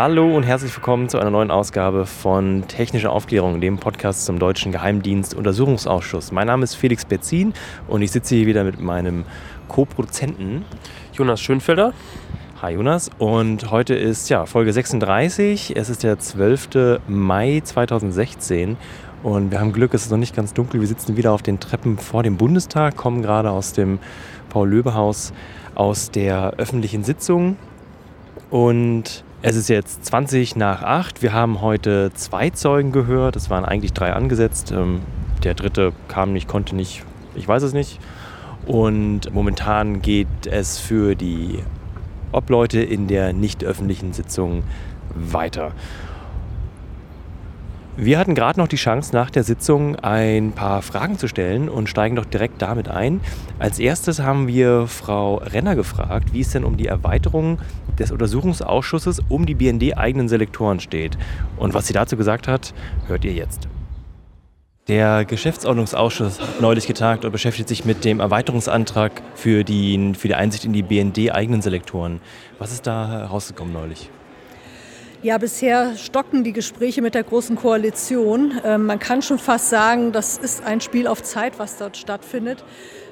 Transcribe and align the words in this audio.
Hallo 0.00 0.36
und 0.36 0.44
herzlich 0.44 0.72
willkommen 0.76 1.08
zu 1.08 1.18
einer 1.18 1.30
neuen 1.30 1.50
Ausgabe 1.50 2.06
von 2.06 2.68
Technische 2.68 3.10
Aufklärung, 3.10 3.60
dem 3.60 3.78
Podcast 3.78 4.26
zum 4.26 4.38
Deutschen 4.38 4.70
Geheimdienst 4.70 5.34
Untersuchungsausschuss. 5.34 6.30
Mein 6.30 6.46
Name 6.46 6.62
ist 6.62 6.76
Felix 6.76 7.04
Betzin 7.04 7.52
und 7.88 8.00
ich 8.02 8.12
sitze 8.12 8.36
hier 8.36 8.46
wieder 8.46 8.62
mit 8.62 8.78
meinem 8.78 9.24
Co-Produzenten 9.66 10.64
Jonas 11.12 11.40
Schönfelder. 11.40 11.94
Hi 12.62 12.74
Jonas 12.74 13.10
und 13.18 13.72
heute 13.72 13.96
ist 13.96 14.30
ja 14.30 14.46
Folge 14.46 14.72
36. 14.72 15.76
Es 15.76 15.90
ist 15.90 16.04
der 16.04 16.16
12. 16.20 17.00
Mai 17.08 17.60
2016 17.64 18.76
und 19.24 19.50
wir 19.50 19.58
haben 19.58 19.72
Glück, 19.72 19.94
es 19.94 20.04
ist 20.04 20.12
noch 20.12 20.18
nicht 20.18 20.36
ganz 20.36 20.54
dunkel. 20.54 20.78
Wir 20.78 20.86
sitzen 20.86 21.16
wieder 21.16 21.32
auf 21.32 21.42
den 21.42 21.58
Treppen 21.58 21.98
vor 21.98 22.22
dem 22.22 22.36
Bundestag, 22.36 22.94
kommen 22.94 23.20
gerade 23.20 23.50
aus 23.50 23.72
dem 23.72 23.98
Paul-Löbe-Haus 24.50 25.32
aus 25.74 26.12
der 26.12 26.52
öffentlichen 26.56 27.02
Sitzung 27.02 27.56
und 28.50 29.24
es 29.40 29.56
ist 29.56 29.68
jetzt 29.68 30.04
20 30.04 30.56
nach 30.56 30.82
8. 30.82 31.22
Wir 31.22 31.32
haben 31.32 31.60
heute 31.60 32.10
zwei 32.14 32.50
Zeugen 32.50 32.90
gehört. 32.90 33.36
Es 33.36 33.50
waren 33.50 33.64
eigentlich 33.64 33.92
drei 33.92 34.12
angesetzt. 34.12 34.72
Ähm, 34.72 35.00
der 35.44 35.54
dritte 35.54 35.92
kam 36.08 36.32
nicht, 36.32 36.48
konnte 36.48 36.74
nicht. 36.74 37.04
Ich 37.36 37.46
weiß 37.46 37.62
es 37.62 37.72
nicht. 37.72 38.00
Und 38.66 39.32
momentan 39.32 40.02
geht 40.02 40.46
es 40.46 40.78
für 40.78 41.14
die 41.14 41.60
Obleute 42.32 42.80
in 42.80 43.06
der 43.06 43.32
nicht 43.32 43.62
öffentlichen 43.64 44.12
Sitzung 44.12 44.64
weiter. 45.14 45.72
Wir 48.00 48.20
hatten 48.20 48.36
gerade 48.36 48.60
noch 48.60 48.68
die 48.68 48.76
Chance, 48.76 49.12
nach 49.12 49.28
der 49.28 49.42
Sitzung 49.42 49.96
ein 49.96 50.52
paar 50.52 50.82
Fragen 50.82 51.18
zu 51.18 51.26
stellen 51.26 51.68
und 51.68 51.88
steigen 51.88 52.14
doch 52.14 52.26
direkt 52.26 52.62
damit 52.62 52.88
ein. 52.88 53.20
Als 53.58 53.80
erstes 53.80 54.20
haben 54.20 54.46
wir 54.46 54.86
Frau 54.86 55.38
Renner 55.38 55.74
gefragt, 55.74 56.32
wie 56.32 56.42
es 56.42 56.52
denn 56.52 56.62
um 56.62 56.76
die 56.76 56.86
Erweiterung 56.86 57.58
des 57.98 58.12
Untersuchungsausschusses 58.12 59.20
um 59.28 59.46
die 59.46 59.56
BND-eigenen 59.56 60.28
Selektoren 60.28 60.78
steht. 60.78 61.18
Und 61.56 61.74
was 61.74 61.88
sie 61.88 61.92
dazu 61.92 62.16
gesagt 62.16 62.46
hat, 62.46 62.72
hört 63.08 63.24
ihr 63.24 63.32
jetzt. 63.32 63.66
Der 64.86 65.24
Geschäftsordnungsausschuss 65.24 66.40
hat 66.40 66.60
neulich 66.60 66.86
getagt 66.86 67.24
und 67.24 67.32
beschäftigt 67.32 67.68
sich 67.68 67.84
mit 67.84 68.04
dem 68.04 68.20
Erweiterungsantrag 68.20 69.22
für 69.34 69.64
die, 69.64 70.12
für 70.16 70.28
die 70.28 70.36
Einsicht 70.36 70.64
in 70.64 70.72
die 70.72 70.84
BND-eigenen 70.84 71.62
Selektoren. 71.62 72.20
Was 72.60 72.70
ist 72.70 72.86
da 72.86 73.08
herausgekommen 73.08 73.72
neulich? 73.72 74.08
Ja, 75.20 75.36
bisher 75.36 75.96
stocken 75.96 76.44
die 76.44 76.52
Gespräche 76.52 77.02
mit 77.02 77.16
der 77.16 77.24
Großen 77.24 77.56
Koalition. 77.56 78.60
Ähm, 78.64 78.86
man 78.86 79.00
kann 79.00 79.20
schon 79.20 79.40
fast 79.40 79.68
sagen, 79.68 80.12
das 80.12 80.38
ist 80.38 80.62
ein 80.62 80.80
Spiel 80.80 81.08
auf 81.08 81.24
Zeit, 81.24 81.58
was 81.58 81.76
dort 81.76 81.96
stattfindet. 81.96 82.62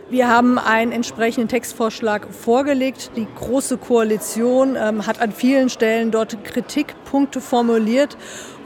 Wir 0.09 0.29
haben 0.29 0.57
einen 0.57 0.93
entsprechenden 0.93 1.49
Textvorschlag 1.49 2.29
vorgelegt. 2.33 3.11
Die 3.17 3.27
Große 3.35 3.77
Koalition 3.77 4.77
ähm, 4.77 5.05
hat 5.05 5.21
an 5.21 5.33
vielen 5.33 5.69
Stellen 5.69 6.13
dort 6.13 6.45
Kritikpunkte 6.45 7.41
formuliert 7.41 8.17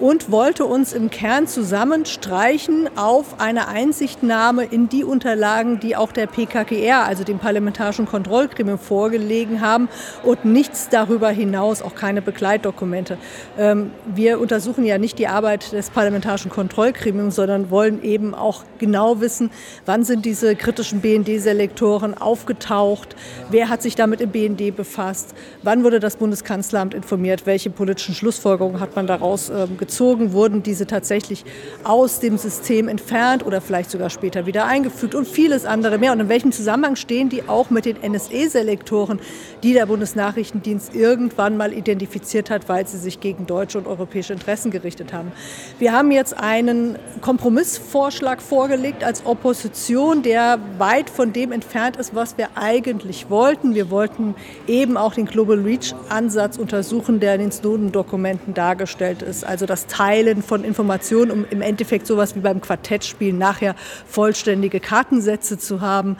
und 0.01 0.31
wollte 0.31 0.65
uns 0.67 0.93
im 0.93 1.11
Kern 1.11 1.47
zusammenstreichen 1.47 2.91
auf 2.97 3.41
eine 3.41 3.69
Einsichtnahme 3.69 4.65
in 4.65 4.89
die 4.89 5.05
Unterlagen, 5.05 5.79
die 5.79 5.95
auch 5.95 6.11
der 6.13 6.27
PKGR, 6.27 7.05
also 7.05 7.23
dem 7.23 7.39
Parlamentarischen 7.39 8.07
Kontrollgremium, 8.07 8.79
vorgelegen 8.79 9.63
haben 9.63 9.89
und 10.23 10.45
nichts 10.45 10.89
darüber 10.91 11.31
hinaus, 11.31 11.81
auch 11.81 11.95
keine 11.95 12.21
Begleitdokumente. 12.23 13.19
Ähm, 13.59 13.93
wir 14.07 14.41
untersuchen 14.41 14.85
ja 14.85 14.99
nicht 14.99 15.19
die 15.19 15.27
Arbeit 15.27 15.73
des 15.73 15.89
Parlamentarischen 15.89 16.51
Kontrollgremiums, 16.51 17.35
sondern 17.35 17.71
wollen 17.71 18.03
eben 18.03 18.35
auch 18.35 18.65
genau 18.79 19.21
wissen, 19.21 19.51
wann 19.87 20.05
sind 20.05 20.25
diese 20.25 20.57
kritischen 20.57 21.01
BND-Selektoren 21.31 22.17
aufgetaucht, 22.17 23.17
wer 23.51 23.69
hat 23.69 23.83
sich 23.83 23.95
damit 23.95 24.21
im 24.21 24.31
BND 24.31 24.75
befasst, 24.75 25.35
wann 25.63 25.85
wurde 25.85 26.01
das 26.01 26.17
Bundeskanzleramt 26.17 26.95
informiert, 26.95 27.47
welche 27.47 27.71
politischen 27.71 28.15
Schlussfolgerungen 28.15 28.81
hat 28.81 28.97
man 28.97 29.07
daraus 29.07 29.53
gezogen 29.79 30.01
gezogen, 30.01 30.33
wurden 30.33 30.63
diese 30.63 30.87
tatsächlich 30.87 31.45
aus 31.85 32.21
dem 32.21 32.39
System 32.39 32.89
entfernt 32.89 33.45
oder 33.45 33.61
vielleicht 33.61 33.91
sogar 33.91 34.11
später 34.11 34.47
wieder 34.47 34.65
eingefügt 34.65 35.15
und 35.15 35.27
vieles 35.27 35.65
andere 35.65 35.99
mehr. 35.99 36.13
Und 36.13 36.21
in 36.21 36.29
welchem 36.29 36.53
Zusammenhang 36.53 36.97
stehen 36.97 37.29
die 37.29 37.49
auch 37.49 37.71
mit 37.71 37.85
den 37.85 37.97
NSE-Selektoren, 38.01 39.21
die 39.63 39.73
der 39.73 39.87
Bundesnachrichtendienst 39.87 40.95
irgendwann 40.95 41.57
mal 41.57 41.73
identifiziert 41.73 42.51
hat, 42.51 42.69
weil 42.69 42.87
sie 42.87 42.99
sich 42.99 43.21
gegen 43.21 43.47
deutsche 43.47 43.79
und 43.79 43.87
europäische 43.87 44.33
Interessen 44.33 44.71
gerichtet 44.71 45.13
haben. 45.13 45.33
Wir 45.79 45.93
haben 45.93 46.11
jetzt 46.11 46.39
einen 46.39 46.99
Kompromissvorschlag 47.21 48.41
vorgelegt 48.41 49.05
als 49.05 49.27
Opposition, 49.27 50.23
der 50.23 50.59
weit 50.79 51.11
von 51.21 51.35
dem 51.35 51.53
entfernt 51.53 51.99
ist, 51.99 52.15
was 52.15 52.39
wir 52.39 52.49
eigentlich 52.55 53.29
wollten. 53.29 53.75
Wir 53.75 53.91
wollten 53.91 54.35
eben 54.67 54.97
auch 54.97 55.13
den 55.13 55.27
Global 55.27 55.59
Reach-Ansatz 55.59 56.57
untersuchen, 56.57 57.21
der 57.21 57.35
in 57.35 57.43
den 57.43 57.53
Snowden-Dokumenten 57.53 58.55
dargestellt 58.55 59.21
ist. 59.21 59.45
Also 59.45 59.67
das 59.67 59.87
Teilen 59.87 60.43
von 60.43 60.65
Informationen, 60.65 61.31
um 61.31 61.45
im 61.51 61.61
Endeffekt 61.61 62.07
sowas 62.07 62.37
wie 62.37 62.41
beim 62.41 62.63
Quartettspielen 62.63 63.37
nachher 63.37 63.75
vollständige 64.07 64.81
Kartensätze 64.81 65.59
zu 65.59 65.83
haben. 65.83 66.17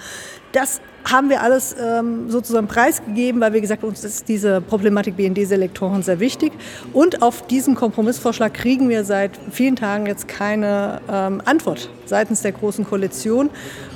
Das 0.53 0.83
haben 1.05 1.31
wir 1.31 1.43
alles 1.43 1.75
ähm, 1.81 2.31
sozusagen 2.31 2.67
preisgegeben, 2.67 3.41
weil 3.41 3.53
wir 3.53 3.61
gesagt 3.61 3.83
haben, 3.83 3.89
uns 3.89 4.05
ist 4.05 4.29
diese 4.29 4.61
Problematik 4.61 5.17
BND-Selektoren 5.17 6.03
sehr 6.03 6.21
wichtig. 6.21 6.53
Und 6.93 7.23
auf 7.23 7.47
diesen 7.47 7.75
Kompromissvorschlag 7.75 8.55
kriegen 8.55 8.89
wir 8.89 9.05
seit 9.05 9.33
vielen 9.51 9.77
Tagen 9.77 10.07
jetzt 10.07 10.29
keine 10.29 11.01
ähm, 11.11 11.41
Antwort 11.45 11.89
seitens 12.11 12.43
der 12.43 12.53
Großen 12.53 12.85
Koalition. 12.85 13.49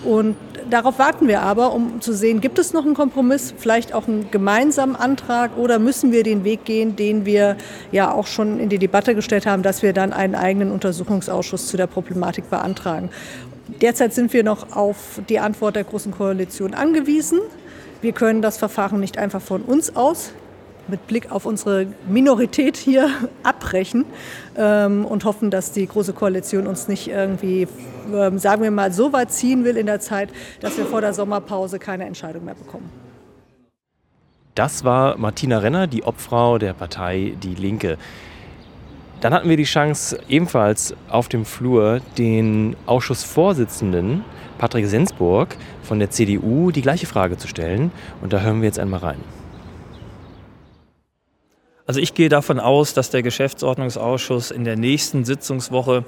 Und 0.04 0.36
darauf 0.70 0.98
warten 0.98 1.28
wir 1.28 1.42
aber, 1.42 1.72
um 1.72 2.00
zu 2.00 2.12
sehen, 2.12 2.40
gibt 2.40 2.58
es 2.58 2.72
noch 2.72 2.84
einen 2.84 2.94
Kompromiss, 2.94 3.52
vielleicht 3.56 3.92
auch 3.92 4.08
einen 4.08 4.30
gemeinsamen 4.30 4.96
Antrag 4.96 5.56
oder 5.58 5.78
müssen 5.78 6.12
wir 6.12 6.22
den 6.22 6.44
Weg 6.44 6.64
gehen, 6.64 6.96
den 6.96 7.26
wir 7.26 7.56
ja 7.92 8.12
auch 8.12 8.26
schon 8.26 8.58
in 8.60 8.68
die 8.68 8.78
Debatte 8.78 9.14
gestellt 9.14 9.46
haben, 9.46 9.62
dass 9.62 9.82
wir 9.82 9.92
dann 9.92 10.12
einen 10.12 10.34
eigenen 10.34 10.70
Untersuchungsausschuss 10.70 11.66
zu 11.66 11.76
der 11.76 11.86
Problematik 11.86 12.48
beantragen. 12.48 13.10
Derzeit 13.68 14.12
sind 14.12 14.32
wir 14.32 14.44
noch 14.44 14.76
auf 14.76 15.20
die 15.28 15.38
Antwort 15.38 15.76
der 15.76 15.84
Großen 15.84 16.12
Koalition 16.12 16.74
angewiesen. 16.74 17.40
Wir 18.02 18.12
können 18.12 18.42
das 18.42 18.58
Verfahren 18.58 19.00
nicht 19.00 19.16
einfach 19.16 19.40
von 19.40 19.62
uns 19.62 19.96
aus 19.96 20.32
mit 20.86 21.06
Blick 21.06 21.32
auf 21.32 21.46
unsere 21.46 21.86
Minorität 22.06 22.76
hier 22.76 23.08
abbrechen 23.42 24.04
ähm, 24.56 25.06
und 25.06 25.24
hoffen, 25.24 25.50
dass 25.50 25.72
die 25.72 25.86
Große 25.86 26.12
Koalition 26.12 26.66
uns 26.66 26.88
nicht 26.88 27.08
irgendwie, 27.08 27.66
ähm, 28.12 28.38
sagen 28.38 28.62
wir 28.62 28.70
mal, 28.70 28.92
so 28.92 29.12
weit 29.14 29.32
ziehen 29.32 29.64
will 29.64 29.78
in 29.78 29.86
der 29.86 30.00
Zeit, 30.00 30.28
dass 30.60 30.76
wir 30.76 30.84
vor 30.84 31.00
der 31.00 31.14
Sommerpause 31.14 31.78
keine 31.78 32.04
Entscheidung 32.04 32.44
mehr 32.44 32.54
bekommen. 32.54 32.90
Das 34.54 34.84
war 34.84 35.16
Martina 35.16 35.58
Renner, 35.58 35.86
die 35.86 36.04
Obfrau 36.04 36.58
der 36.58 36.74
Partei 36.74 37.34
Die 37.42 37.54
Linke. 37.54 37.98
Dann 39.24 39.32
hatten 39.32 39.48
wir 39.48 39.56
die 39.56 39.64
Chance, 39.64 40.18
ebenfalls 40.28 40.94
auf 41.08 41.30
dem 41.30 41.46
Flur 41.46 42.02
den 42.18 42.76
Ausschussvorsitzenden 42.84 44.22
Patrick 44.58 44.84
Sensburg 44.84 45.56
von 45.82 45.98
der 45.98 46.10
CDU 46.10 46.70
die 46.70 46.82
gleiche 46.82 47.06
Frage 47.06 47.38
zu 47.38 47.48
stellen. 47.48 47.90
Und 48.20 48.34
da 48.34 48.40
hören 48.40 48.60
wir 48.60 48.66
jetzt 48.66 48.78
einmal 48.78 49.00
rein. 49.00 49.16
Also 51.86 52.00
ich 52.00 52.12
gehe 52.12 52.28
davon 52.28 52.60
aus, 52.60 52.92
dass 52.92 53.08
der 53.08 53.22
Geschäftsordnungsausschuss 53.22 54.50
in 54.50 54.64
der 54.64 54.76
nächsten 54.76 55.24
Sitzungswoche 55.24 56.04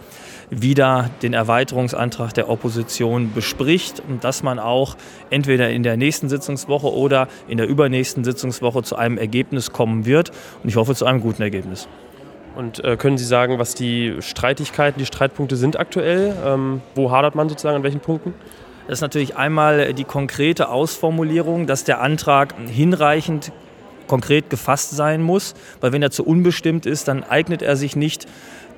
wieder 0.51 1.09
den 1.23 1.33
Erweiterungsantrag 1.33 2.35
der 2.35 2.51
Opposition 2.51 3.33
bespricht 3.33 4.03
und 4.07 4.25
dass 4.25 4.43
man 4.43 4.59
auch 4.59 4.95
entweder 5.31 5.71
in 5.71 5.83
der 5.83 5.97
nächsten 5.97 6.29
Sitzungswoche 6.29 6.93
oder 6.93 7.29
in 7.49 7.57
der 7.57 7.67
übernächsten 7.67 8.25
Sitzungswoche 8.25 8.83
zu 8.83 8.97
einem 8.97 9.17
Ergebnis 9.17 9.73
kommen 9.73 10.05
wird. 10.05 10.33
Und 10.63 10.69
ich 10.69 10.77
hoffe 10.77 10.95
zu 10.95 11.07
einem 11.07 11.23
guten 11.23 11.41
Ergebnis. 11.41 11.89
Und 12.57 12.83
äh, 12.83 12.97
können 12.97 13.19
Sie 13.19 13.25
sagen, 13.25 13.59
was 13.59 13.75
die 13.75 14.17
Streitigkeiten, 14.21 14.99
die 14.99 15.07
Streitpunkte 15.07 15.57
sind 15.57 15.79
aktuell? 15.79 16.35
Ähm, 16.45 16.81
wo 16.95 17.11
hadert 17.11 17.35
man 17.35 17.51
sozusagen 17.51 17.77
an 17.77 17.83
welchen 17.83 18.01
Punkten? 18.01 18.33
Das 18.87 18.99
ist 18.99 19.03
natürlich 19.03 19.37
einmal 19.37 19.93
die 19.93 20.05
konkrete 20.05 20.71
Ausformulierung, 20.71 21.67
dass 21.67 21.85
der 21.85 22.01
Antrag 22.01 22.55
hinreichend 22.69 23.53
konkret 24.07 24.49
gefasst 24.49 24.93
sein 24.93 25.21
muss, 25.23 25.55
weil 25.81 25.93
wenn 25.93 26.03
er 26.03 26.13
zu 26.13 26.25
unbestimmt 26.25 26.87
ist, 26.87 27.09
dann 27.09 27.25
eignet 27.25 27.63
er 27.63 27.77
sich 27.77 27.97
nicht 27.97 28.27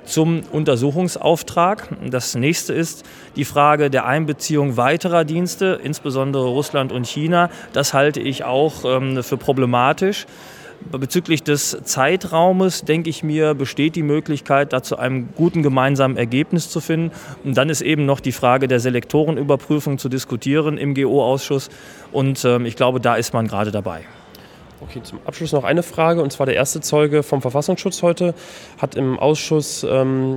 zum 0.04 0.40
Untersuchungsauftrag. 0.50 1.88
Das 2.10 2.34
nächste 2.34 2.72
ist 2.72 3.04
die 3.36 3.44
Frage 3.44 3.90
der 3.90 4.06
Einbeziehung 4.06 4.76
weiterer 4.76 5.24
Dienste, 5.24 5.78
insbesondere 5.84 6.46
Russland 6.48 6.90
und 6.90 7.06
China. 7.06 7.50
Das 7.74 7.92
halte 7.94 8.20
ich 8.20 8.42
auch 8.42 8.84
ähm, 8.84 9.22
für 9.22 9.36
problematisch. 9.36 10.26
Bezüglich 10.90 11.42
des 11.42 11.76
Zeitraumes, 11.84 12.82
denke 12.82 13.10
ich 13.10 13.22
mir, 13.22 13.54
besteht 13.54 13.96
die 13.96 14.02
Möglichkeit, 14.02 14.72
da 14.72 14.82
zu 14.82 14.96
einem 14.96 15.28
guten 15.34 15.62
gemeinsamen 15.62 16.16
Ergebnis 16.16 16.70
zu 16.70 16.80
finden. 16.80 17.10
Und 17.44 17.56
dann 17.56 17.68
ist 17.68 17.82
eben 17.82 18.06
noch 18.06 18.20
die 18.20 18.32
Frage 18.32 18.68
der 18.68 18.80
Selektorenüberprüfung 18.80 19.98
zu 19.98 20.08
diskutieren 20.08 20.78
im 20.78 20.94
GO-Ausschuss. 20.94 21.68
Und 22.12 22.44
ähm, 22.44 22.64
ich 22.64 22.76
glaube, 22.76 23.00
da 23.00 23.16
ist 23.16 23.34
man 23.34 23.48
gerade 23.48 23.70
dabei. 23.70 24.02
Okay, 24.80 25.02
zum 25.02 25.18
Abschluss 25.26 25.52
noch 25.52 25.64
eine 25.64 25.82
Frage. 25.82 26.22
Und 26.22 26.32
zwar 26.32 26.46
der 26.46 26.54
erste 26.54 26.80
Zeuge 26.80 27.22
vom 27.22 27.42
Verfassungsschutz 27.42 28.02
heute 28.02 28.34
hat 28.78 28.94
im 28.94 29.18
Ausschuss 29.18 29.84
ähm, 29.88 30.36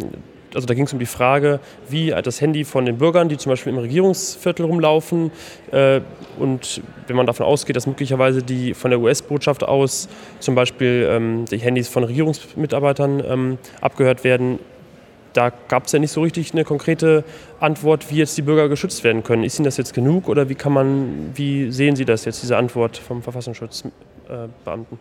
also 0.54 0.68
da 0.68 0.74
ging 0.74 0.86
es 0.86 0.94
um 0.94 1.00
die 1.00 1.06
Frage, 1.06 1.60
wie 1.90 2.10
das 2.24 2.42
Handy 2.42 2.64
von 2.64 2.86
den 2.86 2.98
Bürgern, 2.98 3.30
die 3.30 3.38
zum 3.38 3.52
Beispiel 3.52 3.74
im 3.74 3.80
Regierungsviertel 3.80 4.66
rumlaufen, 4.66 5.32
äh, 5.72 6.02
und 6.40 6.82
wenn 7.08 7.16
man 7.16 7.26
davon 7.26 7.46
ausgeht, 7.46 7.76
dass 7.76 7.88
möglicherweise 7.88 8.42
die 8.42 8.74
von 8.74 8.92
der 8.92 9.00
US-Botschaft 9.00 9.64
aus 9.64 10.08
zum 10.40 10.56
Beispiel 10.56 11.08
ähm, 11.10 11.46
die 11.46 11.58
Handys 11.58 11.88
von 11.88 12.04
Regierungsmitarbeitern 12.04 13.24
ähm, 13.26 13.58
abgehört 13.82 14.24
werden, 14.24 14.60
da 15.34 15.52
gab 15.68 15.86
es 15.86 15.92
ja 15.92 16.00
nicht 16.00 16.12
so 16.12 16.22
richtig 16.22 16.52
eine 16.54 16.64
konkrete 16.64 17.24
Antwort, 17.60 18.12
wie 18.12 18.18
jetzt 18.18 18.38
die 18.38 18.42
Bürger 18.42 18.68
geschützt 18.68 19.04
werden 19.04 19.24
können. 19.24 19.44
Ist 19.44 19.60
Ihnen 19.60 19.66
das 19.66 19.78
jetzt 19.78 19.94
genug 19.94 20.28
oder 20.28 20.50
wie 20.50 20.56
kann 20.56 20.74
man, 20.74 21.32
wie 21.36 21.72
sehen 21.72 21.96
Sie 21.96 22.06
das 22.06 22.26
jetzt, 22.26 22.42
diese 22.44 22.58
Antwort 22.58 22.98
vom 22.98 23.22
Verfassungsschutzbeamten? 23.22 25.00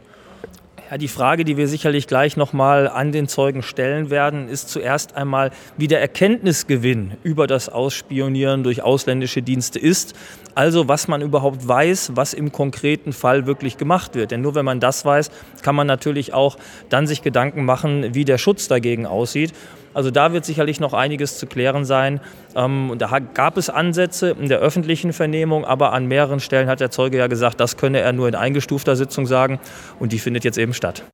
Ja, 0.91 0.99
die 0.99 1.07
Frage, 1.07 1.45
die 1.45 1.57
wir 1.57 1.69
sicherlich 1.69 2.09
gleich 2.09 2.37
nochmal 2.37 2.89
an 2.89 3.13
den 3.13 3.29
Zeugen 3.29 3.63
stellen 3.63 4.11
werden, 4.11 4.49
ist 4.49 4.71
zuerst 4.71 5.15
einmal, 5.15 5.53
wie 5.77 5.87
der 5.87 6.01
Erkenntnisgewinn 6.01 7.13
über 7.23 7.47
das 7.47 7.69
Ausspionieren 7.69 8.65
durch 8.65 8.83
ausländische 8.83 9.41
Dienste 9.41 9.79
ist. 9.79 10.15
Also 10.57 10.89
was 10.89 11.07
man 11.07 11.23
überhaupt 11.23 11.69
weiß, 11.69 12.17
was 12.17 12.35
im 12.35 12.51
konkreten 12.51 13.13
Fall 13.13 13.47
wirklich 13.47 13.79
gemacht 13.79 14.17
wird. 14.17 14.33
Denn 14.33 14.41
nur 14.41 14.57
wenn 14.57 14.65
man 14.65 14.81
das 14.81 15.05
weiß, 15.05 15.31
kann 15.63 15.77
man 15.77 15.87
natürlich 15.87 16.35
auch 16.35 16.59
dann 16.89 17.07
sich 17.07 17.23
Gedanken 17.23 17.65
machen, 17.65 18.13
wie 18.17 18.25
der 18.25 18.39
Schutz 18.39 18.67
dagegen 18.67 19.07
aussieht. 19.07 19.53
Also 19.93 20.11
da 20.11 20.33
wird 20.33 20.45
sicherlich 20.45 20.79
noch 20.81 20.93
einiges 20.93 21.39
zu 21.39 21.47
klären 21.47 21.85
sein. 21.85 22.21
Ähm, 22.55 22.95
da 22.99 23.19
gab 23.19 23.57
es 23.57 23.71
Ansätze 23.71 24.31
in 24.31 24.49
der 24.49 24.59
öffentlichen 24.59 25.13
Vernehmung, 25.13 25.65
aber 25.65 25.93
an 25.93 26.07
mehreren 26.07 26.41
Stellen 26.41 26.69
hat 26.69 26.81
der 26.81 26.91
Zeuge 26.91 27.19
ja 27.19 27.27
gesagt, 27.27 27.61
das 27.61 27.77
könne 27.77 28.01
er 28.01 28.13
nur 28.13 28.29
in 28.29 28.35
eingestufter 28.35 28.97
Sitzung 28.97 29.27
sagen 29.27 29.59
und 29.99 30.13
die 30.13 30.19
findet 30.19 30.45
jetzt 30.45 30.59
eben 30.59 30.75
statt. 30.75 31.05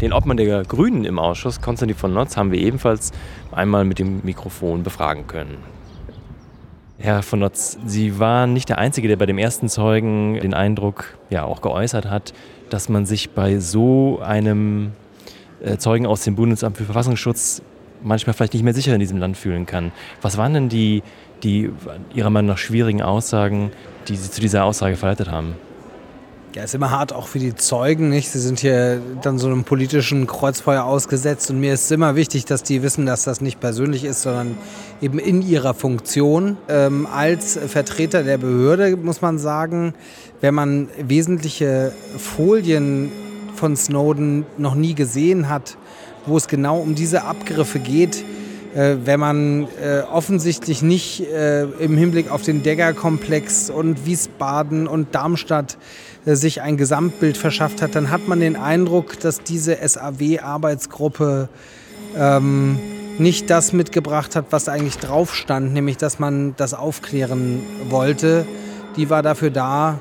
Den 0.00 0.12
Obmann 0.12 0.36
der 0.36 0.62
Grünen 0.64 1.04
im 1.04 1.18
Ausschuss, 1.18 1.60
Konstantin 1.60 1.96
von 1.96 2.12
Notz, 2.12 2.36
haben 2.36 2.52
wir 2.52 2.58
ebenfalls 2.58 3.12
einmal 3.50 3.84
mit 3.84 3.98
dem 3.98 4.20
Mikrofon 4.24 4.82
befragen 4.82 5.26
können. 5.26 5.56
Herr 6.98 7.22
von 7.22 7.40
Notz, 7.40 7.78
Sie 7.86 8.18
waren 8.18 8.52
nicht 8.52 8.68
der 8.68 8.78
Einzige, 8.78 9.08
der 9.08 9.16
bei 9.16 9.26
dem 9.26 9.38
ersten 9.38 9.68
Zeugen 9.68 10.40
den 10.40 10.54
Eindruck 10.54 11.16
ja 11.30 11.44
auch 11.44 11.60
geäußert 11.60 12.10
hat, 12.10 12.32
dass 12.70 12.88
man 12.88 13.06
sich 13.06 13.30
bei 13.30 13.58
so 13.58 14.20
einem 14.22 14.92
äh, 15.62 15.76
Zeugen 15.76 16.06
aus 16.06 16.24
dem 16.24 16.36
Bundesamt 16.36 16.76
für 16.76 16.84
Verfassungsschutz 16.84 17.62
manchmal 18.06 18.34
vielleicht 18.34 18.54
nicht 18.54 18.62
mehr 18.62 18.74
sicher 18.74 18.94
in 18.94 19.00
diesem 19.00 19.18
Land 19.18 19.36
fühlen 19.36 19.66
kann. 19.66 19.92
Was 20.22 20.36
waren 20.36 20.54
denn 20.54 20.68
die, 20.68 21.02
die 21.42 21.70
Ihrer 22.14 22.30
Meinung 22.30 22.50
nach 22.50 22.58
schwierigen 22.58 23.02
Aussagen, 23.02 23.72
die 24.08 24.16
Sie 24.16 24.30
zu 24.30 24.40
dieser 24.40 24.64
Aussage 24.64 24.96
verleitet 24.96 25.30
haben? 25.30 25.54
Ja, 26.54 26.62
ist 26.62 26.74
immer 26.74 26.90
hart 26.90 27.12
auch 27.12 27.28
für 27.28 27.38
die 27.38 27.54
Zeugen, 27.54 28.08
nicht? 28.08 28.30
Sie 28.30 28.38
sind 28.38 28.60
hier 28.60 29.02
dann 29.20 29.36
so 29.36 29.46
einem 29.46 29.64
politischen 29.64 30.26
Kreuzfeuer 30.26 30.84
ausgesetzt 30.84 31.50
und 31.50 31.60
mir 31.60 31.74
ist 31.74 31.92
immer 31.92 32.16
wichtig, 32.16 32.46
dass 32.46 32.62
die 32.62 32.82
wissen, 32.82 33.04
dass 33.04 33.24
das 33.24 33.42
nicht 33.42 33.60
persönlich 33.60 34.04
ist, 34.04 34.22
sondern 34.22 34.56
eben 35.02 35.18
in 35.18 35.42
ihrer 35.42 35.74
Funktion. 35.74 36.56
Ähm, 36.68 37.06
als 37.12 37.58
Vertreter 37.58 38.22
der 38.22 38.38
Behörde 38.38 38.96
muss 38.96 39.20
man 39.20 39.38
sagen, 39.38 39.92
wenn 40.40 40.54
man 40.54 40.88
wesentliche 40.98 41.92
Folien 42.16 43.12
von 43.54 43.76
Snowden 43.76 44.46
noch 44.56 44.74
nie 44.74 44.94
gesehen 44.94 45.50
hat, 45.50 45.76
wo 46.26 46.36
es 46.36 46.48
genau 46.48 46.78
um 46.78 46.94
diese 46.94 47.24
Abgriffe 47.24 47.78
geht, 47.78 48.24
äh, 48.74 48.96
wenn 49.04 49.20
man 49.20 49.68
äh, 49.82 50.02
offensichtlich 50.02 50.82
nicht 50.82 51.20
äh, 51.20 51.62
im 51.64 51.96
Hinblick 51.96 52.30
auf 52.30 52.42
den 52.42 52.62
Degger-Komplex 52.62 53.70
und 53.70 54.04
Wiesbaden 54.04 54.86
und 54.86 55.14
Darmstadt 55.14 55.78
äh, 56.26 56.34
sich 56.34 56.60
ein 56.60 56.76
Gesamtbild 56.76 57.36
verschafft 57.36 57.80
hat, 57.80 57.94
dann 57.94 58.10
hat 58.10 58.28
man 58.28 58.40
den 58.40 58.56
Eindruck, 58.56 59.18
dass 59.20 59.42
diese 59.42 59.76
SAW-Arbeitsgruppe 59.76 61.48
ähm, 62.16 62.78
nicht 63.18 63.48
das 63.48 63.72
mitgebracht 63.72 64.36
hat, 64.36 64.46
was 64.50 64.68
eigentlich 64.68 64.98
drauf 64.98 65.34
stand, 65.34 65.72
nämlich 65.72 65.96
dass 65.96 66.18
man 66.18 66.54
das 66.56 66.74
aufklären 66.74 67.62
wollte. 67.88 68.46
Die 68.96 69.08
war 69.08 69.22
dafür 69.22 69.50
da, 69.50 70.00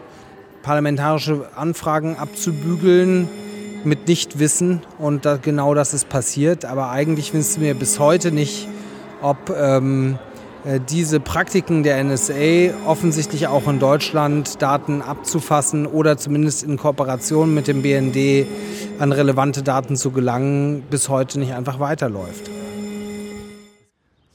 parlamentarische 0.63 1.47
Anfragen 1.55 2.17
abzubügeln 2.17 3.29
mit 3.85 4.07
Nichtwissen 4.07 4.81
und 4.97 5.25
da, 5.25 5.37
genau 5.37 5.73
das 5.73 5.93
ist 5.93 6.09
passiert. 6.09 6.65
Aber 6.65 6.89
eigentlich 6.89 7.33
wissen 7.33 7.61
wir 7.61 7.73
bis 7.73 7.99
heute 7.99 8.31
nicht, 8.31 8.67
ob 9.21 9.49
ähm, 9.49 10.17
äh, 10.65 10.79
diese 10.89 11.19
Praktiken 11.19 11.83
der 11.83 12.03
NSA 12.03 12.73
offensichtlich 12.85 13.47
auch 13.47 13.67
in 13.67 13.79
Deutschland 13.79 14.61
Daten 14.61 15.01
abzufassen 15.01 15.85
oder 15.85 16.17
zumindest 16.17 16.63
in 16.63 16.77
Kooperation 16.77 17.53
mit 17.53 17.67
dem 17.67 17.81
BND 17.81 18.47
an 18.99 19.11
relevante 19.11 19.61
Daten 19.63 19.95
zu 19.95 20.11
gelangen, 20.11 20.83
bis 20.89 21.09
heute 21.09 21.39
nicht 21.39 21.53
einfach 21.53 21.79
weiterläuft. 21.79 22.49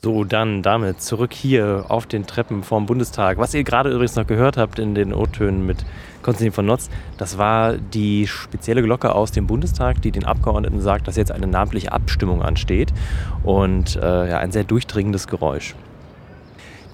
So, 0.02 0.24
dann 0.24 0.62
damit 0.62 1.02
zurück 1.02 1.34
hier 1.34 1.84
auf 1.88 2.06
den 2.06 2.26
Treppen 2.26 2.62
vorm 2.62 2.86
Bundestag. 2.86 3.36
Was 3.36 3.52
ihr 3.52 3.64
gerade 3.64 3.90
übrigens 3.90 4.16
noch 4.16 4.26
gehört 4.26 4.56
habt 4.56 4.78
in 4.78 4.94
den 4.94 5.12
O-Tönen 5.12 5.66
mit 5.66 5.84
Konstantin 6.22 6.54
von 6.54 6.64
Notz, 6.64 6.88
das 7.18 7.36
war 7.36 7.76
die 7.76 8.26
spezielle 8.26 8.82
Glocke 8.82 9.14
aus 9.14 9.30
dem 9.30 9.46
Bundestag, 9.46 10.00
die 10.00 10.10
den 10.10 10.24
Abgeordneten 10.24 10.80
sagt, 10.80 11.06
dass 11.06 11.16
jetzt 11.16 11.30
eine 11.30 11.46
namentliche 11.46 11.92
Abstimmung 11.92 12.40
ansteht. 12.40 12.94
Und 13.42 13.96
äh, 13.96 14.30
ja, 14.30 14.38
ein 14.38 14.52
sehr 14.52 14.64
durchdringendes 14.64 15.26
Geräusch. 15.26 15.74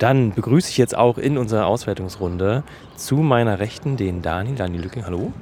Dann 0.00 0.32
begrüße 0.32 0.68
ich 0.70 0.76
jetzt 0.76 0.98
auch 0.98 1.16
in 1.16 1.38
unserer 1.38 1.66
Auswertungsrunde 1.66 2.64
zu 2.96 3.18
meiner 3.18 3.60
Rechten 3.60 3.96
den 3.96 4.20
Daniel. 4.20 4.56
Daniel 4.56 4.82
Lücking, 4.82 5.04
hallo. 5.04 5.32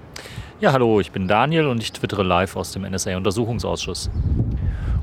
Ja, 0.60 0.72
hallo, 0.72 1.00
ich 1.00 1.12
bin 1.12 1.28
Daniel 1.28 1.69
und 1.69 1.82
ich 1.82 1.93
twittere 1.93 2.25
live 2.25 2.56
aus 2.56 2.72
dem 2.72 2.82
NSA-Untersuchungsausschuss. 2.82 4.10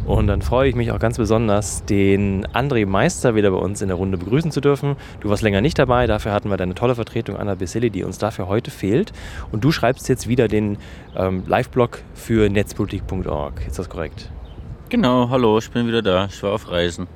Und 0.05 0.27
dann 0.27 0.41
freue 0.41 0.67
ich 0.67 0.75
mich 0.75 0.91
auch 0.91 0.99
ganz 0.99 1.17
besonders, 1.17 1.85
den 1.85 2.45
André 2.47 2.85
Meister 2.87 3.35
wieder 3.35 3.51
bei 3.51 3.57
uns 3.57 3.81
in 3.81 3.87
der 3.87 3.97
Runde 3.97 4.17
begrüßen 4.17 4.51
zu 4.51 4.59
dürfen. 4.59 4.95
Du 5.19 5.29
warst 5.29 5.43
länger 5.43 5.61
nicht 5.61 5.77
dabei, 5.77 6.07
dafür 6.07 6.33
hatten 6.33 6.49
wir 6.49 6.57
deine 6.57 6.73
tolle 6.73 6.95
Vertretung 6.95 7.37
Anna 7.37 7.55
Bessilli, 7.55 7.91
die 7.91 8.03
uns 8.03 8.17
dafür 8.17 8.47
heute 8.47 8.71
fehlt. 8.71 9.13
Und 9.51 9.63
du 9.63 9.71
schreibst 9.71 10.09
jetzt 10.09 10.27
wieder 10.27 10.47
den 10.47 10.77
ähm, 11.15 11.43
Live-Blog 11.45 11.99
für 12.15 12.49
netzpolitik.org. 12.49 13.61
Ist 13.67 13.77
das 13.77 13.89
korrekt? 13.89 14.31
Genau, 14.89 15.29
hallo, 15.29 15.59
ich 15.59 15.69
bin 15.69 15.87
wieder 15.87 16.01
da. 16.01 16.25
Ich 16.25 16.41
war 16.41 16.51
auf 16.51 16.69
Reisen. 16.69 17.07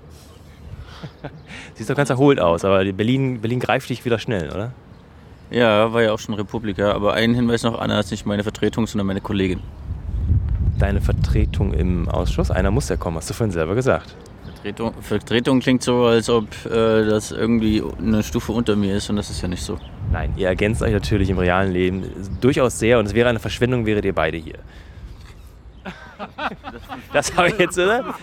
Siehst 1.73 1.89
doch 1.89 1.95
ganz 1.95 2.11
erholt 2.11 2.39
aus, 2.39 2.63
aber 2.63 2.83
Berlin, 2.93 3.41
Berlin 3.41 3.59
greift 3.59 3.89
dich 3.89 4.05
wieder 4.05 4.19
schnell, 4.19 4.49
oder? 4.49 4.73
Ja, 5.49 5.91
war 5.91 6.03
ja 6.03 6.11
auch 6.11 6.19
schon 6.19 6.35
Republika. 6.35 6.91
Aber 6.91 7.13
einen 7.13 7.33
Hinweis 7.33 7.63
noch, 7.63 7.79
Anna 7.79 7.99
ist 7.99 8.11
nicht 8.11 8.25
meine 8.25 8.43
Vertretung, 8.43 8.87
sondern 8.87 9.07
meine 9.07 9.21
Kollegin 9.21 9.61
deine 10.79 11.01
Vertretung 11.01 11.73
im 11.73 12.07
Ausschuss? 12.09 12.51
Einer 12.51 12.71
muss 12.71 12.89
ja 12.89 12.97
kommen, 12.97 13.17
hast 13.17 13.29
du 13.29 13.33
vorhin 13.33 13.51
selber 13.51 13.75
gesagt. 13.75 14.15
Vertretung, 14.43 14.93
Vertretung 15.01 15.59
klingt 15.59 15.83
so, 15.83 16.05
als 16.05 16.29
ob 16.29 16.47
äh, 16.65 17.05
das 17.05 17.31
irgendwie 17.31 17.83
eine 17.99 18.23
Stufe 18.23 18.51
unter 18.51 18.75
mir 18.75 18.95
ist 18.95 19.09
und 19.09 19.15
das 19.15 19.29
ist 19.29 19.41
ja 19.41 19.47
nicht 19.47 19.61
so. 19.61 19.77
Nein, 20.11 20.33
ihr 20.37 20.47
ergänzt 20.47 20.81
euch 20.81 20.91
natürlich 20.91 21.29
im 21.29 21.37
realen 21.37 21.71
Leben 21.71 22.03
durchaus 22.41 22.79
sehr 22.79 22.97
und 22.99 23.05
es 23.05 23.13
wäre 23.13 23.29
eine 23.29 23.39
Verschwendung, 23.39 23.85
wäret 23.85 24.05
ihr 24.05 24.13
beide 24.13 24.37
hier. 24.37 24.59
Das 27.13 27.35
habe 27.35 27.49
ich 27.49 27.57
jetzt, 27.59 27.77
oder? 27.77 28.15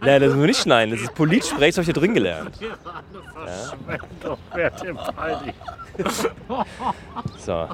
Nein, 0.00 0.20
das 0.20 0.28
müssen 0.28 0.40
wir 0.40 0.46
nicht 0.46 0.60
schneiden. 0.60 0.92
Das 0.92 1.00
ist 1.00 1.14
politisch, 1.14 1.50
das 1.50 1.58
habe 1.58 1.80
ich 1.80 1.86
hier 1.86 1.94
drin 1.94 2.14
gelernt. 2.14 2.58
Ja. 4.56 4.70
So. 7.38 7.68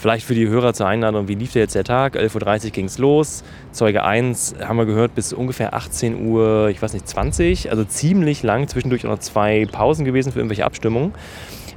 Vielleicht 0.00 0.24
für 0.24 0.34
die 0.34 0.48
Hörer 0.48 0.72
zur 0.72 0.86
Einladung, 0.86 1.28
wie 1.28 1.34
lief 1.34 1.52
der 1.52 1.60
jetzt 1.60 1.74
der 1.74 1.84
Tag? 1.84 2.16
11.30 2.16 2.64
Uhr 2.64 2.70
ging 2.70 2.86
es 2.86 2.96
los. 2.96 3.44
Zeuge 3.70 4.02
1 4.02 4.54
haben 4.66 4.78
wir 4.78 4.86
gehört 4.86 5.14
bis 5.14 5.34
ungefähr 5.34 5.74
18 5.74 6.26
Uhr, 6.26 6.70
ich 6.70 6.80
weiß 6.80 6.94
nicht, 6.94 7.06
20. 7.06 7.70
Also 7.70 7.84
ziemlich 7.84 8.42
lang, 8.42 8.66
zwischendurch 8.66 9.04
auch 9.04 9.10
noch 9.10 9.18
zwei 9.18 9.66
Pausen 9.70 10.06
gewesen 10.06 10.32
für 10.32 10.38
irgendwelche 10.38 10.64
Abstimmungen. 10.64 11.12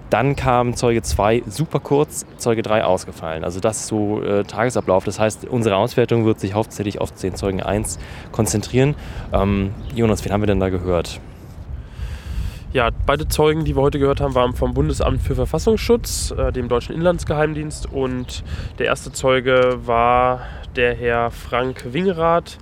Dann 0.10 0.38
kam 0.38 0.74
Zeuge 0.78 1.02
2 1.02 1.44
super 1.48 1.82
kurz, 1.82 2.26
Zeuge 2.38 2.62
3 2.62 2.86
ausgefallen. 2.86 3.44
Also 3.44 3.60
das 3.60 3.82
ist 3.82 3.88
so 3.88 4.24
äh, 4.24 4.46
Tagesablauf. 4.46 5.04
Das 5.04 5.20
heißt, 5.20 5.46
unsere 5.50 5.76
Auswertung 5.76 6.24
wird 6.24 6.40
sich 6.40 6.54
hauptsächlich 6.54 7.02
auf 7.02 7.12
den 7.12 7.36
Zeugen 7.36 7.62
1 7.62 8.00
konzentrieren. 8.32 8.96
Ähm, 9.34 9.72
Jonas, 9.96 10.24
wen 10.24 10.32
haben 10.32 10.42
wir 10.42 10.48
denn 10.48 10.62
da 10.62 10.70
gehört? 10.70 11.20
Ja, 12.74 12.90
beide 13.06 13.28
Zeugen, 13.28 13.66
die 13.66 13.76
wir 13.76 13.84
heute 13.84 14.00
gehört 14.00 14.20
haben, 14.20 14.34
waren 14.34 14.54
vom 14.54 14.74
Bundesamt 14.74 15.22
für 15.22 15.36
Verfassungsschutz, 15.36 16.32
äh, 16.32 16.52
dem 16.52 16.70
Deutschen 16.70 16.96
Inlandsgeheimdienst. 16.96 17.86
Und 17.94 18.44
der 18.80 18.88
erste 18.88 19.12
Zeuge 19.12 19.78
war 19.86 20.42
der 20.76 20.96
Herr 20.96 21.30
Frank 21.30 21.94
Wingerath. 21.94 22.58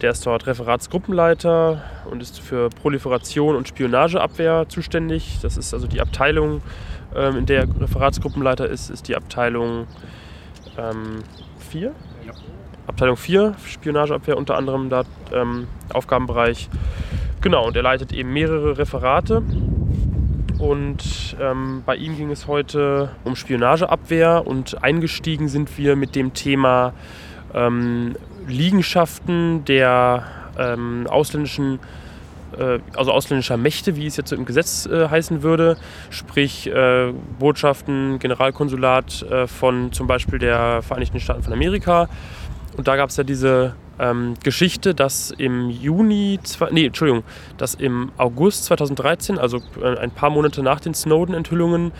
Der 0.00 0.12
ist 0.12 0.24
dort 0.24 0.46
Referatsgruppenleiter 0.46 1.82
und 2.10 2.22
ist 2.22 2.40
für 2.40 2.70
Proliferation 2.70 3.54
und 3.54 3.68
Spionageabwehr 3.68 4.70
zuständig. 4.70 5.40
Das 5.42 5.58
ist 5.58 5.74
also 5.74 5.86
die 5.86 6.00
Abteilung, 6.00 6.62
ähm, 7.14 7.36
in 7.36 7.44
der 7.44 7.68
Referatsgruppenleiter 7.78 8.66
ist, 8.66 8.88
ist 8.88 9.06
die 9.08 9.16
Abteilung 9.16 9.86
4. 11.58 11.88
Ähm, 11.88 11.94
ja. 12.26 12.32
Abteilung 12.86 13.18
4, 13.18 13.54
Spionageabwehr 13.66 14.38
unter 14.38 14.56
anderem, 14.56 14.88
da 14.88 15.04
ähm, 15.30 15.68
Aufgabenbereich. 15.92 16.70
Genau, 17.42 17.66
und 17.66 17.76
er 17.76 17.82
leitet 17.82 18.12
eben 18.12 18.32
mehrere 18.32 18.78
Referate. 18.78 19.42
Und 20.58 21.36
ähm, 21.40 21.82
bei 21.84 21.96
ihm 21.96 22.16
ging 22.16 22.30
es 22.30 22.46
heute 22.46 23.10
um 23.24 23.34
Spionageabwehr 23.34 24.46
und 24.46 24.82
eingestiegen 24.84 25.48
sind 25.48 25.76
wir 25.76 25.96
mit 25.96 26.14
dem 26.14 26.34
Thema 26.34 26.94
ähm, 27.52 28.14
Liegenschaften 28.46 29.64
der 29.64 30.24
ähm, 30.56 31.08
ausländischen 31.08 31.80
äh, 32.56 32.78
also 32.96 33.10
ausländischer 33.10 33.56
Mächte, 33.56 33.96
wie 33.96 34.06
es 34.06 34.16
jetzt 34.16 34.32
im 34.32 34.44
Gesetz 34.44 34.86
äh, 34.86 35.08
heißen 35.08 35.42
würde, 35.42 35.76
sprich 36.10 36.68
äh, 36.68 37.12
Botschaften, 37.40 38.20
Generalkonsulat 38.20 39.22
äh, 39.22 39.46
von 39.48 39.90
zum 39.90 40.06
Beispiel 40.06 40.38
der 40.38 40.82
Vereinigten 40.82 41.18
Staaten 41.18 41.42
von 41.42 41.52
Amerika. 41.52 42.08
Und 42.76 42.86
da 42.86 42.94
gab 42.94 43.10
es 43.10 43.16
ja 43.16 43.24
diese 43.24 43.74
ähm, 43.98 44.34
Geschichte, 44.42 44.94
dass 44.94 45.30
im 45.30 45.70
Juni, 45.70 46.38
nee, 46.70 46.86
Entschuldigung, 46.86 47.24
dass 47.56 47.74
im 47.74 48.10
August 48.16 48.64
2013, 48.64 49.38
also 49.38 49.58
äh, 49.82 49.98
ein 49.98 50.10
paar 50.10 50.30
Monate 50.30 50.62
nach 50.62 50.80
den 50.80 50.94
Snowden-Enthüllungen, 50.94 51.92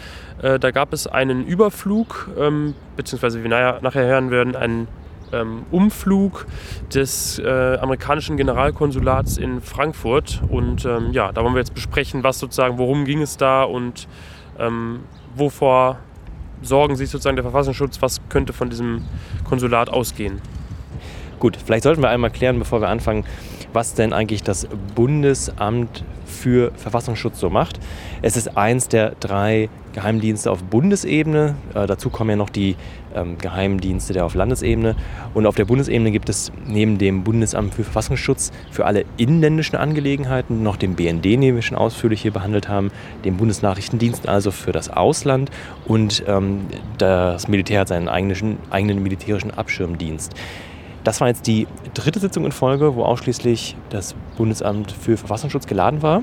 äh, 0.42 0.58
da 0.58 0.70
gab 0.70 0.92
es 0.92 1.06
einen 1.06 1.46
Überflug, 1.46 2.30
ähm, 2.38 2.74
beziehungsweise 2.96 3.40
wie 3.40 3.48
wir 3.48 3.80
nachher 3.80 4.06
hören 4.06 4.30
werden, 4.30 4.56
einen 4.56 4.88
ähm, 5.32 5.64
Umflug 5.70 6.46
des 6.92 7.38
äh, 7.38 7.76
amerikanischen 7.78 8.36
Generalkonsulats 8.36 9.38
in 9.38 9.60
Frankfurt. 9.60 10.42
Und 10.48 10.84
ähm, 10.84 11.12
ja, 11.12 11.32
da 11.32 11.42
wollen 11.42 11.54
wir 11.54 11.60
jetzt 11.60 11.74
besprechen, 11.74 12.22
was 12.22 12.38
sozusagen, 12.38 12.78
worum 12.78 13.04
ging 13.04 13.22
es 13.22 13.36
da 13.36 13.64
und 13.64 14.08
ähm, 14.58 15.00
wovor 15.34 15.98
sorgen 16.60 16.96
sich 16.96 17.10
sozusagen 17.10 17.36
der 17.36 17.44
Verfassungsschutz, 17.44 18.00
was 18.00 18.20
könnte 18.28 18.52
von 18.52 18.70
diesem 18.70 19.02
Konsulat 19.48 19.88
ausgehen. 19.88 20.40
Gut, 21.42 21.56
vielleicht 21.56 21.82
sollten 21.82 22.02
wir 22.02 22.08
einmal 22.08 22.30
klären, 22.30 22.60
bevor 22.60 22.80
wir 22.80 22.88
anfangen, 22.88 23.24
was 23.72 23.94
denn 23.94 24.12
eigentlich 24.12 24.44
das 24.44 24.68
Bundesamt 24.94 26.04
für 26.24 26.70
Verfassungsschutz 26.76 27.40
so 27.40 27.50
macht. 27.50 27.80
Es 28.22 28.36
ist 28.36 28.56
eins 28.56 28.86
der 28.86 29.16
drei 29.18 29.68
Geheimdienste 29.92 30.52
auf 30.52 30.62
Bundesebene. 30.62 31.56
Äh, 31.74 31.88
dazu 31.88 32.10
kommen 32.10 32.30
ja 32.30 32.36
noch 32.36 32.48
die 32.48 32.76
ähm, 33.16 33.38
Geheimdienste 33.38 34.12
der 34.12 34.24
auf 34.24 34.36
Landesebene. 34.36 34.94
Und 35.34 35.46
auf 35.46 35.56
der 35.56 35.64
Bundesebene 35.64 36.12
gibt 36.12 36.28
es 36.28 36.52
neben 36.64 36.98
dem 36.98 37.24
Bundesamt 37.24 37.74
für 37.74 37.82
Verfassungsschutz 37.82 38.52
für 38.70 38.86
alle 38.86 39.04
inländischen 39.16 39.74
Angelegenheiten 39.74 40.62
noch 40.62 40.76
den 40.76 40.94
BND, 40.94 41.24
den 41.24 41.40
wir 41.42 41.62
schon 41.62 41.76
ausführlich 41.76 42.22
hier 42.22 42.30
behandelt 42.30 42.68
haben, 42.68 42.92
den 43.24 43.36
Bundesnachrichtendienst 43.36 44.28
also 44.28 44.52
für 44.52 44.70
das 44.70 44.90
Ausland 44.90 45.50
und 45.86 46.22
ähm, 46.28 46.66
das 46.98 47.48
Militär 47.48 47.80
hat 47.80 47.88
seinen 47.88 48.08
eigenen, 48.08 48.58
eigenen 48.70 49.02
militärischen 49.02 49.50
Abschirmdienst. 49.50 50.36
Das 51.04 51.20
war 51.20 51.28
jetzt 51.28 51.46
die 51.46 51.66
dritte 51.94 52.20
Sitzung 52.20 52.44
in 52.44 52.52
Folge, 52.52 52.94
wo 52.94 53.04
ausschließlich 53.04 53.76
das 53.90 54.14
Bundesamt 54.36 54.92
für 54.92 55.16
Verfassungsschutz 55.16 55.66
geladen 55.66 56.02
war. 56.02 56.22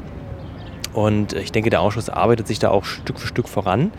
Und 0.94 1.34
ich 1.34 1.52
denke, 1.52 1.70
der 1.70 1.82
Ausschuss 1.82 2.10
arbeitet 2.10 2.48
sich 2.48 2.60
da 2.60 2.70
auch 2.70 2.86
Stück 2.86 3.20
für 3.20 3.28
Stück 3.28 3.50
voran. 3.50 3.92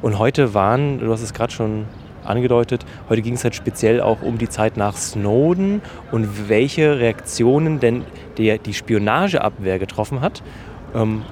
Und 0.00 0.18
heute 0.18 0.54
waren, 0.54 1.00
du 1.00 1.12
hast 1.12 1.22
es 1.22 1.34
gerade 1.34 1.52
schon 1.52 1.86
angedeutet, 2.24 2.84
heute 3.08 3.22
ging 3.22 3.34
es 3.34 3.44
halt 3.44 3.54
speziell 3.54 4.00
auch 4.00 4.22
um 4.22 4.38
die 4.38 4.48
Zeit 4.48 4.76
nach 4.76 4.96
Snowden 4.96 5.82
und 6.12 6.48
welche 6.48 6.98
Reaktionen 6.98 7.80
denn 7.80 8.04
die, 8.36 8.58
die 8.58 8.74
Spionageabwehr 8.74 9.78
getroffen 9.78 10.20
hat, 10.20 10.42
ähm, 10.94 11.22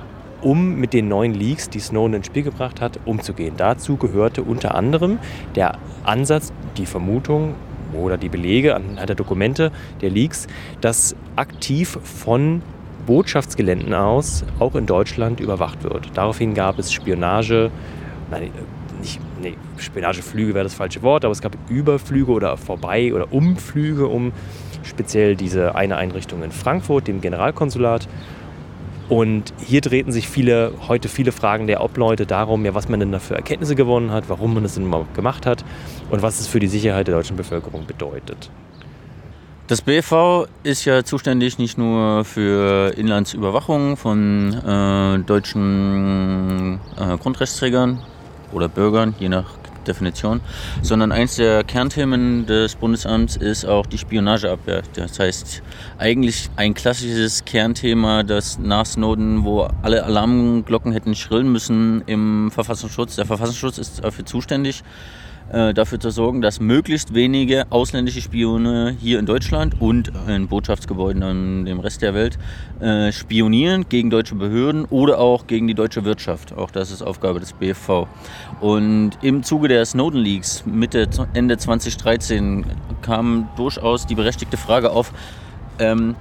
um 0.43 0.77
mit 0.77 0.93
den 0.93 1.09
neuen 1.09 1.35
Leaks, 1.35 1.71
die 1.71 1.81
Snowden 1.81 2.15
ins 2.15 2.27
Spiel 2.27 2.43
gebracht 2.43 2.81
hat, 2.81 2.99
umzugehen. 3.05 3.55
Dazu 3.57 3.97
gehörte 3.97 4.43
unter 4.43 4.75
anderem 4.75 5.19
der 5.55 5.79
Ansatz, 6.05 6.53
die 6.77 6.87
Vermutung, 6.87 7.55
oder 7.97 8.17
die 8.17 8.29
Belege 8.29 8.75
anhand 8.75 9.09
der 9.09 9.17
Dokumente, 9.17 9.73
der 10.01 10.11
Leaks, 10.11 10.47
dass 10.81 11.17
aktiv 11.37 11.99
von 12.03 12.63
Botschaftsgeländen 13.07 13.95
aus 13.95 14.45
auch 14.59 14.75
in 14.75 14.87
Deutschland 14.87 15.41
überwacht 15.41 15.85
wird. 15.85 16.11
Daraufhin 16.15 16.55
gab 16.55 16.79
es 16.79 16.93
Spionage, 16.93 17.71
nein, 18.31 18.51
nicht, 19.01 19.21
nee, 19.41 19.55
Spionageflüge 19.77 20.55
wäre 20.55 20.65
das 20.65 20.75
falsche 20.75 21.03
Wort, 21.03 21.25
aber 21.25 21.33
es 21.33 21.41
gab 21.41 21.57
Überflüge 21.69 22.33
oder 22.33 22.57
vorbei 22.57 23.13
oder 23.15 23.33
Umflüge 23.33 24.07
um 24.07 24.33
speziell 24.83 25.37
diese 25.37 25.75
eine 25.75 25.97
Einrichtung 25.97 26.43
in 26.43 26.51
Frankfurt, 26.51 27.09
dem 27.09 27.21
Generalkonsulat. 27.21 28.09
Und 29.09 29.53
hier 29.59 29.81
drehten 29.81 30.11
sich 30.11 30.29
viele, 30.29 30.73
heute 30.89 31.09
viele 31.09 31.31
Fragen 31.31 31.67
der 31.67 31.83
Obleute 31.83 32.27
darum, 32.27 32.65
ja, 32.65 32.75
was 32.75 32.89
man 32.89 32.99
denn 32.99 33.13
da 33.13 33.21
für 33.21 33.37
Erkenntnisse 33.37 33.77
gewonnen 33.77 34.11
hat, 34.11 34.29
warum 34.29 34.55
man 34.55 34.65
das 34.65 34.75
denn 34.75 34.87
überhaupt 34.87 35.15
gemacht 35.15 35.47
hat 35.47 35.65
und 36.11 36.23
was 36.23 36.41
es 36.41 36.49
für 36.49 36.59
die 36.59 36.67
Sicherheit 36.67 37.07
der 37.07 37.15
deutschen 37.15 37.37
Bevölkerung 37.37 37.87
bedeutet. 37.87 38.51
Das 39.69 39.83
BFV 39.83 40.47
ist 40.63 40.85
ja 40.85 41.03
zuständig 41.03 41.59
nicht 41.59 41.77
nur 41.77 42.25
für 42.25 42.93
Inlandsüberwachung 42.97 43.97
von 43.97 44.53
äh, 44.55 45.19
deutschen 45.25 46.79
äh, 46.97 47.17
Grundrechtsträgern 47.17 48.01
oder 48.53 48.69
Bürgern, 48.69 49.17
je 49.19 49.29
nach 49.29 49.57
Definition, 49.87 50.41
sondern 50.83 51.13
eins 51.13 51.37
der 51.37 51.65
Kernthemen 51.65 52.47
des 52.47 52.77
Bundesamts 52.77 53.37
ist 53.37 53.65
auch 53.65 53.87
die 53.87 53.99
Spionageabwehr. 53.99 54.83
Das 54.95 55.19
heißt, 55.19 55.63
eigentlich 55.99 56.51
ein 56.57 56.75
klassisches 56.75 57.45
Kernthema, 57.45 58.23
das 58.23 58.59
nach 58.59 58.87
Snowden, 58.87 59.45
wo 59.45 59.69
alle 59.83 60.05
Alarmglocken 60.05 60.93
hätten 60.93 61.15
schrillen 61.15 61.51
müssen 61.51 62.03
im 62.07 62.51
Verfassungsschutz. 62.51 63.17
Der 63.17 63.27
Verfassungsschutz 63.27 63.79
ist 63.79 64.05
dafür 64.05 64.27
zuständig, 64.27 64.83
äh, 65.53 65.73
dafür 65.75 66.01
zu 66.01 66.11
sorgen, 66.11 66.41
dass 66.41 66.61
möglichst 66.61 67.15
wenige 67.15 67.67
ausländische 67.71 68.21
Spione 68.21 68.97
hier 69.01 69.19
in 69.19 69.27
Deutschland 69.27 69.81
und 69.81 70.11
in 70.29 70.49
Botschaftsgebäuden 70.49 71.23
in 71.23 71.65
dem 71.65 71.81
Rest 71.81 72.03
der 72.03 72.15
Welt 72.15 72.39
äh, 72.81 73.13
spionieren 73.13 73.89
gegen 73.89 74.11
deutsche 74.11 74.35
Behörden 74.35 74.85
oder 74.87 75.19
auch 75.19 75.47
gegen 75.47 75.67
die 75.67 75.75
deutsche 75.75 76.05
Wirtschaft. 76.05 76.53
Auch 76.53 76.71
das 76.71 76.91
ist 76.91 77.03
Aufgabe 77.03 77.41
des 77.41 77.53
BFV. 77.53 78.07
Und 78.61 79.13
im 79.23 79.43
Zuge 79.43 79.69
der 79.69 79.85
Snowden 79.85 80.21
Leaks 80.21 80.65
Mitte, 80.67 81.09
Ende 81.35 81.57
2013 81.57 82.67
kam 83.03 83.49
durchaus 83.57 84.07
die 84.07 84.15
berechtigte 84.15 84.57
Frage 84.57 84.91
auf, 84.91 85.13
ähm, 85.79 86.17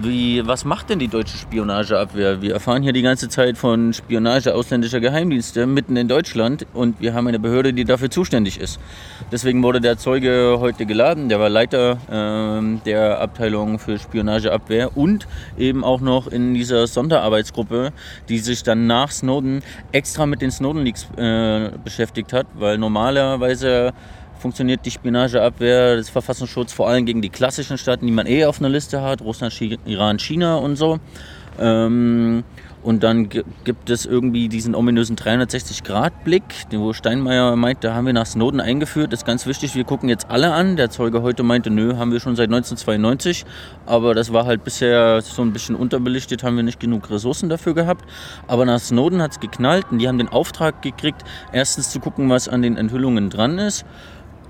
wie, 0.00 0.46
was 0.46 0.64
macht 0.64 0.90
denn 0.90 0.98
die 0.98 1.08
deutsche 1.08 1.36
Spionageabwehr? 1.36 2.42
Wir 2.42 2.54
erfahren 2.54 2.82
hier 2.82 2.92
die 2.92 3.02
ganze 3.02 3.28
Zeit 3.28 3.58
von 3.58 3.92
Spionage 3.92 4.54
ausländischer 4.54 5.00
Geheimdienste 5.00 5.66
mitten 5.66 5.96
in 5.96 6.08
Deutschland 6.08 6.66
und 6.74 7.00
wir 7.00 7.14
haben 7.14 7.26
eine 7.26 7.38
Behörde, 7.38 7.72
die 7.72 7.84
dafür 7.84 8.10
zuständig 8.10 8.60
ist. 8.60 8.78
Deswegen 9.32 9.62
wurde 9.62 9.80
der 9.80 9.98
Zeuge 9.98 10.56
heute 10.60 10.86
geladen, 10.86 11.28
der 11.28 11.40
war 11.40 11.48
Leiter 11.48 11.98
äh, 12.10 12.78
der 12.84 13.20
Abteilung 13.20 13.78
für 13.78 13.98
Spionageabwehr 13.98 14.96
und 14.96 15.26
eben 15.56 15.84
auch 15.84 16.00
noch 16.00 16.26
in 16.26 16.54
dieser 16.54 16.86
Sonderarbeitsgruppe, 16.86 17.92
die 18.28 18.38
sich 18.38 18.62
dann 18.62 18.86
nach 18.86 19.10
Snowden 19.10 19.62
extra 19.92 20.26
mit 20.26 20.42
den 20.42 20.50
Snowden-Leaks 20.50 21.08
äh, 21.16 21.70
beschäftigt 21.82 22.32
hat, 22.32 22.46
weil 22.54 22.78
normalerweise 22.78 23.92
funktioniert 24.38 24.84
die 24.84 24.90
Spionageabwehr 24.90 25.96
des 25.96 26.08
Verfassungsschutzes 26.08 26.74
vor 26.74 26.88
allem 26.88 27.06
gegen 27.06 27.22
die 27.22 27.30
klassischen 27.30 27.78
Staaten, 27.78 28.06
die 28.06 28.12
man 28.12 28.26
eh 28.26 28.44
auf 28.44 28.60
einer 28.60 28.68
Liste 28.68 29.02
hat, 29.02 29.20
Russland, 29.20 29.58
Iran, 29.86 30.18
China 30.18 30.56
und 30.56 30.76
so. 30.76 30.98
Ähm, 31.58 32.44
und 32.82 33.02
dann 33.02 33.28
gibt 33.28 33.90
es 33.90 34.06
irgendwie 34.06 34.48
diesen 34.48 34.74
ominösen 34.74 35.16
360-Grad-Blick, 35.16 36.42
wo 36.72 36.92
Steinmeier 36.92 37.56
meint, 37.56 37.82
da 37.82 37.94
haben 37.94 38.06
wir 38.06 38.12
nach 38.12 38.26
Snowden 38.26 38.60
eingeführt. 38.60 39.12
Das 39.12 39.20
ist 39.20 39.26
ganz 39.26 39.46
wichtig, 39.46 39.74
wir 39.74 39.82
gucken 39.82 40.08
jetzt 40.08 40.30
alle 40.30 40.52
an. 40.52 40.76
Der 40.76 40.88
Zeuge 40.88 41.22
heute 41.22 41.42
meinte, 41.42 41.70
nö, 41.70 41.96
haben 41.96 42.12
wir 42.12 42.20
schon 42.20 42.36
seit 42.36 42.46
1992. 42.46 43.44
Aber 43.84 44.14
das 44.14 44.32
war 44.32 44.46
halt 44.46 44.62
bisher 44.62 45.20
so 45.22 45.42
ein 45.42 45.52
bisschen 45.52 45.74
unterbelichtet, 45.74 46.44
haben 46.44 46.56
wir 46.56 46.62
nicht 46.62 46.78
genug 46.78 47.10
Ressourcen 47.10 47.48
dafür 47.48 47.74
gehabt. 47.74 48.08
Aber 48.46 48.64
nach 48.64 48.78
Snowden 48.78 49.20
hat 49.20 49.32
es 49.32 49.40
geknallt 49.40 49.86
und 49.90 49.98
die 49.98 50.06
haben 50.06 50.18
den 50.18 50.28
Auftrag 50.28 50.80
gekriegt, 50.80 51.24
erstens 51.52 51.90
zu 51.90 51.98
gucken, 51.98 52.30
was 52.30 52.48
an 52.48 52.62
den 52.62 52.76
Enthüllungen 52.76 53.28
dran 53.28 53.58
ist 53.58 53.84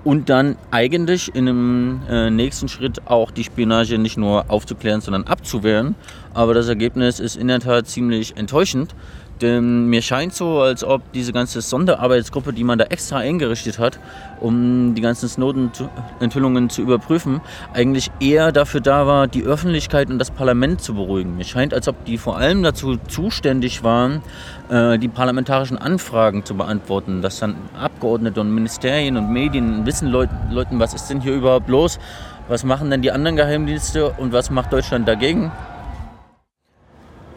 und 0.03 0.29
dann 0.29 0.57
eigentlich 0.71 1.33
in 1.35 1.47
einem 1.47 2.01
äh, 2.09 2.29
nächsten 2.29 2.67
Schritt 2.67 3.07
auch 3.07 3.31
die 3.31 3.43
Spionage 3.43 3.97
nicht 3.97 4.17
nur 4.17 4.45
aufzuklären, 4.49 5.01
sondern 5.01 5.25
abzuwehren. 5.25 5.95
Aber 6.33 6.53
das 6.53 6.67
Ergebnis 6.67 7.19
ist 7.19 7.35
in 7.35 7.47
der 7.47 7.59
Tat 7.59 7.87
ziemlich 7.87 8.37
enttäuschend, 8.37 8.95
denn 9.41 9.85
mir 9.85 10.01
scheint 10.01 10.33
so, 10.33 10.59
als 10.59 10.83
ob 10.83 11.11
diese 11.13 11.33
ganze 11.33 11.61
Sonderarbeitsgruppe, 11.61 12.53
die 12.53 12.63
man 12.63 12.77
da 12.77 12.85
extra 12.85 13.17
eingerichtet 13.17 13.79
hat, 13.79 13.99
um 14.39 14.95
die 14.95 15.01
ganzen 15.01 15.29
Snowden-Enthüllungen 15.29 16.69
zu 16.69 16.81
überprüfen, 16.81 17.41
eigentlich 17.73 18.11
eher 18.19 18.51
dafür 18.51 18.81
da 18.81 19.07
war, 19.07 19.27
die 19.27 19.43
Öffentlichkeit 19.43 20.09
und 20.09 20.19
das 20.19 20.31
Parlament 20.31 20.81
zu 20.81 20.93
beruhigen. 20.93 21.37
Mir 21.37 21.43
scheint, 21.43 21.73
als 21.73 21.87
ob 21.87 22.05
die 22.05 22.17
vor 22.17 22.37
allem 22.37 22.63
dazu 22.63 22.97
zuständig 23.07 23.83
waren, 23.83 24.21
äh, 24.69 24.97
die 24.97 25.07
parlamentarischen 25.07 25.77
Anfragen 25.77 26.45
zu 26.45 26.55
beantworten, 26.55 27.21
dass 27.21 27.39
dann 27.39 27.55
Abgeordnete 27.79 28.41
und 28.41 28.53
Ministerien 28.53 29.17
und 29.17 29.31
Medien 29.31 29.85
wissen 29.85 30.09
Leuten, 30.09 30.79
was 30.79 30.93
ist 30.93 31.09
denn 31.09 31.21
hier 31.21 31.33
überhaupt 31.33 31.69
los, 31.69 31.99
was 32.47 32.63
machen 32.63 32.89
denn 32.89 33.01
die 33.01 33.11
anderen 33.11 33.35
Geheimdienste 33.35 34.11
und 34.11 34.33
was 34.33 34.49
macht 34.49 34.73
Deutschland 34.73 35.07
dagegen. 35.07 35.51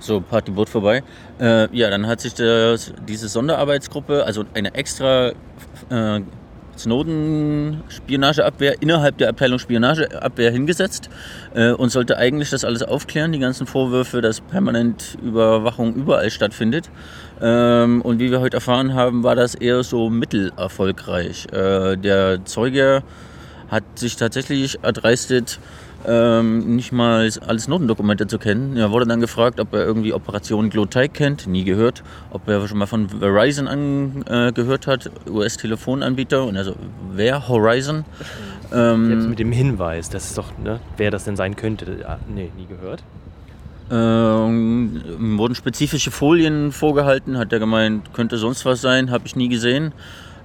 So, 0.03 0.21
Partyboot 0.21 0.69
vorbei. 0.69 1.03
Äh, 1.41 1.75
ja, 1.77 1.89
dann 1.89 2.09
hat 2.09 2.21
sich 2.21 2.35
das, 2.35 2.93
diese 3.07 3.29
Sonderarbeitsgruppe, 3.29 4.25
also 4.25 4.43
eine 4.53 4.75
extra 4.75 5.29
äh, 5.91 6.21
Snowden-Spionageabwehr 6.77 8.83
innerhalb 8.83 9.19
der 9.19 9.29
Abteilung 9.29 9.61
Spionageabwehr 9.61 10.51
hingesetzt 10.51 11.09
äh, 11.55 11.71
und 11.71 11.91
sollte 11.91 12.17
eigentlich 12.17 12.51
das 12.51 12.65
alles 12.65 12.83
aufklären, 12.83 13.31
die 13.31 13.39
ganzen 13.39 13.69
Vorwürfe, 13.69 14.21
dass 14.21 14.41
permanent 14.41 15.17
Überwachung 15.23 15.95
überall 15.95 16.31
stattfindet. 16.31 16.91
Ähm, 17.41 18.03
und 18.03 18.19
wie 18.19 18.33
wir 18.33 18.41
heute 18.41 18.57
erfahren 18.57 18.95
haben, 18.95 19.23
war 19.23 19.37
das 19.37 19.55
eher 19.55 19.85
so 19.85 20.11
mittelerfolgreich. 20.11 21.47
Äh, 21.53 21.97
der 21.97 22.45
Zeuge 22.45 23.05
hat 23.69 23.85
sich 23.95 24.17
tatsächlich 24.17 24.81
erdreistet, 24.83 25.61
ähm, 26.07 26.77
nicht 26.77 26.93
mal 26.93 27.29
alles 27.47 27.69
Notendokumente 27.69 28.27
zu 28.27 28.39
kennen. 28.39 28.77
Er 28.77 28.91
wurde 28.91 29.07
dann 29.07 29.21
gefragt, 29.21 29.61
ob 29.61 29.73
er 29.73 29.85
irgendwie 29.85 30.13
Operation 30.13 30.71
Glotite 30.71 31.09
kennt, 31.09 31.47
nie 31.47 31.65
gehört. 31.65 32.03
Ob 32.31 32.49
er 32.49 32.67
schon 32.67 32.79
mal 32.79 32.87
von 32.87 33.09
Verizon 33.09 33.69
angehört 33.69 34.87
hat, 34.87 35.11
US-Telefonanbieter. 35.29 36.45
Und 36.45 36.57
also, 36.57 36.75
wer? 37.13 37.49
Horizon? 37.49 38.05
Ähm, 38.73 39.11
Jetzt 39.11 39.29
mit 39.29 39.39
dem 39.39 39.53
Hinweis, 39.53 40.09
das 40.09 40.27
ist 40.27 40.39
doch, 40.39 40.57
ne, 40.59 40.81
wer 40.97 41.11
das 41.11 41.25
denn 41.25 41.37
sein 41.37 41.57
könnte. 41.57 42.05
Ah, 42.07 42.19
nee, 42.29 42.51
nie 42.57 42.67
gehört. 42.67 43.03
Ähm, 43.91 45.03
wurden 45.37 45.55
spezifische 45.55 46.11
Folien 46.11 46.73
vorgehalten, 46.73 47.37
hat 47.37 47.53
er 47.53 47.59
gemeint, 47.59 48.15
könnte 48.15 48.39
sonst 48.39 48.65
was 48.65 48.81
sein, 48.81 49.11
habe 49.11 49.27
ich 49.27 49.37
nie 49.37 49.49
gesehen. 49.49 49.93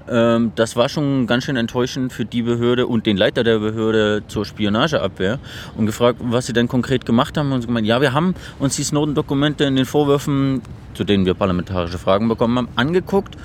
Ähm, 0.10 0.52
das 0.56 0.76
war 0.76 0.90
schon 0.90 1.28
ganz 1.28 1.44
schön 1.44 1.56
enttäuschend 1.56 2.14
für 2.14 2.26
die 2.26 2.42
Behörde 2.42 2.88
und 2.88 3.06
den 3.06 3.18
Leiter 3.18 3.44
der 3.44 3.60
Behörde 3.60 4.24
zur 4.28 4.46
Spionageabwehr 4.46 5.40
und 5.76 5.86
gefragt, 5.86 6.20
was 6.22 6.46
sie 6.46 6.54
denn 6.54 6.68
konkret 6.68 7.06
gemacht 7.06 7.38
haben. 7.38 7.52
Und 7.52 7.62
sie 7.62 7.68
gemeint, 7.68 7.88
ja, 7.88 8.02
wir 8.02 8.14
haben 8.14 8.36
uns 8.60 8.76
die 8.76 8.84
Snowden-Dokumente 8.84 9.66
in 9.66 9.76
den 9.76 9.86
Vorwürfen, 9.86 10.62
zu 10.94 11.04
denen 11.04 11.26
wir 11.26 11.34
parlamentarische 11.34 11.98
Fragen 11.98 12.28
bekommen 12.28 12.58
haben, 12.58 12.70
angeguckt 12.76 13.36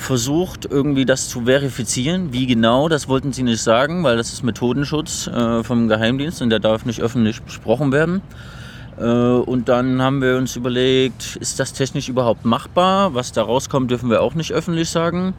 versucht, 0.00 0.64
irgendwie 0.64 1.04
das 1.04 1.28
zu 1.28 1.42
verifizieren. 1.42 2.32
Wie 2.32 2.46
genau, 2.46 2.88
das 2.88 3.06
wollten 3.06 3.32
sie 3.32 3.42
nicht 3.42 3.62
sagen, 3.62 4.02
weil 4.02 4.16
das 4.16 4.32
ist 4.32 4.42
Methodenschutz 4.42 5.26
äh, 5.26 5.62
vom 5.62 5.88
Geheimdienst 5.88 6.40
und 6.40 6.48
der 6.48 6.58
darf 6.58 6.86
nicht 6.86 7.02
öffentlich 7.02 7.42
besprochen 7.42 7.92
werden. 7.92 8.22
Äh, 8.98 9.04
und 9.04 9.68
dann 9.68 10.00
haben 10.00 10.22
wir 10.22 10.36
uns 10.38 10.56
überlegt, 10.56 11.36
ist 11.36 11.60
das 11.60 11.74
technisch 11.74 12.08
überhaupt 12.08 12.44
machbar? 12.44 13.14
Was 13.14 13.32
da 13.32 13.42
rauskommt, 13.42 13.90
dürfen 13.90 14.10
wir 14.10 14.22
auch 14.22 14.34
nicht 14.34 14.52
öffentlich 14.52 14.88
sagen. 14.88 15.34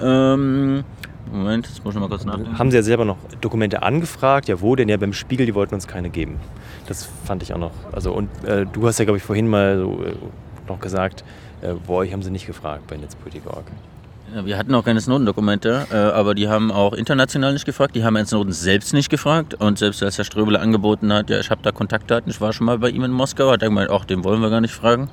Ähm, 0.00 0.84
Moment, 1.32 1.66
jetzt 1.66 1.84
muss 1.84 1.94
ich 1.94 2.00
mal 2.00 2.08
kurz 2.08 2.24
nachdenken. 2.24 2.58
Haben 2.58 2.70
Sie 2.70 2.76
ja 2.76 2.82
selber 2.82 3.04
noch 3.04 3.16
Dokumente 3.40 3.82
angefragt? 3.82 4.48
Ja, 4.48 4.60
wo 4.60 4.76
denn? 4.76 4.88
Ja, 4.88 4.96
beim 4.96 5.12
Spiegel, 5.12 5.46
die 5.46 5.54
wollten 5.54 5.74
uns 5.74 5.86
keine 5.86 6.10
geben. 6.10 6.40
Das 6.86 7.08
fand 7.24 7.42
ich 7.42 7.52
auch 7.52 7.58
noch. 7.58 7.72
Also, 7.92 8.12
und 8.12 8.28
äh, 8.44 8.64
du 8.66 8.86
hast 8.86 8.98
ja, 8.98 9.04
glaube 9.04 9.18
ich, 9.18 9.22
vorhin 9.24 9.48
mal 9.48 9.78
so, 9.78 10.04
äh, 10.04 10.14
noch 10.68 10.80
gesagt, 10.80 11.24
äh, 11.60 11.74
bei 11.86 11.94
euch 11.94 12.12
haben 12.12 12.22
sie 12.22 12.30
nicht 12.30 12.46
gefragt 12.46 12.86
bei 12.86 12.96
Netzpolitik.org. 12.96 13.64
Ja, 14.34 14.44
wir 14.44 14.58
hatten 14.58 14.74
auch 14.74 14.84
keine 14.84 15.00
Snowden-Dokumente, 15.00 15.86
äh, 15.90 15.96
aber 15.96 16.34
die 16.34 16.48
haben 16.48 16.70
auch 16.70 16.92
international 16.92 17.54
nicht 17.54 17.64
gefragt. 17.64 17.96
Die 17.96 18.04
haben 18.04 18.14
Herrn 18.14 18.26
Snowden 18.26 18.52
selbst 18.52 18.92
nicht 18.92 19.08
gefragt. 19.08 19.54
Und 19.54 19.78
selbst 19.78 20.02
als 20.02 20.18
Herr 20.18 20.24
Ströbele 20.24 20.60
angeboten 20.60 21.10
hat, 21.12 21.30
ja, 21.30 21.40
ich 21.40 21.50
habe 21.50 21.62
da 21.62 21.72
Kontaktdaten, 21.72 22.30
ich 22.30 22.40
war 22.40 22.52
schon 22.52 22.66
mal 22.66 22.78
bei 22.78 22.90
ihm 22.90 23.04
in 23.04 23.10
Moskau, 23.10 23.50
hat 23.50 23.62
er 23.62 23.68
gemeint, 23.68 23.90
ach, 23.90 24.04
den 24.04 24.24
wollen 24.24 24.42
wir 24.42 24.50
gar 24.50 24.60
nicht 24.60 24.74
fragen. 24.74 25.08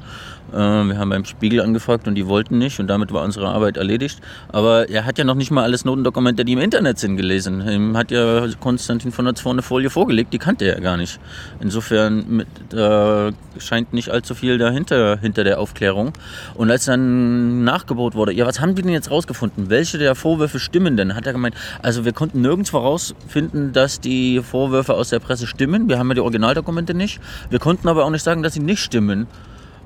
Äh, 0.53 0.57
wir 0.57 0.97
haben 0.97 1.09
beim 1.09 1.25
Spiegel 1.25 1.61
angefragt 1.61 2.07
und 2.07 2.15
die 2.15 2.27
wollten 2.27 2.57
nicht 2.57 2.79
und 2.79 2.87
damit 2.87 3.11
war 3.11 3.23
unsere 3.23 3.47
Arbeit 3.47 3.77
erledigt. 3.77 4.19
Aber 4.49 4.89
er 4.89 5.05
hat 5.05 5.17
ja 5.17 5.23
noch 5.23 5.35
nicht 5.35 5.51
mal 5.51 5.63
alle 5.63 5.77
Snowden-Dokumente, 5.77 6.45
die 6.45 6.53
im 6.53 6.59
Internet 6.59 6.99
sind, 6.99 7.17
gelesen. 7.17 7.67
Ihm 7.67 7.97
hat 7.97 8.11
ja 8.11 8.47
Konstantin 8.59 9.11
von 9.11 9.25
der 9.25 9.35
Zorn 9.35 9.55
eine 9.55 9.61
Folie 9.61 9.89
vorgelegt, 9.89 10.33
die 10.33 10.37
kannte 10.37 10.65
er 10.65 10.79
gar 10.81 10.97
nicht. 10.97 11.19
Insofern 11.59 12.25
mit, 12.27 12.47
äh, 12.73 13.31
scheint 13.59 13.93
nicht 13.93 14.09
allzu 14.09 14.35
viel 14.35 14.57
dahinter 14.57 15.17
hinter 15.17 15.43
der 15.43 15.59
Aufklärung. 15.59 16.13
Und 16.55 16.71
als 16.71 16.85
dann 16.85 17.63
nachgebaut 17.63 18.15
wurde, 18.15 18.33
ja, 18.33 18.45
was 18.45 18.59
haben 18.59 18.75
die 18.75 18.81
denn 18.81 18.91
jetzt 18.91 19.11
rausgefunden? 19.11 19.69
Welche 19.69 19.97
der 19.97 20.15
Vorwürfe 20.15 20.59
stimmen 20.59 20.97
denn? 20.97 21.15
Hat 21.15 21.25
er 21.25 21.33
gemeint, 21.33 21.55
also 21.81 22.05
wir 22.05 22.13
konnten 22.13 22.41
nirgendwo 22.41 22.79
herausfinden, 22.79 23.73
dass 23.73 23.99
die 23.99 24.41
Vorwürfe 24.41 24.93
aus 24.93 25.09
der 25.09 25.19
Presse 25.19 25.47
stimmen. 25.47 25.89
Wir 25.89 25.99
haben 25.99 26.07
ja 26.09 26.15
die 26.15 26.21
Originaldokumente 26.21 26.93
nicht. 26.93 27.19
Wir 27.49 27.59
konnten 27.59 27.87
aber 27.87 28.05
auch 28.05 28.09
nicht 28.09 28.23
sagen, 28.23 28.43
dass 28.43 28.53
sie 28.53 28.59
nicht 28.59 28.81
stimmen 28.81 29.27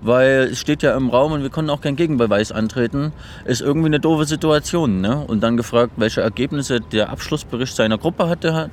weil 0.02 0.50
es 0.52 0.60
steht 0.60 0.84
ja 0.84 0.96
im 0.96 1.10
Raum 1.10 1.34
und 1.34 1.44
wir 1.44 1.50
konnten 1.50 1.70
auch 1.70 1.82
keinen 1.82 1.96
Gegenbeweis 1.96 2.52
antreten, 2.52 3.12
ist 3.46 3.62
irgendwie 3.62 3.88
eine 3.88 4.00
doofe 4.00 4.26
Situation. 4.26 5.02
Ne? 5.02 5.24
Und 5.26 5.42
dann 5.42 5.58
gefragt, 5.58 5.94
welche 5.98 6.22
Ergebnisse 6.22 6.80
der 6.80 7.10
Abschlussbericht 7.10 7.76
seiner 7.76 7.98
Gruppe 7.98 8.30
hatte, 8.30 8.70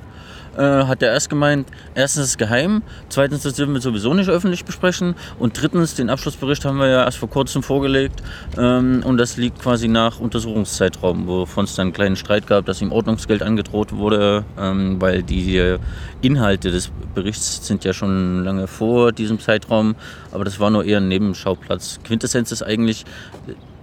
äh, 0.57 0.61
hat 0.61 1.01
er 1.01 1.11
erst 1.11 1.29
gemeint, 1.29 1.67
erstens 1.95 2.23
ist 2.23 2.29
es 2.31 2.37
geheim, 2.37 2.81
zweitens 3.09 3.43
das 3.43 3.53
dürfen 3.53 3.73
wir 3.73 3.81
sowieso 3.81 4.13
nicht 4.13 4.29
öffentlich 4.29 4.65
besprechen 4.65 5.15
und 5.39 5.61
drittens, 5.61 5.95
den 5.95 6.09
Abschlussbericht 6.09 6.65
haben 6.65 6.77
wir 6.77 6.87
ja 6.87 7.03
erst 7.03 7.17
vor 7.17 7.29
kurzem 7.29 7.63
vorgelegt 7.63 8.21
ähm, 8.57 9.01
und 9.05 9.17
das 9.17 9.37
liegt 9.37 9.59
quasi 9.59 9.87
nach 9.87 10.19
Untersuchungszeitraum, 10.19 11.27
wovon 11.27 11.65
es 11.65 11.75
dann 11.75 11.87
einen 11.87 11.93
kleinen 11.93 12.15
Streit 12.15 12.47
gab, 12.47 12.65
dass 12.65 12.81
ihm 12.81 12.91
Ordnungsgeld 12.91 13.43
angedroht 13.43 13.93
wurde, 13.93 14.43
ähm, 14.59 14.99
weil 14.99 15.23
die 15.23 15.77
Inhalte 16.21 16.71
des 16.71 16.91
Berichts 17.13 17.65
sind 17.65 17.83
ja 17.83 17.93
schon 17.93 18.43
lange 18.43 18.67
vor 18.67 19.11
diesem 19.11 19.39
Zeitraum, 19.39 19.95
aber 20.31 20.43
das 20.43 20.59
war 20.59 20.69
nur 20.69 20.83
eher 20.85 20.97
ein 20.97 21.07
Nebenschauplatz. 21.07 21.99
Quintessenz 22.03 22.51
ist 22.51 22.63
eigentlich, 22.63 23.05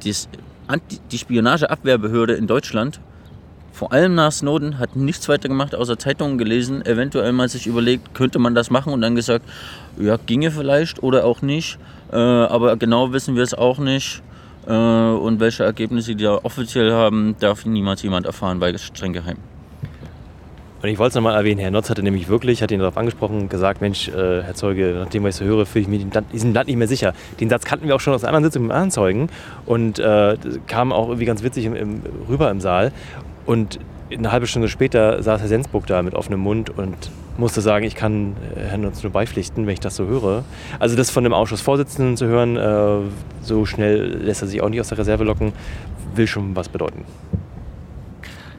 die 0.03 1.19
Spionageabwehrbehörde 1.19 2.35
in 2.35 2.47
Deutschland 2.47 3.01
vor 3.75 3.93
allem 3.93 4.15
nach 4.15 4.31
Snowden, 4.31 4.79
hat 4.79 4.95
nichts 4.95 5.29
weiter 5.29 5.49
gemacht, 5.49 5.75
außer 5.75 5.99
Zeitungen 5.99 6.39
gelesen, 6.39 6.87
eventuell 6.87 7.33
mal 7.33 7.49
sich 7.49 7.67
überlegt, 7.67 8.15
könnte 8.15 8.39
man 8.39 8.55
das 8.55 8.71
machen 8.71 8.93
und 8.93 9.01
dann 9.01 9.17
gesagt, 9.17 9.45
ja, 9.99 10.17
ginge 10.17 10.53
vielleicht 10.53 11.03
oder 11.03 11.25
auch 11.25 11.43
nicht, 11.43 11.79
äh, 12.13 12.17
aber 12.17 12.77
genau 12.77 13.13
wissen 13.13 13.35
wir 13.35 13.43
es 13.43 13.53
auch 13.53 13.79
nicht. 13.79 14.23
Äh, 14.67 14.71
und 14.71 15.41
welche 15.41 15.65
Ergebnisse 15.65 16.15
die 16.15 16.23
da 16.23 16.39
offiziell 16.45 16.93
haben, 16.93 17.35
darf 17.41 17.67
niemals 17.67 18.03
jemand 18.03 18.27
erfahren, 18.27 18.61
weil 18.61 18.79
streng 18.79 19.13
geheim. 19.13 19.39
Und 20.81 20.91
ich 20.91 20.99
wollte 20.99 21.11
es 21.11 21.15
nochmal 21.17 21.35
erwähnen, 21.35 21.61
Herr 21.61 21.71
Notz 21.71 21.91
hatte 21.91 22.03
nämlich 22.03 22.29
wirklich, 22.29 22.63
hat 22.63 22.71
ihn 22.71 22.79
darauf 22.79 22.97
angesprochen, 22.97 23.49
gesagt, 23.49 23.81
Mensch, 23.81 24.09
äh, 24.09 24.43
Herr 24.43 24.55
Zeuge, 24.55 24.95
nachdem 24.99 25.25
was 25.25 25.35
ich 25.35 25.39
so 25.39 25.45
höre, 25.47 25.67
fühle 25.67 25.83
ich 25.83 25.89
mich 25.89 26.07
diesem 26.33 26.53
Land 26.55 26.69
nicht 26.69 26.77
mehr 26.77 26.87
sicher. 26.87 27.13
Den 27.41 27.49
Satz 27.49 27.65
kannten 27.65 27.89
wir 27.89 27.97
auch 27.97 28.01
schon 28.01 28.15
aus 28.15 28.23
anderen 28.23 28.45
Sitzungen 28.45 28.69
mit 28.69 28.75
anderen 28.75 28.91
Zeugen 28.91 29.31
und 29.67 29.99
äh, 29.99 30.37
kam 30.67 30.93
auch 30.93 31.09
irgendwie 31.09 31.25
ganz 31.25 31.43
witzig 31.43 31.65
im, 31.65 31.75
im, 31.75 32.03
rüber 32.29 32.51
im 32.51 32.61
Saal. 32.61 32.93
Und 33.47 33.79
eine 34.13 34.33
halbe 34.33 34.47
Stunde 34.47 34.69
später 34.69 35.23
saß 35.23 35.41
Herr 35.41 35.49
Sensburg 35.49 35.87
da 35.87 36.03
mit 36.03 36.15
offenem 36.15 36.41
Mund 36.41 36.71
und 36.71 37.11
musste 37.37 37.61
sagen, 37.61 37.85
ich 37.85 37.95
kann 37.95 38.37
äh, 38.55 38.61
Herrn 38.61 38.85
uns 38.85 39.03
nur 39.03 39.13
beipflichten, 39.13 39.67
wenn 39.67 39.73
ich 39.73 39.81
das 39.81 39.97
so 39.97 40.07
höre. 40.07 40.45
Also 40.79 40.97
das 40.97 41.11
von 41.11 41.25
dem 41.25 41.33
Ausschussvorsitzenden 41.33 42.17
zu 42.17 42.27
hören, 42.27 42.57
äh, 42.57 43.11
so 43.43 43.67
schnell 43.67 44.19
lässt 44.23 44.43
er 44.43 44.49
sich 44.49 44.63
auch 44.63 44.69
nicht 44.69 44.81
aus 44.81 44.89
der 44.89 44.99
Reserve 44.99 45.25
locken, 45.25 45.53
will 46.15 46.27
schon 46.27 46.55
was 46.55 46.69
bedeuten. 46.69 47.05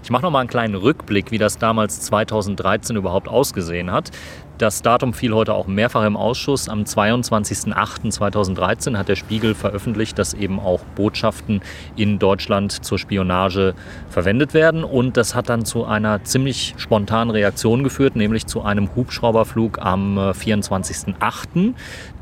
Ich 0.04 0.12
mache 0.12 0.22
noch 0.22 0.30
mal 0.30 0.42
einen 0.42 0.50
kleinen 0.50 0.76
Rückblick, 0.76 1.32
wie 1.32 1.40
das 1.40 1.58
damals 1.58 2.02
2013 2.02 2.96
überhaupt 2.96 3.28
ausgesehen 3.28 3.92
hat. 3.92 4.12
Das 4.58 4.82
Datum 4.82 5.14
fiel 5.14 5.34
heute 5.34 5.54
auch 5.54 5.68
mehrfach 5.68 6.06
im 6.06 6.16
Ausschuss. 6.16 6.70
Am 6.70 6.84
22.08.2013 6.84 8.98
hat 8.98 9.10
der 9.10 9.18
Spiegel 9.18 9.54
veröffentlicht, 9.54 10.18
dass 10.18 10.34
eben 10.34 10.62
auch 10.62 10.80
Botschaften 10.96 11.60
in 11.98 12.20
Deutschland 12.20 12.86
zur 12.86 12.98
Spionage 12.98 13.74
verwendet 14.10 14.54
werden. 14.54 14.86
Und 14.86 15.18
das 15.18 15.36
hat 15.36 15.50
dann 15.50 15.66
zu 15.66 15.84
einer 15.84 16.24
ziemlich 16.24 16.74
spontanen 16.78 17.32
Reaktion 17.32 17.84
geführt, 17.84 18.16
nämlich 18.16 18.48
zu 18.48 18.62
einem 18.62 18.96
Hubschrauberflug 18.96 19.80
am 19.80 20.18
24.08., 20.18 21.72
äh, 21.72 21.74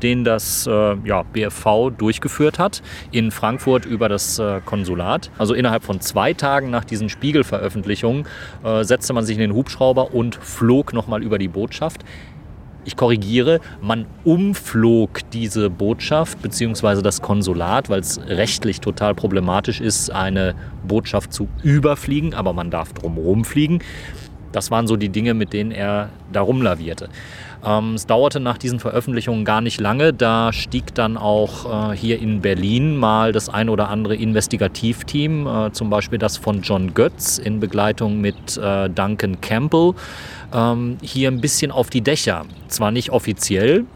den 0.02 0.24
das 0.24 0.66
äh, 0.66 0.96
ja, 1.04 1.22
BFV 1.22 1.90
durchgeführt 1.96 2.58
hat 2.58 2.82
in 3.12 3.30
Frankfurt 3.30 3.86
über 3.86 4.08
das 4.08 4.40
äh, 4.40 4.60
Konsulat. 4.64 5.30
Also 5.38 5.54
innerhalb 5.54 5.84
von 5.84 6.00
zwei 6.00 6.34
Tagen 6.34 6.70
nach 6.70 6.84
diesen 6.84 7.08
Spiegelveröffentlichungen 7.08 8.26
äh, 8.64 8.82
setzte 8.82 9.12
man 9.12 9.24
sich 9.24 9.36
in 9.36 9.40
den 9.40 9.54
Hubschrauber 9.54 10.12
und 10.12 10.34
flog 10.34 10.92
nochmal 10.92 11.22
über 11.22 11.38
die 11.38 11.46
Botschaft 11.46 12.04
ich 12.84 12.96
korrigiere, 12.96 13.60
man 13.80 14.06
umflog 14.24 15.20
diese 15.32 15.70
Botschaft 15.70 16.40
bzw. 16.42 17.02
das 17.02 17.22
Konsulat, 17.22 17.90
weil 17.90 18.00
es 18.00 18.20
rechtlich 18.26 18.80
total 18.80 19.14
problematisch 19.14 19.80
ist, 19.80 20.10
eine 20.10 20.54
Botschaft 20.86 21.32
zu 21.32 21.48
überfliegen, 21.62 22.34
aber 22.34 22.52
man 22.52 22.70
darf 22.70 22.92
drumherum 22.92 23.44
fliegen. 23.44 23.80
Das 24.52 24.70
waren 24.70 24.86
so 24.86 24.96
die 24.96 25.08
Dinge, 25.08 25.34
mit 25.34 25.52
denen 25.52 25.72
er 25.72 26.10
da 26.32 26.40
rumlavierte. 26.40 27.08
Ähm, 27.64 27.94
es 27.94 28.06
dauerte 28.06 28.40
nach 28.40 28.58
diesen 28.58 28.80
Veröffentlichungen 28.80 29.44
gar 29.44 29.60
nicht 29.60 29.80
lange. 29.80 30.12
Da 30.12 30.52
stieg 30.52 30.94
dann 30.94 31.16
auch 31.16 31.92
äh, 31.92 31.96
hier 31.96 32.20
in 32.20 32.40
Berlin 32.40 32.96
mal 32.96 33.32
das 33.32 33.48
ein 33.48 33.68
oder 33.68 33.88
andere 33.88 34.14
Investigativteam, 34.14 35.46
äh, 35.46 35.72
zum 35.72 35.90
Beispiel 35.90 36.18
das 36.18 36.36
von 36.36 36.62
John 36.62 36.94
Götz 36.94 37.38
in 37.38 37.60
Begleitung 37.60 38.20
mit 38.20 38.56
äh, 38.56 38.90
Duncan 38.90 39.40
Campbell, 39.40 39.94
ähm, 40.52 40.98
hier 41.02 41.30
ein 41.30 41.40
bisschen 41.40 41.70
auf 41.70 41.90
die 41.90 42.02
Dächer. 42.02 42.44
Zwar 42.68 42.90
nicht 42.90 43.10
offiziell, 43.10 43.86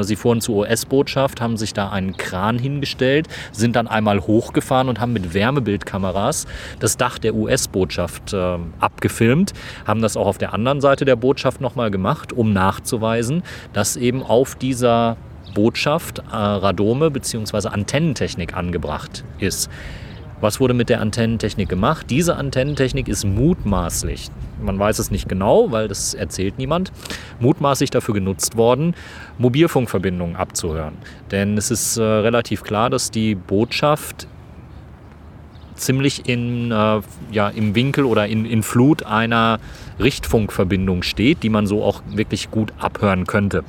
Sie 0.00 0.16
fuhren 0.16 0.40
zur 0.40 0.56
US-Botschaft, 0.56 1.40
haben 1.40 1.56
sich 1.56 1.72
da 1.72 1.90
einen 1.90 2.16
Kran 2.16 2.58
hingestellt, 2.58 3.28
sind 3.52 3.76
dann 3.76 3.86
einmal 3.86 4.20
hochgefahren 4.20 4.88
und 4.88 5.00
haben 5.00 5.12
mit 5.12 5.34
Wärmebildkameras 5.34 6.46
das 6.80 6.96
Dach 6.96 7.18
der 7.18 7.34
US-Botschaft 7.34 8.32
äh, 8.32 8.58
abgefilmt, 8.80 9.52
haben 9.86 10.02
das 10.02 10.16
auch 10.16 10.26
auf 10.26 10.38
der 10.38 10.52
anderen 10.52 10.80
Seite 10.80 11.04
der 11.04 11.16
Botschaft 11.16 11.60
nochmal 11.60 11.90
gemacht, 11.90 12.32
um 12.32 12.52
nachzuweisen, 12.52 13.42
dass 13.72 13.96
eben 13.96 14.22
auf 14.22 14.54
dieser 14.54 15.16
Botschaft 15.54 16.18
äh, 16.18 16.22
Radome 16.32 17.10
bzw. 17.10 17.68
Antennentechnik 17.68 18.56
angebracht 18.56 19.24
ist. 19.38 19.70
Was 20.40 20.60
wurde 20.60 20.74
mit 20.74 20.90
der 20.90 21.00
Antennentechnik 21.00 21.68
gemacht? 21.68 22.06
Diese 22.10 22.36
Antennentechnik 22.36 23.08
ist 23.08 23.24
mutmaßlich, 23.24 24.28
man 24.60 24.78
weiß 24.78 24.98
es 24.98 25.10
nicht 25.10 25.28
genau, 25.28 25.70
weil 25.70 25.88
das 25.88 26.14
erzählt 26.14 26.58
niemand, 26.58 26.92
mutmaßlich 27.40 27.90
dafür 27.90 28.14
genutzt 28.14 28.56
worden, 28.56 28.94
Mobilfunkverbindungen 29.38 30.36
abzuhören. 30.36 30.94
Denn 31.30 31.56
es 31.56 31.70
ist 31.70 31.96
äh, 31.96 32.02
relativ 32.02 32.62
klar, 32.62 32.90
dass 32.90 33.10
die 33.10 33.34
Botschaft 33.34 34.26
ziemlich 35.74 36.28
in, 36.28 36.72
äh, 36.72 37.00
ja, 37.30 37.48
im 37.48 37.74
Winkel 37.74 38.04
oder 38.04 38.26
in, 38.26 38.44
in 38.44 38.62
Flut 38.62 39.04
einer 39.04 39.60
Richtfunkverbindung 40.00 41.02
steht, 41.02 41.42
die 41.42 41.50
man 41.50 41.66
so 41.66 41.82
auch 41.82 42.02
wirklich 42.10 42.50
gut 42.50 42.72
abhören 42.78 43.26
könnte. 43.26 43.62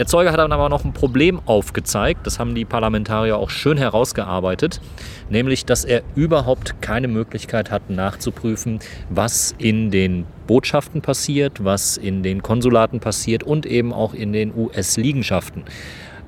Der 0.00 0.06
Zeuge 0.06 0.32
hat 0.32 0.38
dann 0.38 0.50
aber 0.52 0.70
noch 0.70 0.86
ein 0.86 0.94
Problem 0.94 1.42
aufgezeigt, 1.44 2.26
das 2.26 2.38
haben 2.38 2.54
die 2.54 2.64
Parlamentarier 2.64 3.36
auch 3.36 3.50
schön 3.50 3.76
herausgearbeitet, 3.76 4.80
nämlich 5.28 5.66
dass 5.66 5.84
er 5.84 6.00
überhaupt 6.14 6.80
keine 6.80 7.06
Möglichkeit 7.06 7.70
hat 7.70 7.90
nachzuprüfen, 7.90 8.78
was 9.10 9.54
in 9.58 9.90
den 9.90 10.24
Botschaften 10.46 11.02
passiert, 11.02 11.62
was 11.62 11.98
in 11.98 12.22
den 12.22 12.42
Konsulaten 12.42 13.00
passiert 13.00 13.42
und 13.42 13.66
eben 13.66 13.92
auch 13.92 14.14
in 14.14 14.32
den 14.32 14.56
US-Liegenschaften. 14.56 15.64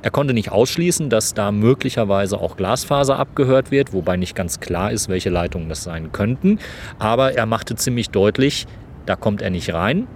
Er 0.02 0.10
konnte 0.10 0.34
nicht 0.34 0.52
ausschließen, 0.52 1.08
dass 1.08 1.32
da 1.32 1.50
möglicherweise 1.50 2.38
auch 2.38 2.58
Glasfaser 2.58 3.18
abgehört 3.18 3.70
wird, 3.70 3.94
wobei 3.94 4.18
nicht 4.18 4.34
ganz 4.34 4.60
klar 4.60 4.92
ist, 4.92 5.08
welche 5.08 5.30
Leitungen 5.30 5.70
das 5.70 5.82
sein 5.82 6.12
könnten. 6.12 6.58
Aber 6.98 7.32
er 7.32 7.46
machte 7.46 7.74
ziemlich 7.74 8.10
deutlich, 8.10 8.66
da 9.06 9.16
kommt 9.16 9.40
er 9.40 9.48
nicht 9.48 9.72
rein. 9.72 10.08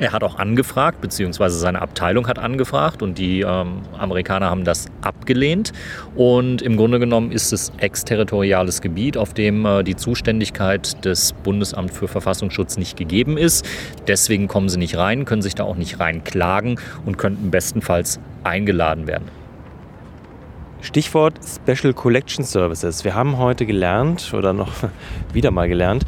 Er 0.00 0.12
hat 0.12 0.24
auch 0.24 0.38
angefragt, 0.38 1.02
beziehungsweise 1.02 1.58
seine 1.58 1.82
Abteilung 1.82 2.26
hat 2.26 2.38
angefragt 2.38 3.02
und 3.02 3.18
die 3.18 3.42
ähm, 3.42 3.82
Amerikaner 3.98 4.48
haben 4.48 4.64
das 4.64 4.86
abgelehnt. 5.02 5.72
Und 6.16 6.62
im 6.62 6.78
Grunde 6.78 6.98
genommen 6.98 7.32
ist 7.32 7.52
es 7.52 7.70
exterritoriales 7.76 8.80
Gebiet, 8.80 9.18
auf 9.18 9.34
dem 9.34 9.66
äh, 9.66 9.82
die 9.82 9.96
Zuständigkeit 9.96 11.04
des 11.04 11.34
Bundesamts 11.34 11.98
für 11.98 12.08
Verfassungsschutz 12.08 12.78
nicht 12.78 12.96
gegeben 12.96 13.36
ist. 13.36 13.68
Deswegen 14.08 14.48
kommen 14.48 14.70
sie 14.70 14.78
nicht 14.78 14.96
rein, 14.96 15.26
können 15.26 15.42
sich 15.42 15.54
da 15.54 15.64
auch 15.64 15.76
nicht 15.76 16.00
rein 16.00 16.24
klagen 16.24 16.80
und 17.04 17.18
könnten 17.18 17.50
bestenfalls 17.50 18.20
eingeladen 18.42 19.06
werden. 19.06 19.39
Stichwort 20.82 21.34
Special 21.44 21.92
Collection 21.92 22.44
Services. 22.44 23.04
Wir 23.04 23.14
haben 23.14 23.38
heute 23.38 23.66
gelernt 23.66 24.32
oder 24.34 24.52
noch 24.52 24.72
wieder 25.32 25.50
mal 25.50 25.68
gelernt, 25.68 26.04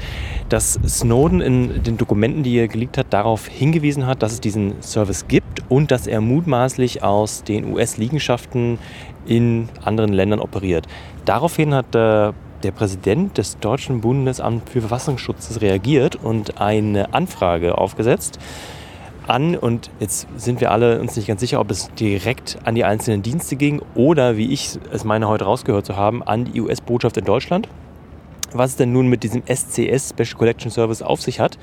dass 0.48 0.78
Snowden 0.86 1.40
in 1.40 1.82
den 1.82 1.96
Dokumenten, 1.96 2.42
die 2.42 2.56
er 2.56 2.68
geleakt 2.68 2.98
hat, 2.98 3.06
darauf 3.10 3.46
hingewiesen 3.46 4.06
hat, 4.06 4.22
dass 4.22 4.32
es 4.32 4.40
diesen 4.40 4.80
Service 4.82 5.28
gibt 5.28 5.62
und 5.68 5.90
dass 5.90 6.06
er 6.06 6.20
mutmaßlich 6.20 7.02
aus 7.02 7.44
den 7.44 7.72
US-Liegenschaften 7.72 8.78
in 9.26 9.68
anderen 9.84 10.12
Ländern 10.12 10.40
operiert. 10.40 10.86
Daraufhin 11.24 11.74
hat 11.74 11.94
äh, 11.94 12.32
der 12.62 12.72
Präsident 12.74 13.38
des 13.38 13.58
Deutschen 13.58 14.00
Bundesamts 14.00 14.70
für 14.70 14.80
Verfassungsschutz 14.80 15.60
reagiert 15.60 16.16
und 16.16 16.60
eine 16.60 17.12
Anfrage 17.12 17.76
aufgesetzt 17.76 18.38
an 19.28 19.56
und 19.56 19.90
jetzt 20.00 20.26
sind 20.36 20.60
wir 20.60 20.70
alle 20.70 21.00
uns 21.00 21.16
nicht 21.16 21.26
ganz 21.26 21.40
sicher, 21.40 21.60
ob 21.60 21.70
es 21.70 21.90
direkt 21.94 22.58
an 22.64 22.74
die 22.74 22.84
einzelnen 22.84 23.22
Dienste 23.22 23.56
ging 23.56 23.80
oder, 23.94 24.36
wie 24.36 24.52
ich 24.52 24.78
es 24.92 25.04
meine 25.04 25.28
heute 25.28 25.44
rausgehört 25.44 25.86
zu 25.86 25.96
haben, 25.96 26.22
an 26.22 26.44
die 26.44 26.60
US-Botschaft 26.60 27.16
in 27.16 27.24
Deutschland. 27.24 27.68
Was 28.52 28.70
es 28.70 28.76
denn 28.76 28.92
nun 28.92 29.08
mit 29.08 29.22
diesem 29.22 29.42
SCS 29.46 30.10
Special 30.10 30.38
Collection 30.38 30.70
Service 30.70 31.02
auf 31.02 31.22
sich 31.22 31.40
hat. 31.40 31.58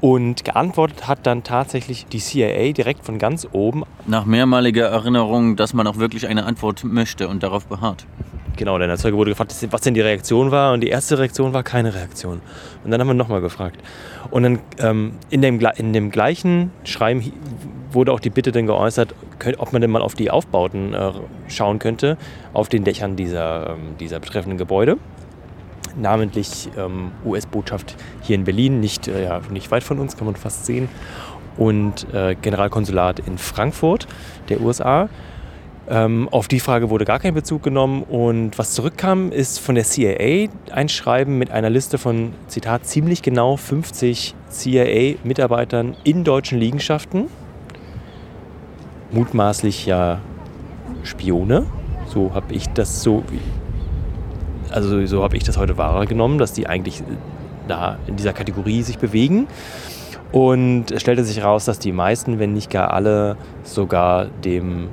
Und 0.00 0.44
geantwortet 0.44 1.08
hat 1.08 1.26
dann 1.26 1.42
tatsächlich 1.42 2.06
die 2.06 2.18
CIA 2.18 2.72
direkt 2.72 3.04
von 3.04 3.18
ganz 3.18 3.48
oben. 3.50 3.82
Nach 4.06 4.24
mehrmaliger 4.24 4.86
Erinnerung, 4.86 5.56
dass 5.56 5.74
man 5.74 5.86
auch 5.88 5.98
wirklich 5.98 6.28
eine 6.28 6.44
Antwort 6.44 6.84
möchte 6.84 7.28
und 7.28 7.42
darauf 7.42 7.66
beharrt. 7.66 8.06
Genau, 8.58 8.76
der 8.76 8.96
Zeuge 8.96 9.16
wurde 9.16 9.30
gefragt, 9.30 9.54
was 9.70 9.80
denn 9.82 9.94
die 9.94 10.00
Reaktion 10.00 10.50
war. 10.50 10.72
Und 10.72 10.80
die 10.80 10.88
erste 10.88 11.16
Reaktion 11.16 11.52
war 11.52 11.62
keine 11.62 11.94
Reaktion. 11.94 12.40
Und 12.82 12.90
dann 12.90 13.00
haben 13.00 13.06
wir 13.06 13.14
nochmal 13.14 13.40
gefragt. 13.40 13.80
Und 14.32 14.42
dann 14.42 14.58
ähm, 14.80 15.12
in, 15.30 15.42
dem, 15.42 15.60
in 15.76 15.92
dem 15.92 16.10
gleichen 16.10 16.72
Schreiben 16.82 17.32
wurde 17.92 18.12
auch 18.12 18.18
die 18.18 18.30
Bitte 18.30 18.50
dann 18.50 18.66
geäußert, 18.66 19.14
ob 19.58 19.72
man 19.72 19.80
denn 19.80 19.92
mal 19.92 20.02
auf 20.02 20.16
die 20.16 20.32
Aufbauten 20.32 20.92
äh, 20.92 21.12
schauen 21.46 21.78
könnte, 21.78 22.18
auf 22.52 22.68
den 22.68 22.82
Dächern 22.82 23.14
dieser, 23.14 23.70
ähm, 23.70 23.96
dieser 24.00 24.18
betreffenden 24.18 24.58
Gebäude. 24.58 24.96
Namentlich 25.96 26.68
ähm, 26.76 27.12
US-Botschaft 27.24 27.94
hier 28.22 28.34
in 28.34 28.42
Berlin, 28.42 28.80
nicht, 28.80 29.06
äh, 29.06 29.22
ja, 29.22 29.40
nicht 29.50 29.70
weit 29.70 29.84
von 29.84 30.00
uns, 30.00 30.16
kann 30.16 30.26
man 30.26 30.34
fast 30.34 30.66
sehen. 30.66 30.88
Und 31.56 32.12
äh, 32.12 32.34
Generalkonsulat 32.34 33.20
in 33.20 33.38
Frankfurt 33.38 34.08
der 34.48 34.60
USA. 34.60 35.08
Ähm, 35.90 36.28
auf 36.30 36.48
die 36.48 36.60
Frage 36.60 36.90
wurde 36.90 37.06
gar 37.06 37.18
kein 37.18 37.32
Bezug 37.32 37.62
genommen 37.62 38.02
und 38.02 38.58
was 38.58 38.74
zurückkam, 38.74 39.32
ist 39.32 39.58
von 39.58 39.74
der 39.74 39.84
CIA 39.84 40.50
ein 40.70 40.90
Schreiben 40.90 41.38
mit 41.38 41.50
einer 41.50 41.70
Liste 41.70 41.96
von, 41.96 42.34
Zitat, 42.46 42.84
ziemlich 42.84 43.22
genau 43.22 43.56
50 43.56 44.34
CIA-Mitarbeitern 44.50 45.96
in 46.04 46.24
deutschen 46.24 46.58
Liegenschaften. 46.58 47.28
Mutmaßlich 49.12 49.86
ja 49.86 50.20
Spione. 51.04 51.64
So 52.06 52.34
habe 52.34 52.52
ich 52.52 52.68
das 52.68 53.02
so, 53.02 53.24
also 54.70 55.06
so 55.06 55.22
habe 55.22 55.38
ich 55.38 55.44
das 55.44 55.56
heute 55.56 55.78
wahrgenommen, 55.78 56.36
dass 56.36 56.52
die 56.52 56.66
eigentlich 56.66 57.02
da 57.66 57.98
in 58.06 58.16
dieser 58.16 58.34
Kategorie 58.34 58.82
sich 58.82 58.98
bewegen. 58.98 59.46
Und 60.32 60.90
es 60.90 61.00
stellte 61.00 61.24
sich 61.24 61.38
heraus, 61.38 61.64
dass 61.64 61.78
die 61.78 61.92
meisten, 61.92 62.38
wenn 62.38 62.52
nicht 62.52 62.68
gar 62.68 62.92
alle, 62.92 63.38
sogar 63.62 64.26
dem 64.26 64.88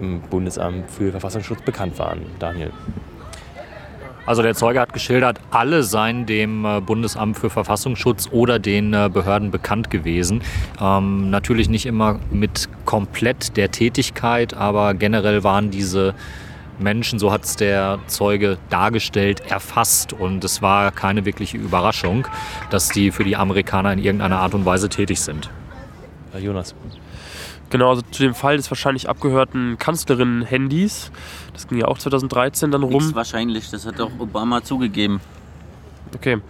im 0.00 0.20
Bundesamt 0.20 0.90
für 0.90 1.10
Verfassungsschutz 1.10 1.62
bekannt 1.62 1.98
waren. 1.98 2.20
Daniel. 2.38 2.70
Also 4.24 4.42
der 4.42 4.54
Zeuge 4.54 4.80
hat 4.80 4.92
geschildert, 4.92 5.40
alle 5.50 5.82
seien 5.82 6.26
dem 6.26 6.64
äh, 6.64 6.80
Bundesamt 6.80 7.36
für 7.36 7.50
Verfassungsschutz 7.50 8.28
oder 8.30 8.60
den 8.60 8.94
äh, 8.94 9.10
Behörden 9.12 9.50
bekannt 9.50 9.90
gewesen. 9.90 10.42
Ähm, 10.80 11.30
natürlich 11.30 11.68
nicht 11.68 11.86
immer 11.86 12.20
mit 12.30 12.68
komplett 12.84 13.56
der 13.56 13.72
Tätigkeit, 13.72 14.54
aber 14.54 14.94
generell 14.94 15.42
waren 15.42 15.72
diese 15.72 16.14
Menschen, 16.78 17.18
so 17.18 17.32
hat 17.32 17.44
es 17.44 17.56
der 17.56 17.98
Zeuge 18.06 18.58
dargestellt, 18.70 19.42
erfasst. 19.50 20.12
Und 20.12 20.44
es 20.44 20.62
war 20.62 20.92
keine 20.92 21.24
wirkliche 21.24 21.56
Überraschung, 21.56 22.26
dass 22.70 22.88
die 22.90 23.10
für 23.10 23.24
die 23.24 23.34
Amerikaner 23.34 23.92
in 23.92 23.98
irgendeiner 23.98 24.38
Art 24.38 24.54
und 24.54 24.64
Weise 24.64 24.88
tätig 24.88 25.20
sind. 25.20 25.50
Jonas. 26.38 26.74
Genau, 27.72 27.88
also 27.88 28.02
zu 28.02 28.22
dem 28.22 28.34
Fall 28.34 28.58
des 28.58 28.70
wahrscheinlich 28.70 29.08
abgehörten 29.08 29.78
Kanzlerin-Handys. 29.78 31.10
Das 31.54 31.66
ging 31.66 31.78
ja 31.78 31.88
auch 31.88 31.96
2013 31.96 32.70
dann 32.70 32.82
rum. 32.82 32.92
Nichts 32.92 33.14
wahrscheinlich, 33.14 33.70
das 33.70 33.86
hat 33.86 33.98
auch 33.98 34.10
Obama 34.18 34.62
zugegeben. 34.62 35.22
Okay. 36.14 36.42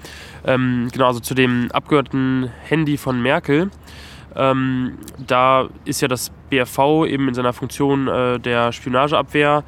Ähm, 0.45 0.89
genau, 0.93 1.07
also 1.07 1.21
zu 1.21 1.35
dem 1.35 1.71
abgehörten 1.71 2.51
Handy 2.65 2.97
von 2.97 3.23
Merkel. 3.23 3.71
Ähm, 4.35 4.99
da 5.25 5.69
ist 5.85 6.01
ja 6.01 6.09
das 6.09 6.33
BRV 6.51 7.07
eben 7.07 7.29
in 7.29 7.35
seiner 7.35 7.53
Funktion 7.53 8.09
äh, 8.09 8.41
der 8.41 8.73
Spionageabwehr 8.73 9.63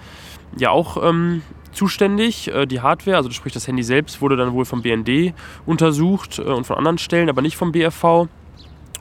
ja 0.58 0.70
auch 0.70 1.08
ähm, 1.08 1.42
zuständig. 1.70 2.48
Äh, 2.48 2.66
die 2.66 2.80
Hardware, 2.80 3.16
also 3.16 3.30
sprich 3.30 3.52
das 3.52 3.68
Handy 3.68 3.84
selbst, 3.84 4.20
wurde 4.20 4.34
dann 4.36 4.54
wohl 4.54 4.64
vom 4.64 4.82
BND 4.82 5.32
untersucht 5.66 6.40
äh, 6.40 6.42
und 6.42 6.64
von 6.66 6.76
anderen 6.76 6.98
Stellen, 6.98 7.28
aber 7.28 7.42
nicht 7.42 7.56
vom 7.56 7.70
BRV. 7.70 8.26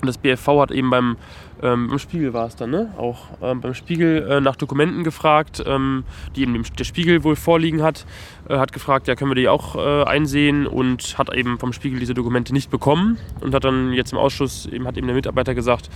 Und 0.03 0.07
das 0.07 0.17
BFV 0.17 0.59
hat 0.59 0.71
eben 0.71 0.89
beim, 0.89 1.15
ähm, 1.61 1.87
beim 1.87 1.97
Spiegel 1.97 2.33
war 2.33 2.47
es 2.47 2.57
dann, 2.57 2.71
ne? 2.71 2.93
Auch 2.97 3.19
ähm, 3.41 3.61
beim 3.61 3.73
Spiegel 3.73 4.27
äh, 4.29 4.41
nach 4.41 4.57
Dokumenten 4.57 5.05
gefragt, 5.05 5.63
ähm, 5.65 6.03
die 6.35 6.41
eben 6.41 6.61
der 6.77 6.83
Spiegel 6.83 7.23
wohl 7.23 7.37
vorliegen 7.37 7.81
hat. 7.81 8.05
Äh, 8.49 8.57
hat 8.57 8.73
gefragt, 8.73 9.07
ja, 9.07 9.15
können 9.15 9.31
wir 9.31 9.35
die 9.35 9.47
auch 9.47 9.77
äh, 9.77 10.03
einsehen 10.03 10.67
und 10.67 11.17
hat 11.17 11.33
eben 11.33 11.57
vom 11.57 11.71
Spiegel 11.71 12.01
diese 12.01 12.13
Dokumente 12.13 12.51
nicht 12.51 12.69
bekommen 12.69 13.17
und 13.39 13.55
hat 13.55 13.63
dann 13.63 13.93
jetzt 13.93 14.11
im 14.11 14.17
Ausschuss, 14.17 14.65
eben 14.65 14.85
hat 14.87 14.97
eben 14.97 15.07
der 15.07 15.15
Mitarbeiter 15.15 15.55
gesagt, 15.55 15.89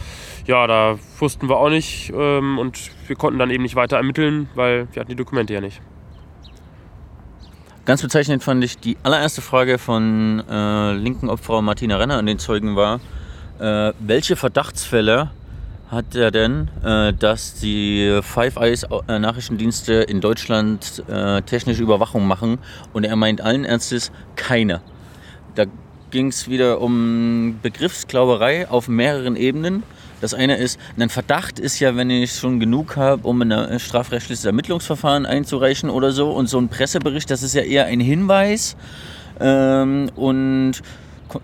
ja, 0.46 0.66
da 0.68 0.98
wussten 1.20 1.50
wir 1.50 1.58
auch 1.58 1.70
nicht 1.70 2.14
ähm, 2.16 2.60
und 2.60 2.92
wir 3.08 3.18
konnten 3.18 3.40
dann 3.40 3.50
eben 3.50 3.64
nicht 3.64 3.76
weiter 3.76 3.98
ermitteln, 3.98 4.48
weil 4.56 4.88
wir 4.94 5.02
hatten 5.02 5.10
die 5.10 5.18
Dokumente 5.18 5.54
ja 5.54 5.60
nicht. 5.60 5.82
Ganz 7.84 8.02
bezeichnend 8.02 8.42
fand 8.42 8.64
ich 8.64 8.78
die 8.78 8.96
allererste 9.04 9.42
Frage 9.42 9.78
von 9.78 10.44
äh, 10.50 10.94
linken 10.94 11.30
Obfrau 11.30 11.62
Martina 11.62 11.98
Renner 11.98 12.18
an 12.18 12.26
den 12.26 12.40
Zeugen 12.40 12.78
war, 12.78 13.02
äh, 13.60 13.94
welche 14.00 14.36
Verdachtsfälle 14.36 15.32
hat 15.90 16.16
er 16.16 16.32
denn, 16.32 16.70
äh, 16.84 17.14
dass 17.14 17.56
die 17.56 18.20
Five 18.22 18.58
Eyes 18.58 18.84
äh, 18.84 19.20
Nachrichtendienste 19.20 19.94
in 19.94 20.20
Deutschland 20.20 21.04
äh, 21.08 21.42
technische 21.42 21.82
Überwachung 21.82 22.28
machen? 22.28 22.60
Und 22.94 23.06
er 23.06 23.16
meint 23.16 23.42
allen 23.42 23.64
Ernstes 23.64 24.12
keine. 24.36 24.82
Da 25.56 25.66
ging 26.12 26.28
es 26.28 26.50
wieder 26.50 26.82
um 26.82 27.60
Begriffsklauberei 27.62 28.70
auf 28.70 28.88
mehreren 28.88 29.36
Ebenen. 29.36 29.84
Das 30.20 30.34
eine 30.34 30.58
ist, 30.58 30.80
ein 30.98 31.10
Verdacht 31.10 31.60
ist 31.60 31.80
ja, 31.80 31.96
wenn 31.96 32.10
ich 32.10 32.34
schon 32.34 32.60
genug 32.60 32.96
habe, 32.96 33.28
um 33.28 33.42
ein 33.42 33.80
strafrechtliches 33.80 34.46
Ermittlungsverfahren 34.46 35.26
einzureichen 35.26 35.90
oder 35.90 36.12
so. 36.12 36.32
Und 36.32 36.48
so 36.48 36.58
ein 36.58 36.70
Pressebericht, 36.70 37.30
das 37.30 37.44
ist 37.44 37.54
ja 37.54 37.62
eher 37.62 37.86
ein 37.86 38.00
Hinweis. 38.00 38.76
Ähm, 39.40 40.10
und 40.16 40.82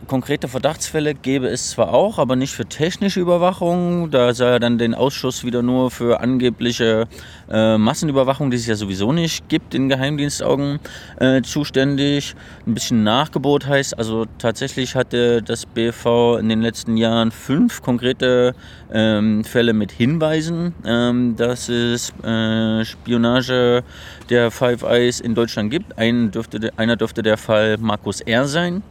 konkrete 0.07 0.47
Verdachtsfälle 0.47 1.13
gäbe 1.13 1.47
es 1.47 1.71
zwar 1.71 1.93
auch, 1.93 2.17
aber 2.19 2.35
nicht 2.35 2.53
für 2.53 2.65
technische 2.65 3.19
Überwachung. 3.19 4.11
Da 4.11 4.33
sei 4.33 4.51
er 4.51 4.59
dann 4.59 4.77
den 4.77 4.93
Ausschuss 4.93 5.43
wieder 5.43 5.61
nur 5.61 5.91
für 5.91 6.19
angebliche 6.19 7.07
äh, 7.49 7.77
Massenüberwachung, 7.77 8.51
die 8.51 8.57
es 8.57 8.67
ja 8.67 8.75
sowieso 8.75 9.11
nicht 9.11 9.49
gibt 9.49 9.73
in 9.73 9.89
Geheimdienstaugen, 9.89 10.79
äh, 11.19 11.41
zuständig. 11.41 12.35
Ein 12.65 12.73
bisschen 12.73 13.03
Nachgebot 13.03 13.67
heißt, 13.67 13.97
also 13.97 14.25
tatsächlich 14.37 14.95
hatte 14.95 15.41
das 15.41 15.65
BV 15.65 16.37
in 16.39 16.49
den 16.49 16.61
letzten 16.61 16.97
Jahren 16.97 17.31
fünf 17.31 17.81
konkrete 17.81 18.55
ähm, 18.91 19.43
Fälle 19.43 19.73
mit 19.73 19.91
Hinweisen, 19.91 20.73
ähm, 20.85 21.35
dass 21.35 21.69
es 21.69 22.13
äh, 22.23 22.85
Spionage 22.85 23.83
der 24.29 24.51
Five 24.51 24.83
Eyes 24.83 25.19
in 25.19 25.35
Deutschland 25.35 25.71
gibt. 25.71 25.97
Ein 25.97 26.31
dürfte, 26.31 26.71
einer 26.77 26.95
dürfte 26.95 27.23
der 27.23 27.37
Fall 27.37 27.77
Markus 27.79 28.21
R. 28.21 28.45
sein. 28.45 28.83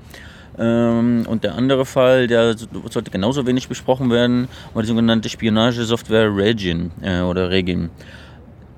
Ähm, 0.59 1.25
und 1.27 1.45
der 1.45 1.55
andere 1.55 1.87
Fall, 1.87 2.27
der 2.27 2.55
sollte 2.91 3.11
genauso 3.11 3.47
wenig 3.47 3.69
besprochen 3.69 4.11
werden, 4.11 4.49
war 4.75 4.83
die 4.83 4.89
sogenannte 4.89 5.29
Spionagesoftware 5.29 6.35
Regin 6.35 6.91
äh, 7.01 7.21
oder 7.21 7.51
Regin. 7.51 7.91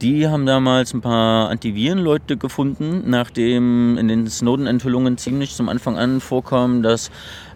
Die 0.02 0.28
haben 0.28 0.44
damals 0.44 0.92
ein 0.92 1.00
paar 1.00 1.48
Antivirenleute 1.50 2.36
gefunden, 2.36 3.04
nachdem 3.06 3.96
in 3.96 4.08
den 4.08 4.28
Snowden-Enthüllungen 4.28 5.16
ziemlich 5.16 5.54
zum 5.54 5.68
Anfang 5.68 5.96
an 5.96 6.20
vorkam, 6.20 6.82
dass 6.82 7.10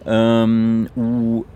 ähm, 0.06 0.88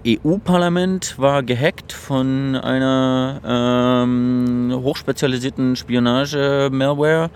EU-Parlament 0.07 1.18
war 1.18 1.42
gehackt 1.42 1.92
von 1.92 2.57
einer 2.57 3.40
ähm, 3.44 4.72
hochspezialisierten 4.75 5.77
Spionage-Malware 5.77 7.31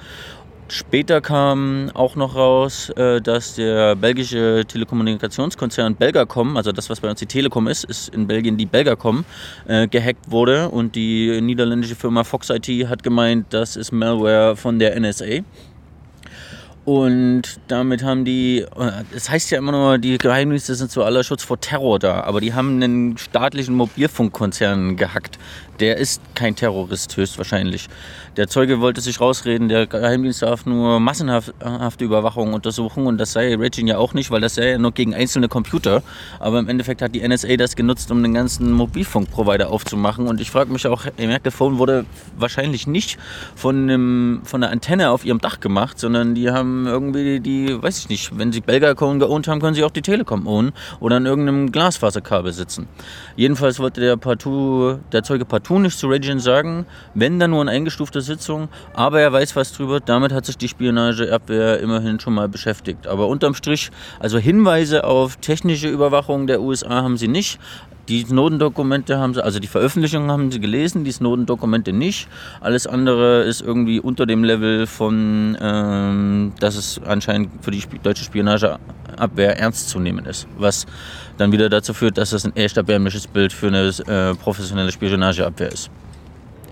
Später 0.69 1.21
kam 1.21 1.93
auch 1.95 2.17
noch 2.17 2.35
raus, 2.35 2.91
äh, 2.91 3.21
dass 3.21 3.55
der 3.55 3.95
belgische 3.95 4.65
Telekommunikationskonzern 4.67 5.95
Belgacom, 5.95 6.57
also 6.57 6.73
das, 6.73 6.91
was 6.91 7.01
bei 7.01 7.09
uns 7.09 7.21
die 7.21 7.27
Telekom 7.27 7.69
ist, 7.69 7.85
ist 7.85 8.09
in 8.09 8.27
Belgien 8.27 8.57
die 8.57 8.67
Belgacom, 8.67 9.25
äh, 9.69 9.87
gehackt 9.87 10.29
wurde. 10.29 10.69
Und 10.69 10.97
die 10.97 11.41
niederländische 11.41 11.95
Firma 11.95 12.25
Fox 12.25 12.51
IT 12.51 12.67
hat 12.89 13.05
gemeint, 13.05 13.47
das 13.51 13.77
ist 13.77 13.93
Malware 13.93 14.57
von 14.57 14.81
der 14.81 14.99
NSA. 14.99 15.45
Und 16.87 17.59
damit 17.67 18.05
haben 18.05 18.25
die, 18.25 18.65
das 19.13 19.29
heißt 19.29 19.51
ja 19.51 19.59
immer 19.59 19.73
nur, 19.73 19.99
die 19.99 20.19
Geheimdienste 20.19 20.77
sind 20.77 20.89
zu 20.89 21.03
aller 21.03 21.25
Schutz 21.25 21.43
vor 21.43 21.61
Terror 21.61 21.99
da, 21.99 22.21
aber 22.21 22.41
die 22.41 22.55
haben 22.55 22.81
einen 22.81 23.19
staatlichen 23.19 23.75
Mobilfunkkonzern 23.75 24.97
gehackt. 24.97 25.37
Der 25.81 25.97
ist 25.97 26.23
kein 26.37 26.55
Terrorist 26.55 27.17
höchstwahrscheinlich. 27.17 27.89
Der 28.37 28.49
Zeuge 28.49 28.83
wollte 28.83 29.01
sich 29.01 29.19
rausreden, 29.19 29.71
der 29.71 29.87
Geheimdienst 29.87 30.43
darf 30.43 30.67
nur 30.67 31.01
massenhafte 31.01 32.05
Überwachung 32.05 32.53
untersuchen 32.53 33.07
und 33.07 33.19
das 33.19 33.33
sei 33.33 33.55
Regin 33.55 33.87
ja 33.87 33.97
auch 33.97 34.13
nicht, 34.13 34.31
weil 34.31 34.43
das 34.43 34.57
sei 34.57 34.73
ja 34.73 34.79
nur 34.79 34.93
gegen 34.93 35.15
einzelne 35.15 35.49
Computer. 35.49 36.03
Aber 36.39 36.59
im 36.59 36.69
Endeffekt 36.69 37.01
hat 37.01 37.15
die 37.15 37.27
NSA 37.27 37.57
das 37.57 37.77
genutzt, 37.77 38.11
um 38.11 38.23
den 38.23 38.35
ganzen 38.35 38.73
Mobilfunkprovider 38.73 39.71
aufzumachen. 39.71 40.27
Und 40.29 40.43
ich 40.43 40.51
frage 40.51 40.71
mich 40.71 40.87
auch, 40.87 41.07
ihr 41.17 41.27
merkt, 41.29 41.47
der 41.47 41.53
Phone 41.53 41.79
wurde 41.79 42.05
wahrscheinlich 42.37 42.87
nicht 42.87 43.19
von, 43.55 43.85
einem, 43.85 44.43
von 44.45 44.63
einer 44.63 44.71
Antenne 44.71 45.13
auf 45.13 45.25
ihrem 45.25 45.41
Dach 45.41 45.61
gemacht, 45.61 45.99
sondern 45.99 46.35
die 46.35 46.51
haben 46.51 46.87
irgendwie 46.87 47.41
die, 47.41 47.83
weiß 47.83 48.01
ich 48.01 48.11
nicht, 48.11 48.39
wenn 48.39 48.53
sie 48.53 48.61
Belgacom 48.61 49.19
geohnt 49.19 49.49
haben, 49.49 49.61
können 49.63 49.75
sie 49.75 49.83
auch 49.83 49.91
die 49.91 50.03
Telekom 50.03 50.47
ownen 50.47 50.73
oder 51.01 51.17
an 51.17 51.25
irgendeinem 51.25 51.73
Glasfaserkabel 51.73 52.53
sitzen. 52.53 52.87
Jedenfalls 53.35 53.79
wollte 53.79 54.03
der, 54.03 54.19
partout, 54.19 54.99
der 55.13 55.23
Zeuge 55.23 55.47
partout 55.47 55.79
nicht 55.79 55.99
zu 55.99 56.09
Regin 56.09 56.39
sagen, 56.39 56.85
wenn 57.15 57.41
dann 57.41 57.53
nur 57.53 57.65
ein 57.65 57.71
eingestuftes 57.71 58.26
Sitzung, 58.27 58.69
aber 58.93 59.21
er 59.21 59.33
weiß 59.33 59.57
was 59.57 59.73
drüber. 59.73 60.01
Damit 60.01 60.33
hat 60.33 60.45
sich 60.45 60.59
die 60.59 60.69
Spionageabwehr 60.69 61.81
immerhin 61.81 62.21
schon 62.21 62.35
mal 62.35 62.49
beschäftigt. 62.49 63.07
Aber 63.07 63.29
unterm 63.29 63.55
Strich, 63.55 63.91
also 64.21 64.39
Hinweise 64.39 65.05
auf 65.05 65.37
technische 65.37 65.89
Überwachung 65.89 66.47
der 66.47 66.61
USA 66.61 67.03
haben 67.03 67.17
sie 67.17 67.29
nicht. 67.29 67.59
Die 68.09 68.23
Snowden-Dokumente 68.23 69.19
haben 69.19 69.35
sie, 69.35 69.43
also 69.43 69.59
die 69.59 69.67
Veröffentlichungen 69.67 70.31
haben 70.31 70.53
sie 70.53 70.61
gelesen, 70.61 71.03
die 71.03 71.11
Snowden-Dokumente 71.11 71.93
nicht. 71.93 72.29
Alles 72.61 72.87
andere 72.87 73.43
ist 73.43 73.63
irgendwie 73.63 73.99
unter 73.99 74.27
dem 74.27 74.45
Level 74.45 74.87
von, 74.87 75.59
ähm, 75.61 76.53
dass 76.61 76.77
es 76.77 77.01
anscheinend 77.05 77.51
für 77.63 77.73
die 77.73 77.83
deutsche 78.01 78.23
Spionageabwehr 78.23 79.59
ernst 79.59 79.89
zu 79.89 79.99
nehmen 79.99 80.25
ist. 80.25 80.47
Was 80.57 80.87
dann 81.37 81.51
wieder 81.51 81.69
dazu 81.69 81.95
führt, 81.95 82.17
dass 82.17 82.31
das 82.31 82.45
ein 82.45 82.55
echt 82.55 82.77
erbärmliches 82.77 83.27
Bild 83.27 83.53
für 83.53 83.69
eine 83.69 83.89
äh, 83.89 84.35
professionelle 84.37 84.93
Spionageabwehr 84.93 85.73
ist. 85.73 85.91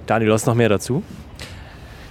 Daniel, 0.06 0.28
du 0.28 0.34
hast 0.34 0.46
noch 0.46 0.54
mehr 0.54 0.68
dazu? 0.68 1.02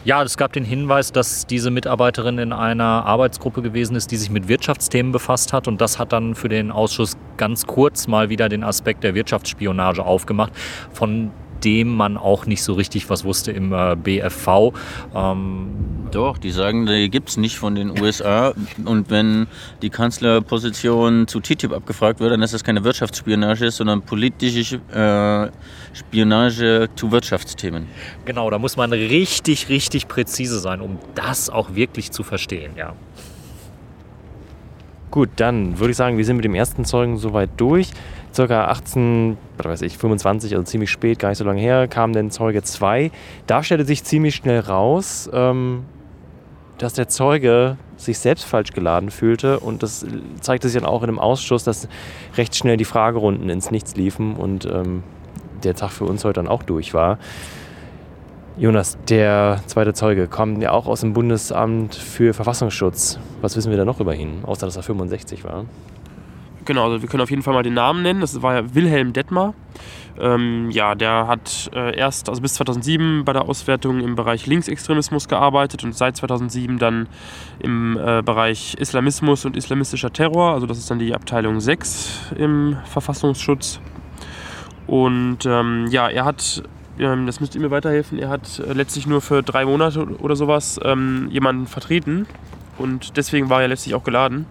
Ja, 0.06 0.22
es 0.22 0.36
gab 0.36 0.52
den 0.52 0.66
Hinweis, 0.66 1.14
dass 1.14 1.48
diese 1.48 1.72
Mitarbeiterin 1.72 2.38
in 2.38 2.52
einer 2.52 3.06
Arbeitsgruppe 3.06 3.62
gewesen 3.62 3.96
ist, 3.96 4.12
die 4.12 4.18
sich 4.18 4.30
mit 4.30 4.50
Wirtschaftsthemen 4.50 5.14
befasst 5.14 5.54
hat. 5.54 5.68
Und 5.70 5.80
das 5.80 5.98
hat 5.98 6.12
dann 6.12 6.36
für 6.36 6.50
den 6.50 6.72
Ausschuss 6.72 7.16
ganz 7.38 7.66
kurz 7.66 8.08
mal 8.08 8.30
wieder 8.30 8.50
den 8.50 8.66
Aspekt 8.66 9.06
der 9.06 9.16
Wirtschaftsspionage 9.16 10.04
aufgemacht, 10.04 10.52
von 10.92 11.32
dem 11.64 11.90
man 11.90 12.18
auch 12.18 12.46
nicht 12.46 12.64
so 12.64 12.74
richtig 12.74 13.10
was 13.10 13.24
wusste 13.24 13.52
im 13.52 13.74
äh, 13.74 13.96
BFV. 13.96 14.74
Ähm 15.16 15.70
Doch, 16.12 16.38
die 16.38 16.52
sagen, 16.52 16.86
die 16.86 17.10
gibt 17.10 17.30
es 17.30 17.38
nicht 17.38 17.58
von 17.58 17.76
den 17.76 18.00
USA. 18.00 18.54
Und 18.86 19.10
wenn 19.10 19.48
die 19.82 19.90
Kanzlerposition 19.90 21.28
zu 21.28 21.40
TTIP 21.40 21.74
abgefragt 21.74 22.20
wird, 22.20 22.32
dann 22.32 22.42
ist 22.42 22.54
das 22.54 22.64
keine 22.64 22.84
Wirtschaftsspionage, 22.84 23.72
sondern 23.72 24.02
politische 24.02 24.76
äh, 24.94 25.50
Spionage 25.98 26.90
zu 26.96 27.12
Wirtschaftsthemen. 27.12 27.88
Genau, 28.26 28.50
da 28.50 28.60
muss 28.60 28.78
man 28.78 28.94
richtig, 28.94 29.70
richtig 29.70 30.08
präzise 30.08 30.60
sein, 30.60 30.82
um 30.82 31.00
das 31.16 31.50
auch 31.50 31.74
wirklich 31.76 32.12
zu 32.12 32.24
verstehen, 32.24 32.74
ja. 32.78 32.94
Gut, 35.10 35.30
dann 35.36 35.78
würde 35.78 35.92
ich 35.92 35.98
sagen, 35.98 36.18
wir 36.18 36.26
sind 36.26 36.38
mit 36.38 36.46
dem 36.46 36.56
ersten 36.56 36.86
Zeugen 36.86 37.18
soweit 37.18 37.52
durch 37.58 37.92
circa 38.34 38.66
18, 38.66 39.38
was 39.58 39.66
weiß 39.66 39.82
ich, 39.84 39.98
25, 39.98 40.54
also 40.54 40.64
ziemlich 40.64 40.90
spät, 40.90 41.20
gar 41.20 41.30
nicht 41.30 41.38
so 41.38 41.46
lange 41.46 41.62
her, 41.62 41.88
kam 41.88 42.14
dann 42.14 42.32
Zeuge 42.32 42.64
2. 42.64 43.12
Da 43.48 43.64
stellte 43.64 43.86
sich 43.86 44.04
ziemlich 44.04 44.36
schnell 44.36 44.60
raus, 44.60 45.30
ähm, 45.34 45.84
dass 46.78 46.94
der 46.94 47.08
Zeuge 47.08 47.78
sich 47.98 48.20
selbst 48.20 48.46
falsch 48.46 48.72
geladen 48.72 49.12
fühlte 49.12 49.60
und 49.60 49.84
das 49.84 50.06
zeigte 50.42 50.68
sich 50.68 50.82
dann 50.82 50.90
auch 50.90 51.04
in 51.04 51.10
einem 51.10 51.20
Ausschuss, 51.20 51.64
dass 51.64 51.88
recht 52.36 52.56
schnell 52.56 52.78
die 52.78 52.86
Fragerunden 52.86 53.50
ins 53.50 53.72
Nichts 53.72 53.96
liefen 53.96 54.36
und 54.36 54.66
ähm, 54.66 55.04
der 55.64 55.76
Tag 55.76 55.92
für 55.92 56.06
uns 56.06 56.26
heute 56.26 56.42
dann 56.42 56.48
auch 56.48 56.64
durch 56.64 56.94
war. 56.94 57.20
Jonas, 58.58 58.98
der 59.10 59.62
zweite 59.66 59.94
Zeuge, 59.94 60.28
kommt 60.28 60.62
ja 60.62 60.72
auch 60.72 60.86
aus 60.86 61.02
dem 61.02 61.14
Bundesamt 61.14 61.96
für 61.96 62.34
Verfassungsschutz. 62.34 63.18
Was 63.42 63.56
wissen 63.58 63.72
wir 63.72 63.78
da 63.78 63.86
noch 63.86 64.00
über 64.00 64.14
ihn, 64.14 64.44
außer 64.44 64.68
dass 64.68 64.76
er 64.76 64.84
65 64.84 65.44
war? 65.44 65.66
Genau, 66.66 66.86
also 66.86 67.02
wir 67.02 67.10
können 67.10 67.22
auf 67.22 67.30
jeden 67.30 67.42
Fall 67.42 67.54
mal 67.54 67.64
den 67.64 67.74
Namen 67.74 68.04
nennen. 68.04 68.22
Das 68.22 68.42
war 68.42 68.56
ja 68.56 68.76
Wilhelm 68.76 69.14
Detmar. 69.14 69.54
Ähm, 70.20 70.70
ja, 70.70 70.94
der 70.96 71.28
hat 71.28 71.72
äh, 71.74 71.98
erst, 71.98 72.30
also 72.30 72.42
bis 72.42 72.54
2007 72.56 73.26
bei 73.26 73.34
der 73.34 73.50
Auswertung 73.50 74.00
im 74.00 74.16
Bereich 74.16 74.46
Linksextremismus 74.46 75.28
gearbeitet 75.28 75.84
und 75.84 75.96
seit 75.96 76.16
2007 76.18 76.78
dann 76.78 77.08
im 77.60 77.98
äh, 77.98 78.22
Bereich 78.22 78.76
Islamismus 78.76 79.46
und 79.46 79.58
islamistischer 79.58 80.14
Terror. 80.14 80.54
Also 80.54 80.68
das 80.68 80.78
ist 80.78 80.92
dann 80.92 81.00
die 81.00 81.16
Abteilung 81.16 81.60
6 81.60 82.34
im 82.38 82.78
Verfassungsschutz. 82.86 83.80
Und 84.86 85.46
ähm, 85.46 85.88
ja, 85.90 86.10
er 86.10 86.26
hat, 86.26 86.62
ähm, 87.00 87.26
das 87.26 87.40
müsst 87.40 87.56
ihr 87.56 87.62
mir 87.62 87.72
weiterhelfen, 87.72 88.20
er 88.20 88.30
hat 88.30 88.60
äh, 88.60 88.74
letztlich 88.74 89.08
nur 89.08 89.22
für 89.22 89.42
drei 89.42 89.66
Monate 89.66 90.06
oder 90.20 90.36
sowas 90.36 90.80
ähm, 90.84 91.28
jemanden 91.32 91.68
vertreten 91.68 92.28
und 92.78 93.18
deswegen 93.18 93.50
war 93.50 93.62
er 93.62 93.70
letztlich 93.70 93.96
auch 93.96 94.04
geladen. 94.04 94.46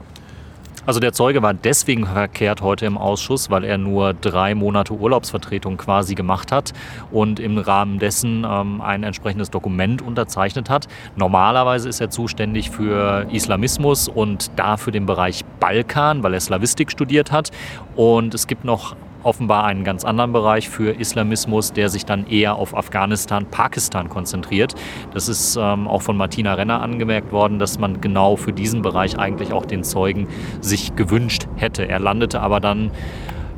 Also 0.84 0.98
der 0.98 1.12
Zeuge 1.12 1.42
war 1.42 1.54
deswegen 1.54 2.06
verkehrt 2.06 2.60
heute 2.60 2.86
im 2.86 2.98
Ausschuss, 2.98 3.50
weil 3.50 3.62
er 3.62 3.78
nur 3.78 4.14
drei 4.14 4.56
Monate 4.56 4.92
Urlaubsvertretung 4.92 5.76
quasi 5.76 6.16
gemacht 6.16 6.50
hat 6.50 6.72
und 7.12 7.38
im 7.38 7.56
Rahmen 7.58 8.00
dessen 8.00 8.44
ähm, 8.44 8.80
ein 8.80 9.04
entsprechendes 9.04 9.50
Dokument 9.50 10.02
unterzeichnet 10.02 10.68
hat. 10.68 10.88
Normalerweise 11.14 11.88
ist 11.88 12.00
er 12.00 12.10
zuständig 12.10 12.70
für 12.70 13.28
Islamismus 13.30 14.08
und 14.08 14.50
dafür 14.56 14.92
den 14.92 15.06
Bereich 15.06 15.44
Balkan, 15.60 16.24
weil 16.24 16.34
er 16.34 16.40
Slavistik 16.40 16.90
studiert 16.90 17.30
hat. 17.30 17.52
Und 17.94 18.34
es 18.34 18.48
gibt 18.48 18.64
noch 18.64 18.96
offenbar 19.22 19.64
einen 19.64 19.84
ganz 19.84 20.04
anderen 20.04 20.32
Bereich 20.32 20.68
für 20.68 20.92
Islamismus, 20.92 21.72
der 21.72 21.88
sich 21.88 22.04
dann 22.04 22.26
eher 22.26 22.56
auf 22.56 22.76
Afghanistan, 22.76 23.46
Pakistan 23.46 24.08
konzentriert. 24.08 24.74
Das 25.12 25.28
ist 25.28 25.56
ähm, 25.56 25.88
auch 25.88 26.02
von 26.02 26.16
Martina 26.16 26.54
Renner 26.54 26.80
angemerkt 26.80 27.32
worden, 27.32 27.58
dass 27.58 27.78
man 27.78 28.00
genau 28.00 28.36
für 28.36 28.52
diesen 28.52 28.82
Bereich 28.82 29.18
eigentlich 29.18 29.52
auch 29.52 29.64
den 29.64 29.84
Zeugen 29.84 30.28
sich 30.60 30.96
gewünscht 30.96 31.46
hätte. 31.56 31.88
Er 31.88 31.98
landete 31.98 32.40
aber 32.40 32.60
dann 32.60 32.90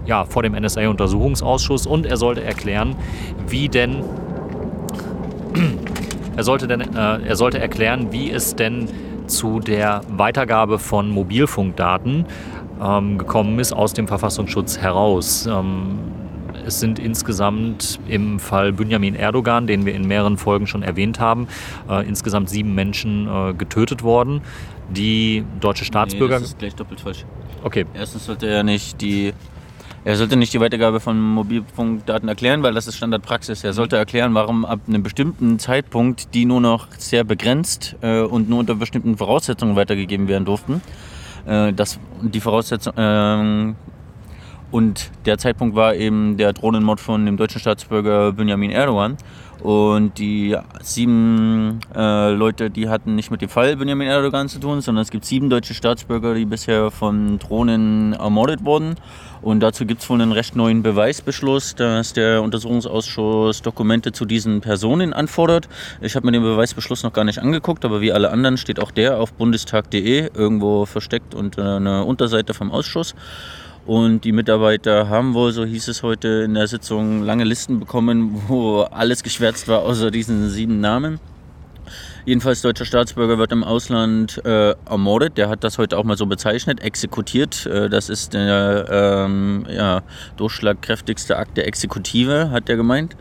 ja, 0.06 0.24
vor 0.24 0.42
dem 0.42 0.52
NSA-Untersuchungsausschuss 0.52 1.86
und 1.86 2.06
er 2.06 2.16
sollte 2.16 2.42
erklären, 2.42 2.96
wie 3.48 3.68
denn 3.68 4.04
er 6.36 6.44
sollte, 6.44 6.66
denn, 6.66 6.80
äh, 6.80 7.20
er 7.26 7.36
sollte 7.36 7.58
erklären, 7.58 8.12
wie 8.12 8.30
es 8.30 8.54
denn 8.54 8.88
zu 9.26 9.60
der 9.60 10.02
Weitergabe 10.08 10.78
von 10.78 11.08
Mobilfunkdaten 11.08 12.26
ähm, 12.84 13.18
gekommen 13.18 13.58
ist 13.58 13.72
aus 13.72 13.92
dem 13.92 14.06
Verfassungsschutz 14.06 14.78
heraus. 14.78 15.46
Ähm, 15.46 15.98
es 16.66 16.80
sind 16.80 16.98
insgesamt 16.98 17.98
im 18.08 18.38
Fall 18.38 18.72
Benjamin 18.72 19.14
Erdogan, 19.14 19.66
den 19.66 19.84
wir 19.86 19.94
in 19.94 20.06
mehreren 20.06 20.38
Folgen 20.38 20.66
schon 20.66 20.82
erwähnt 20.82 21.20
haben, 21.20 21.48
äh, 21.88 22.06
insgesamt 22.06 22.48
sieben 22.48 22.74
Menschen 22.74 23.28
äh, 23.28 23.54
getötet 23.54 24.02
worden. 24.02 24.40
Die 24.90 25.44
deutsche 25.60 25.84
Staatsbürger. 25.84 26.36
Nee, 26.36 26.42
das 26.42 26.50
ist 26.50 26.58
gleich 26.58 26.74
doppelt 26.74 27.00
falsch. 27.00 27.24
Okay. 27.62 27.86
Erstens 27.94 28.26
sollte 28.26 28.46
er 28.46 28.62
nicht 28.62 29.00
die 29.00 29.32
er 30.06 30.16
sollte 30.16 30.36
nicht 30.36 30.52
die 30.52 30.60
Weitergabe 30.60 31.00
von 31.00 31.18
Mobilfunkdaten 31.18 32.28
erklären, 32.28 32.62
weil 32.62 32.74
das 32.74 32.86
ist 32.86 32.96
Standardpraxis. 32.96 33.64
Er 33.64 33.72
sollte 33.72 33.96
erklären, 33.96 34.34
warum 34.34 34.66
ab 34.66 34.80
einem 34.86 35.02
bestimmten 35.02 35.58
Zeitpunkt 35.58 36.34
die 36.34 36.44
nur 36.44 36.60
noch 36.60 36.88
sehr 36.98 37.24
begrenzt 37.24 37.96
äh, 38.02 38.20
und 38.20 38.50
nur 38.50 38.58
unter 38.58 38.74
bestimmten 38.74 39.16
Voraussetzungen 39.16 39.76
weitergegeben 39.76 40.28
werden 40.28 40.44
durften. 40.44 40.82
Äh, 41.46 41.72
das, 41.72 41.98
die 42.22 42.40
Voraussetzung, 42.40 42.94
äh, 42.96 43.74
und 44.74 45.12
der 45.24 45.38
Zeitpunkt 45.38 45.76
war 45.76 45.94
eben 45.94 46.36
der 46.36 46.52
Drohnenmord 46.52 46.98
von 47.00 47.24
dem 47.26 47.36
deutschen 47.36 47.60
Staatsbürger 47.60 48.32
Benjamin 48.32 48.72
Erdogan. 48.72 49.16
Und 49.62 50.18
die 50.18 50.56
sieben 50.82 51.78
äh, 51.94 52.32
Leute, 52.32 52.70
die 52.70 52.88
hatten 52.88 53.14
nicht 53.14 53.30
mit 53.30 53.40
dem 53.40 53.48
Fall 53.48 53.76
Benjamin 53.76 54.08
Erdogan 54.08 54.48
zu 54.48 54.58
tun, 54.58 54.80
sondern 54.80 55.02
es 55.02 55.12
gibt 55.12 55.26
sieben 55.26 55.48
deutsche 55.48 55.74
Staatsbürger, 55.74 56.34
die 56.34 56.44
bisher 56.44 56.90
von 56.90 57.38
Drohnen 57.38 58.14
ermordet 58.14 58.64
wurden. 58.64 58.96
Und 59.42 59.60
dazu 59.60 59.86
gibt 59.86 60.02
es 60.02 60.10
wohl 60.10 60.20
einen 60.20 60.32
recht 60.32 60.56
neuen 60.56 60.82
Beweisbeschluss, 60.82 61.76
dass 61.76 62.12
der 62.12 62.42
Untersuchungsausschuss 62.42 63.62
Dokumente 63.62 64.10
zu 64.10 64.24
diesen 64.24 64.60
Personen 64.60 65.12
anfordert. 65.12 65.68
Ich 66.00 66.16
habe 66.16 66.26
mir 66.26 66.32
den 66.32 66.42
Beweisbeschluss 66.42 67.04
noch 67.04 67.12
gar 67.12 67.22
nicht 67.22 67.38
angeguckt, 67.38 67.84
aber 67.84 68.00
wie 68.00 68.12
alle 68.12 68.32
anderen 68.32 68.56
steht 68.56 68.80
auch 68.80 68.90
der 68.90 69.20
auf 69.20 69.34
bundestag.de 69.34 70.30
irgendwo 70.34 70.84
versteckt 70.84 71.32
unter 71.32 71.76
einer 71.76 72.06
Unterseite 72.06 72.54
vom 72.54 72.72
Ausschuss. 72.72 73.14
Und 73.86 74.24
die 74.24 74.32
Mitarbeiter 74.32 75.08
haben 75.08 75.34
wohl, 75.34 75.52
so 75.52 75.64
hieß 75.64 75.88
es 75.88 76.02
heute 76.02 76.28
in 76.44 76.54
der 76.54 76.66
Sitzung, 76.66 77.22
lange 77.22 77.44
Listen 77.44 77.80
bekommen, 77.80 78.42
wo 78.48 78.82
alles 78.82 79.22
geschwärzt 79.22 79.68
war, 79.68 79.80
außer 79.80 80.10
diesen 80.10 80.48
sieben 80.50 80.80
Namen. 80.80 81.20
Jedenfalls 82.24 82.62
deutscher 82.62 82.86
Staatsbürger 82.86 83.36
wird 83.36 83.52
im 83.52 83.62
Ausland 83.62 84.40
äh, 84.46 84.74
ermordet. 84.88 85.36
Der 85.36 85.50
hat 85.50 85.62
das 85.62 85.76
heute 85.76 85.98
auch 85.98 86.04
mal 86.04 86.16
so 86.16 86.24
bezeichnet, 86.24 86.80
exekutiert. 86.80 87.66
Äh, 87.66 87.90
das 87.90 88.08
ist 88.08 88.32
der 88.32 88.86
ähm, 88.90 89.66
ja, 89.68 90.02
durchschlagkräftigste 90.38 91.36
Akt 91.36 91.58
der 91.58 91.66
Exekutive, 91.66 92.50
hat 92.50 92.70
er 92.70 92.76
gemeint. 92.76 93.14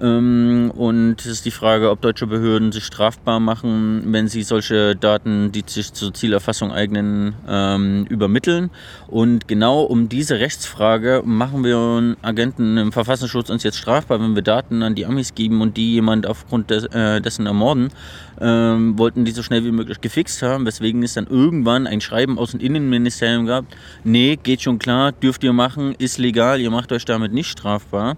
Ähm, 0.00 0.70
und 0.76 1.20
es 1.20 1.26
ist 1.26 1.44
die 1.46 1.50
Frage, 1.50 1.90
ob 1.90 2.02
deutsche 2.02 2.26
Behörden 2.26 2.70
sich 2.70 2.84
strafbar 2.84 3.40
machen, 3.40 4.02
wenn 4.12 4.28
sie 4.28 4.42
solche 4.42 4.94
Daten, 4.94 5.52
die 5.52 5.64
sich 5.66 5.92
zur 5.92 6.12
Zielerfassung 6.12 6.70
eignen, 6.70 7.34
ähm, 7.48 8.04
übermitteln. 8.08 8.70
Und 9.08 9.48
genau 9.48 9.82
um 9.82 10.08
diese 10.08 10.38
Rechtsfrage 10.38 11.22
machen 11.24 11.64
wir 11.64 12.16
Agenten 12.22 12.76
im 12.76 12.92
Verfassungsschutz 12.92 13.48
uns 13.48 13.62
jetzt 13.62 13.78
strafbar, 13.78 14.20
wenn 14.20 14.34
wir 14.34 14.42
Daten 14.42 14.82
an 14.82 14.94
die 14.94 15.06
Amis 15.06 15.34
geben 15.34 15.62
und 15.62 15.76
die 15.76 15.94
jemand 15.94 16.26
aufgrund 16.26 16.70
äh, 16.70 17.20
dessen 17.20 17.46
ermorden, 17.46 17.90
ähm, 18.40 18.98
wollten 18.98 19.24
die 19.24 19.32
so 19.32 19.42
schnell 19.42 19.64
wie 19.64 19.72
möglich 19.72 20.00
gefixt 20.00 20.42
haben, 20.42 20.66
weswegen 20.66 21.02
es 21.02 21.14
dann 21.14 21.26
irgendwann 21.26 21.86
ein 21.86 22.00
Schreiben 22.02 22.38
aus 22.38 22.50
dem 22.50 22.60
Innenministerium 22.60 23.46
gab, 23.46 23.64
nee, 24.04 24.36
geht 24.36 24.62
schon 24.62 24.78
klar, 24.78 25.12
dürft 25.12 25.42
ihr 25.42 25.54
machen, 25.54 25.94
ist 25.96 26.18
legal, 26.18 26.60
ihr 26.60 26.70
macht 26.70 26.92
euch 26.92 27.04
damit 27.04 27.32
nicht 27.32 27.48
strafbar. 27.48 28.16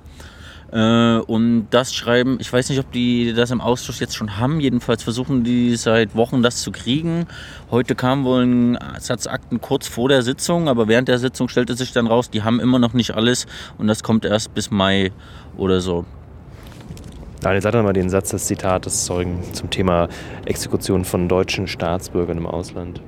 Äh, 0.72 1.18
und 1.18 1.68
das 1.70 1.94
Schreiben, 1.94 2.38
ich 2.40 2.52
weiß 2.52 2.68
nicht, 2.68 2.78
ob 2.78 2.92
die 2.92 3.32
das 3.32 3.50
im 3.50 3.60
Ausschuss 3.60 4.00
jetzt 4.00 4.16
schon 4.16 4.38
haben, 4.38 4.60
jedenfalls 4.60 5.02
versuchen 5.02 5.44
die 5.44 5.76
seit 5.76 6.14
Wochen 6.14 6.42
das 6.42 6.62
zu 6.62 6.72
kriegen. 6.72 7.26
Heute 7.70 7.94
kam 7.94 8.24
wohl 8.24 8.42
ein 8.42 8.78
Satzakten 8.98 9.60
kurz 9.60 9.88
vor 9.88 10.08
der 10.08 10.22
Sitzung, 10.22 10.68
aber 10.68 10.88
während 10.88 11.08
der 11.08 11.18
Sitzung 11.18 11.48
stellte 11.48 11.74
sich 11.74 11.92
dann 11.92 12.06
raus, 12.06 12.30
die 12.30 12.42
haben 12.42 12.60
immer 12.60 12.78
noch 12.78 12.92
nicht 12.92 13.14
alles 13.14 13.46
und 13.78 13.86
das 13.86 14.02
kommt 14.02 14.24
erst 14.24 14.54
bis 14.54 14.70
Mai 14.70 15.12
oder 15.56 15.80
so. 15.80 16.04
Daniel, 17.40 17.62
sag 17.62 17.72
doch 17.72 17.84
mal 17.84 17.92
den 17.92 18.10
Satz 18.10 18.30
des 18.30 18.46
Zitates 18.46 19.04
Zeugen 19.04 19.42
zum 19.52 19.70
Thema 19.70 20.08
Exekution 20.44 21.04
von 21.04 21.28
deutschen 21.28 21.68
Staatsbürgern 21.68 22.36
im 22.36 22.46
Ausland. 22.46 23.00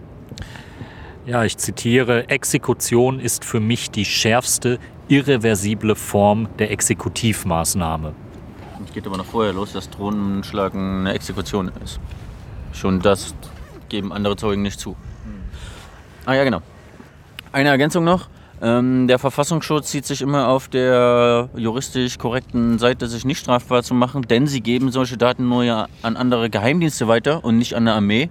Ja, 1.26 1.44
ich 1.44 1.58
zitiere, 1.58 2.28
Exekution 2.28 3.20
ist 3.20 3.44
für 3.44 3.60
mich 3.60 3.90
die 3.90 4.04
schärfste, 4.04 4.78
irreversible 5.10 5.96
Form 5.96 6.48
der 6.58 6.70
Exekutivmaßnahme. 6.70 8.14
Es 8.86 8.94
geht 8.94 9.06
aber 9.06 9.16
noch 9.16 9.26
vorher 9.26 9.52
los, 9.52 9.72
dass 9.72 9.90
Drohnenschlagen 9.90 11.00
eine 11.00 11.12
Exekution 11.14 11.70
ist. 11.84 12.00
Schon 12.72 13.00
das 13.00 13.34
geben 13.88 14.12
andere 14.12 14.36
Zeugen 14.36 14.62
nicht 14.62 14.78
zu. 14.78 14.96
Ah 16.26 16.34
ja, 16.34 16.44
genau. 16.44 16.62
Eine 17.52 17.70
Ergänzung 17.70 18.04
noch. 18.04 18.28
Ähm, 18.62 19.08
der 19.08 19.18
Verfassungsschutz 19.18 19.90
sieht 19.90 20.04
sich 20.04 20.22
immer 20.22 20.48
auf 20.48 20.68
der 20.68 21.48
juristisch 21.56 22.18
korrekten 22.18 22.78
Seite, 22.78 23.08
sich 23.08 23.24
nicht 23.24 23.38
strafbar 23.38 23.82
zu 23.82 23.94
machen, 23.94 24.22
denn 24.22 24.46
sie 24.46 24.60
geben 24.60 24.92
solche 24.92 25.16
Daten 25.16 25.48
nur 25.48 25.64
ja 25.64 25.88
an 26.02 26.16
andere 26.16 26.50
Geheimdienste 26.50 27.08
weiter 27.08 27.42
und 27.42 27.58
nicht 27.58 27.74
an 27.74 27.86
der 27.86 27.94
Armee. 27.94 28.28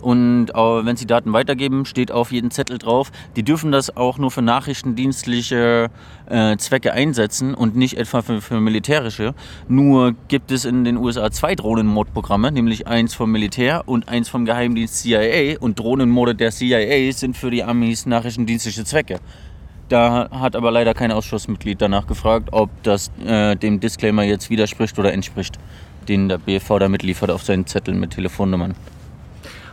Und 0.00 0.48
wenn 0.48 0.96
sie 0.96 1.06
Daten 1.06 1.32
weitergeben, 1.32 1.84
steht 1.84 2.12
auf 2.12 2.32
jedem 2.32 2.50
Zettel 2.50 2.78
drauf, 2.78 3.10
die 3.34 3.42
dürfen 3.42 3.72
das 3.72 3.96
auch 3.96 4.18
nur 4.18 4.30
für 4.30 4.42
nachrichtendienstliche 4.42 5.90
äh, 6.26 6.56
Zwecke 6.56 6.92
einsetzen 6.92 7.54
und 7.54 7.76
nicht 7.76 7.96
etwa 7.96 8.22
für, 8.22 8.40
für, 8.40 8.60
militärische. 8.60 9.34
Nur 9.68 10.14
gibt 10.28 10.50
es 10.50 10.64
in 10.64 10.84
den 10.84 10.96
USA 10.96 11.30
zwei 11.30 11.54
Drohnenmordprogramme, 11.54 12.52
nämlich 12.52 12.86
eins 12.86 13.14
vom 13.14 13.30
Militär 13.30 13.84
und 13.86 14.08
eins 14.08 14.28
vom 14.28 14.44
Geheimdienst 14.44 15.02
CIA. 15.02 15.58
Und 15.60 15.78
Drohnenmorde 15.78 16.34
der 16.34 16.50
CIA 16.50 17.12
sind 17.12 17.36
für 17.36 17.50
die 17.50 17.64
Amis 17.64 18.06
nachrichtendienstliche 18.06 18.84
Zwecke. 18.84 19.20
Da 19.88 20.28
hat 20.30 20.56
aber 20.56 20.72
leider 20.72 20.94
kein 20.94 21.12
Ausschussmitglied 21.12 21.80
danach 21.80 22.08
gefragt, 22.08 22.48
ob 22.50 22.70
das 22.82 23.10
äh, 23.24 23.54
dem 23.54 23.78
Disclaimer 23.78 24.24
jetzt 24.24 24.50
widerspricht 24.50 24.98
oder 24.98 25.12
entspricht, 25.12 25.58
den 26.08 26.28
der 26.28 26.38
BV 26.38 26.80
damit 26.80 27.04
liefert 27.04 27.30
auf 27.30 27.44
seinen 27.44 27.66
Zettel 27.66 27.94
mit 27.94 28.10
Telefonnummern. 28.10 28.74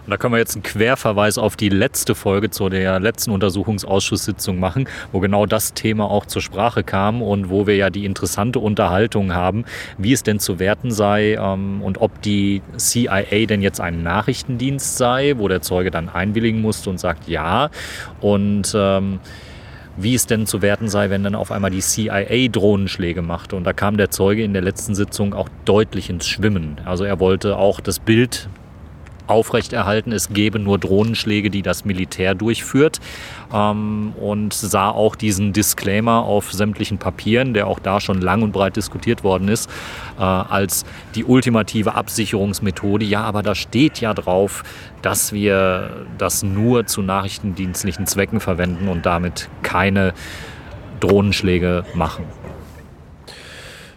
Und 0.05 0.11
da 0.11 0.17
können 0.17 0.33
wir 0.33 0.39
jetzt 0.39 0.55
einen 0.55 0.63
Querverweis 0.63 1.37
auf 1.37 1.55
die 1.55 1.69
letzte 1.69 2.13
Folge 2.13 2.49
zu 2.49 2.67
der 2.69 2.99
letzten 2.99 3.31
Untersuchungsausschusssitzung 3.31 4.59
machen, 4.59 4.87
wo 5.11 5.19
genau 5.19 5.45
das 5.45 5.73
Thema 5.73 6.09
auch 6.09 6.25
zur 6.25 6.41
Sprache 6.41 6.83
kam 6.83 7.21
und 7.21 7.49
wo 7.49 7.67
wir 7.67 7.75
ja 7.75 7.89
die 7.89 8.05
interessante 8.05 8.59
Unterhaltung 8.59 9.33
haben, 9.33 9.63
wie 9.97 10.11
es 10.11 10.23
denn 10.23 10.39
zu 10.39 10.59
werten 10.59 10.91
sei 10.91 11.35
ähm, 11.35 11.81
und 11.81 12.01
ob 12.01 12.21
die 12.21 12.61
CIA 12.77 13.45
denn 13.45 13.61
jetzt 13.61 13.79
ein 13.79 14.03
Nachrichtendienst 14.03 14.97
sei, 14.97 15.35
wo 15.37 15.47
der 15.47 15.61
Zeuge 15.61 15.89
dann 15.89 16.09
einwilligen 16.09 16.61
musste 16.61 16.89
und 16.89 16.99
sagt 16.99 17.29
ja. 17.29 17.69
Und 18.19 18.73
ähm, 18.75 19.19
wie 19.95 20.15
es 20.15 20.25
denn 20.25 20.47
zu 20.47 20.61
werten 20.61 20.89
sei, 20.89 21.09
wenn 21.09 21.23
dann 21.23 21.35
auf 21.35 21.51
einmal 21.51 21.71
die 21.71 21.81
CIA 21.81 22.47
Drohnenschläge 22.51 23.21
machte. 23.21 23.55
Und 23.55 23.63
da 23.63 23.73
kam 23.73 23.97
der 23.97 24.09
Zeuge 24.09 24.43
in 24.43 24.53
der 24.53 24.63
letzten 24.63 24.95
Sitzung 24.95 25.33
auch 25.33 25.49
deutlich 25.65 26.09
ins 26.09 26.27
Schwimmen. 26.27 26.81
Also 26.83 27.03
er 27.03 27.19
wollte 27.19 27.57
auch 27.57 27.79
das 27.79 27.99
Bild 27.99 28.49
aufrechterhalten, 29.33 30.11
es 30.11 30.29
gebe 30.29 30.59
nur 30.59 30.77
Drohnenschläge, 30.77 31.49
die 31.49 31.63
das 31.63 31.85
Militär 31.85 32.35
durchführt. 32.35 32.99
Ähm, 33.51 34.13
und 34.19 34.53
sah 34.53 34.89
auch 34.89 35.15
diesen 35.15 35.53
Disclaimer 35.53 36.23
auf 36.23 36.53
sämtlichen 36.53 36.99
Papieren, 36.99 37.53
der 37.53 37.67
auch 37.67 37.79
da 37.79 37.99
schon 37.99 38.21
lang 38.21 38.43
und 38.43 38.51
breit 38.51 38.75
diskutiert 38.75 39.23
worden 39.23 39.47
ist, 39.47 39.69
äh, 40.19 40.21
als 40.21 40.85
die 41.15 41.25
ultimative 41.25 41.95
Absicherungsmethode. 41.95 43.05
Ja, 43.05 43.23
aber 43.23 43.41
da 43.41 43.55
steht 43.55 43.99
ja 43.99 44.13
drauf, 44.13 44.63
dass 45.01 45.33
wir 45.33 46.05
das 46.17 46.43
nur 46.43 46.85
zu 46.85 47.01
nachrichtendienstlichen 47.01 48.05
Zwecken 48.05 48.39
verwenden 48.39 48.87
und 48.87 49.05
damit 49.05 49.49
keine 49.63 50.13
Drohnenschläge 50.99 51.83
machen. 51.95 52.25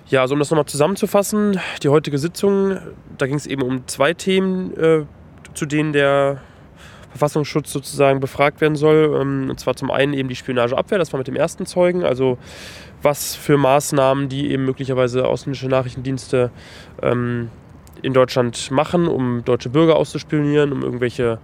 Ja, 0.09 0.21
also 0.21 0.35
um 0.35 0.39
das 0.39 0.51
nochmal 0.51 0.67
zusammenzufassen, 0.67 1.59
die 1.83 1.89
heutige 1.89 2.19
Sitzung, 2.19 2.79
da 3.19 3.27
ging 3.27 3.35
es 3.35 3.47
eben 3.47 3.63
um 3.63 3.89
zwei 3.89 4.15
Themen, 4.15 4.77
äh, 4.77 5.05
zu 5.57 5.67
denen 5.67 5.93
der 5.93 6.41
Verfassungsschutz 7.11 7.73
sozusagen 7.73 8.21
befragt 8.21 8.61
werden 8.61 8.77
soll. 8.77 9.19
Ähm, 9.21 9.49
und 9.51 9.59
zwar 9.59 9.75
zum 9.75 9.91
einen 9.91 10.15
eben 10.15 10.29
die 10.29 10.37
Spionageabwehr, 10.37 10.99
das 10.99 11.13
war 11.13 11.19
mit 11.19 11.27
dem 11.27 11.37
ersten 11.37 11.67
Zeugen, 11.67 12.05
also 12.05 12.39
was 13.03 13.35
für 13.35 13.57
Maßnahmen 13.57 14.29
die 14.29 14.51
eben 14.51 14.65
möglicherweise 14.65 15.27
ausländische 15.27 15.69
Nachrichtendienste 15.69 16.51
ähm, 17.03 17.51
in 18.03 18.13
Deutschland 18.13 18.71
machen, 18.71 19.09
um 19.09 19.45
deutsche 19.45 19.71
Bürger 19.71 19.97
auszuspionieren, 19.97 20.73
um 20.73 20.83
irgendwelche 20.83 21.39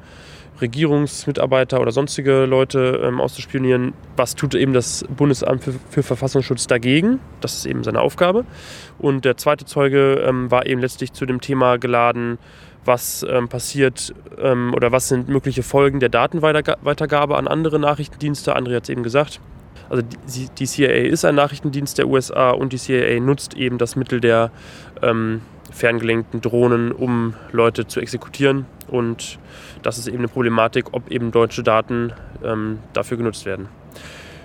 Regierungsmitarbeiter 0.60 1.80
oder 1.80 1.90
sonstige 1.90 2.44
Leute 2.44 3.00
ähm, 3.02 3.20
auszuspionieren. 3.20 3.94
Was 4.16 4.34
tut 4.34 4.54
eben 4.54 4.72
das 4.72 5.04
Bundesamt 5.08 5.64
für, 5.64 5.74
für, 5.90 6.02
Verfassungsschutz 6.02 6.66
dagegen? 6.66 7.20
Das 7.40 7.54
ist 7.54 7.66
eben 7.66 7.82
seine 7.82 8.00
Aufgabe. 8.00 8.44
Und 8.98 9.24
der 9.24 9.36
zweite 9.36 9.64
Zeuge 9.64 10.24
ähm, 10.26 10.50
war 10.50 10.66
eben 10.66 10.80
letztlich 10.80 11.12
zu 11.12 11.26
dem 11.26 11.40
Thema 11.40 11.78
geladen, 11.78 12.38
was 12.84 13.24
ähm, 13.28 13.48
passiert 13.48 14.14
ähm, 14.38 14.72
oder 14.74 14.92
was 14.92 15.08
sind 15.08 15.28
mögliche 15.28 15.62
Folgen 15.62 16.00
der 16.00 16.08
Datenweitergabe 16.08 17.36
an 17.36 17.48
andere 17.48 17.78
Nachrichtendienste. 17.78 18.56
André 18.56 18.76
hat 18.76 18.84
es 18.84 18.88
eben 18.88 19.02
gesagt. 19.02 19.40
Also 19.88 20.04
die, 20.34 20.48
die, 20.58 20.66
CIA 20.66 20.88
ist 20.88 21.24
ein 21.24 21.34
Nachrichtendienst 21.34 21.98
der 21.98 22.08
USA 22.08 22.50
und 22.50 22.72
die 22.72 22.78
CIA 22.78 23.20
nutzt 23.20 23.54
eben 23.54 23.78
das 23.78 23.94
Mittel 23.94 24.20
der 24.20 24.50
ähm, 25.02 25.42
ferngelenkten 25.70 26.40
Drohnen, 26.40 26.92
um 26.92 27.34
Leute 27.50 27.86
zu 27.86 28.00
exekutieren. 28.00 28.66
Und 28.88 29.38
das 29.82 29.98
ist 29.98 30.08
eben 30.08 30.18
eine 30.18 30.28
Problematik, 30.28 30.92
ob 30.92 31.10
eben 31.10 31.30
deutsche 31.30 31.62
Daten 31.62 32.12
ähm, 32.44 32.78
dafür 32.92 33.16
genutzt 33.16 33.44
werden. 33.44 33.68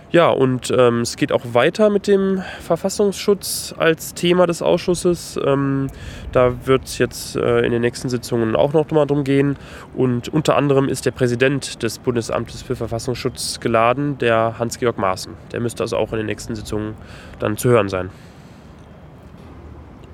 Ja, 0.09 0.29
und 0.29 0.73
ähm, 0.75 1.01
es 1.01 1.17
geht 1.17 1.33
auch 1.33 1.41
weiter 1.51 1.89
mit 1.89 2.07
dem 2.07 2.41
Verfassungsschutz 2.61 3.75
als 3.77 4.13
Thema 4.13 4.47
des 4.47 4.61
Ausschusses. 4.61 5.37
Ähm, 5.45 5.87
da 6.31 6.65
wird 6.65 6.85
es 6.85 6.97
jetzt 6.97 7.35
äh, 7.35 7.59
in 7.65 7.73
den 7.73 7.81
nächsten 7.81 8.07
Sitzungen 8.07 8.55
auch 8.55 8.71
noch 8.71 8.89
mal 8.91 9.05
drum 9.05 9.25
gehen. 9.25 9.57
Und 9.95 10.29
unter 10.29 10.55
anderem 10.55 10.87
ist 10.87 11.05
der 11.05 11.11
Präsident 11.11 11.83
des 11.83 11.99
Bundesamtes 11.99 12.61
für 12.61 12.77
Verfassungsschutz 12.77 13.59
geladen, 13.59 14.17
der 14.17 14.57
Hans-Georg 14.57 14.97
Maaßen. 14.97 15.33
Der 15.51 15.59
müsste 15.59 15.83
also 15.83 15.97
auch 15.97 16.13
in 16.13 16.19
den 16.19 16.27
nächsten 16.27 16.55
Sitzungen 16.55 16.93
dann 17.39 17.57
zu 17.57 17.67
hören 17.67 17.89
sein. 17.89 18.09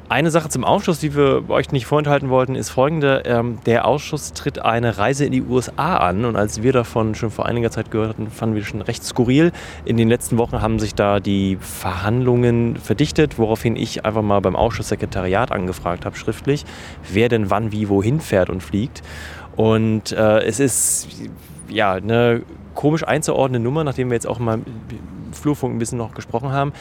Eine 0.10 0.32
Sache 0.32 0.49
zum 0.49 0.64
Ausschuss, 0.64 0.99
die 0.99 1.16
wir 1.16 1.49
euch 1.49 1.72
nicht 1.72 1.86
vorenthalten 1.86 2.30
wollten, 2.30 2.56
ist 2.56 2.70
folgende. 2.70 3.24
Ähm, 3.26 3.60
der 3.66 3.88
Ausschuss 3.88 4.34
tritt 4.34 4.60
eine 4.60 4.97
Reise 4.97 5.26
in 5.26 5.32
die 5.32 5.41
USA 5.41 5.97
an 5.97 6.26
und 6.26 6.36
als 6.36 6.62
wir 6.62 6.74
davon 6.74 7.16
schon 7.16 7.32
vor 7.32 7.45
einiger 7.45 7.72
Zeit 7.72 7.89
gehört 7.89 8.10
hatten, 8.10 8.30
fanden 8.30 8.56
wir 8.56 8.64
schon 8.64 8.82
recht 8.82 9.04
skurril. 9.04 9.51
In 9.86 9.95
den 9.95 10.10
letzten 10.10 10.38
Wochen 10.38 10.62
haben 10.62 10.78
sich 10.78 10.93
da 10.93 11.20
die 11.20 11.58
Verhandlungen 11.60 12.76
verdichtet, 12.76 13.39
woraufhin 13.39 13.76
ich 13.78 14.06
einfach 14.06 14.22
mal 14.22 14.41
beim 14.41 14.58
Ausschusssekretariat 14.58 15.51
angefragt 15.51 16.06
habe, 16.06 16.18
schriftlich, 16.18 16.66
wer 17.12 17.30
denn 17.30 17.49
wann, 17.49 17.72
wie, 17.72 17.88
wohin 17.88 18.20
fährt 18.20 18.49
und 18.49 18.62
fliegt. 18.62 19.01
Und 19.56 20.12
äh, 20.12 20.43
es 20.43 20.60
ist 20.60 21.08
ja 21.70 21.93
eine 21.93 22.43
komisch 22.76 23.08
einzuordnende 23.08 23.64
Nummer, 23.64 23.84
nachdem 23.84 24.10
wir 24.10 24.16
jetzt 24.16 24.28
auch 24.28 24.39
mal 24.39 24.56
im 24.56 25.34
Flurfunk 25.34 25.74
ein 25.74 25.80
bisschen 25.80 25.97
noch 25.97 26.14
gesprochen 26.14 26.51
haben 26.51 26.74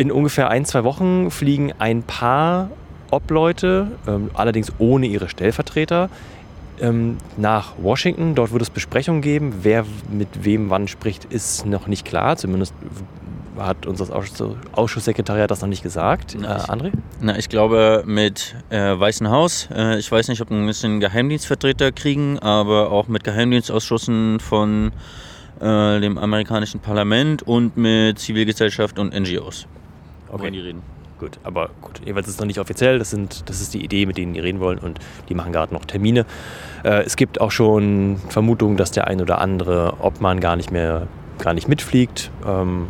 in 0.00 0.10
ungefähr 0.10 0.48
ein, 0.48 0.64
zwei 0.64 0.82
Wochen 0.82 1.30
fliegen 1.30 1.74
ein 1.78 2.02
paar 2.02 2.70
Obleute, 3.10 3.88
ähm, 4.08 4.30
allerdings 4.32 4.72
ohne 4.78 5.06
ihre 5.06 5.28
Stellvertreter, 5.28 6.08
ähm, 6.80 7.18
nach 7.36 7.74
Washington. 7.76 8.34
Dort 8.34 8.50
wird 8.50 8.62
es 8.62 8.70
Besprechungen 8.70 9.20
geben. 9.20 9.56
Wer 9.60 9.84
mit 10.10 10.42
wem 10.42 10.70
wann 10.70 10.88
spricht, 10.88 11.26
ist 11.26 11.66
noch 11.66 11.86
nicht 11.86 12.06
klar. 12.06 12.38
Zumindest 12.38 12.72
hat 13.58 13.84
uns 13.84 13.98
das 13.98 14.10
Ausschuss 14.10 14.56
Ausschusssekretariat 14.72 15.50
das 15.50 15.60
noch 15.60 15.68
nicht 15.68 15.82
gesagt. 15.82 16.34
Na, 16.40 16.56
äh, 16.56 16.60
André? 16.60 16.92
Na, 17.20 17.36
ich 17.36 17.50
glaube 17.50 18.02
mit 18.06 18.54
äh, 18.70 18.98
Weißen 18.98 19.28
Haus. 19.28 19.68
Äh, 19.70 19.98
ich 19.98 20.10
weiß 20.10 20.28
nicht, 20.28 20.40
ob 20.40 20.48
wir 20.48 20.56
ein 20.56 20.66
bisschen 20.66 21.00
Geheimdienstvertreter 21.00 21.92
kriegen, 21.92 22.38
aber 22.38 22.90
auch 22.90 23.06
mit 23.08 23.22
Geheimdienstausschüssen 23.24 24.40
von 24.40 24.92
äh, 25.60 26.00
dem 26.00 26.16
amerikanischen 26.16 26.80
Parlament 26.80 27.42
und 27.42 27.76
mit 27.76 28.18
Zivilgesellschaft 28.18 28.98
und 28.98 29.12
NGOs. 29.12 29.66
Okay. 30.30 30.42
wollen 30.42 30.52
die 30.52 30.60
reden. 30.60 30.82
Gut, 31.18 31.38
aber 31.44 31.68
gut, 31.82 32.00
jeweils 32.06 32.28
ist 32.28 32.34
es 32.34 32.40
noch 32.40 32.46
nicht 32.46 32.60
offiziell. 32.60 32.98
Das, 32.98 33.10
sind, 33.10 33.48
das 33.50 33.60
ist 33.60 33.74
die 33.74 33.84
Idee, 33.84 34.06
mit 34.06 34.16
denen 34.16 34.32
die 34.32 34.40
reden 34.40 34.58
wollen 34.58 34.78
und 34.78 34.98
die 35.28 35.34
machen 35.34 35.52
gerade 35.52 35.74
noch 35.74 35.84
Termine. 35.84 36.24
Äh, 36.82 37.02
es 37.02 37.16
gibt 37.16 37.42
auch 37.42 37.50
schon 37.50 38.16
Vermutungen, 38.30 38.78
dass 38.78 38.90
der 38.90 39.06
ein 39.06 39.20
oder 39.20 39.38
andere 39.38 39.96
Obmann 40.00 40.40
gar 40.40 40.56
nicht 40.56 40.70
mehr 40.70 41.08
gar 41.38 41.52
nicht 41.52 41.68
mitfliegt. 41.68 42.30
Ähm, 42.46 42.86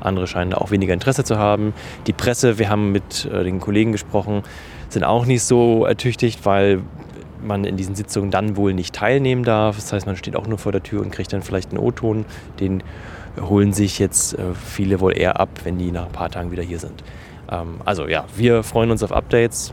andere 0.00 0.26
scheinen 0.26 0.52
da 0.52 0.58
auch 0.58 0.70
weniger 0.70 0.94
Interesse 0.94 1.24
zu 1.24 1.38
haben. 1.38 1.72
Die 2.06 2.12
Presse, 2.12 2.58
wir 2.58 2.68
haben 2.68 2.92
mit 2.92 3.24
äh, 3.24 3.44
den 3.44 3.60
Kollegen 3.60 3.92
gesprochen, 3.92 4.42
sind 4.88 5.04
auch 5.04 5.26
nicht 5.26 5.42
so 5.42 5.84
ertüchtigt, 5.84 6.44
weil 6.44 6.82
man 7.44 7.64
in 7.64 7.76
diesen 7.76 7.94
Sitzungen 7.94 8.30
dann 8.30 8.56
wohl 8.56 8.74
nicht 8.74 8.94
teilnehmen 8.94 9.44
darf. 9.44 9.76
Das 9.76 9.92
heißt, 9.92 10.06
man 10.06 10.16
steht 10.16 10.36
auch 10.36 10.46
nur 10.46 10.58
vor 10.58 10.72
der 10.72 10.82
Tür 10.82 11.00
und 11.00 11.10
kriegt 11.10 11.32
dann 11.32 11.42
vielleicht 11.42 11.70
einen 11.70 11.78
O-Ton. 11.78 12.24
Den 12.60 12.82
holen 13.40 13.72
sich 13.72 13.98
jetzt 13.98 14.38
äh, 14.38 14.54
viele 14.54 15.00
wohl 15.00 15.16
eher 15.16 15.40
ab, 15.40 15.48
wenn 15.64 15.78
die 15.78 15.92
nach 15.92 16.06
ein 16.06 16.12
paar 16.12 16.30
Tagen 16.30 16.50
wieder 16.50 16.62
hier 16.62 16.78
sind. 16.78 17.02
Ähm, 17.50 17.80
also 17.84 18.06
ja, 18.06 18.24
wir 18.36 18.62
freuen 18.62 18.90
uns 18.90 19.02
auf 19.02 19.12
Updates 19.12 19.72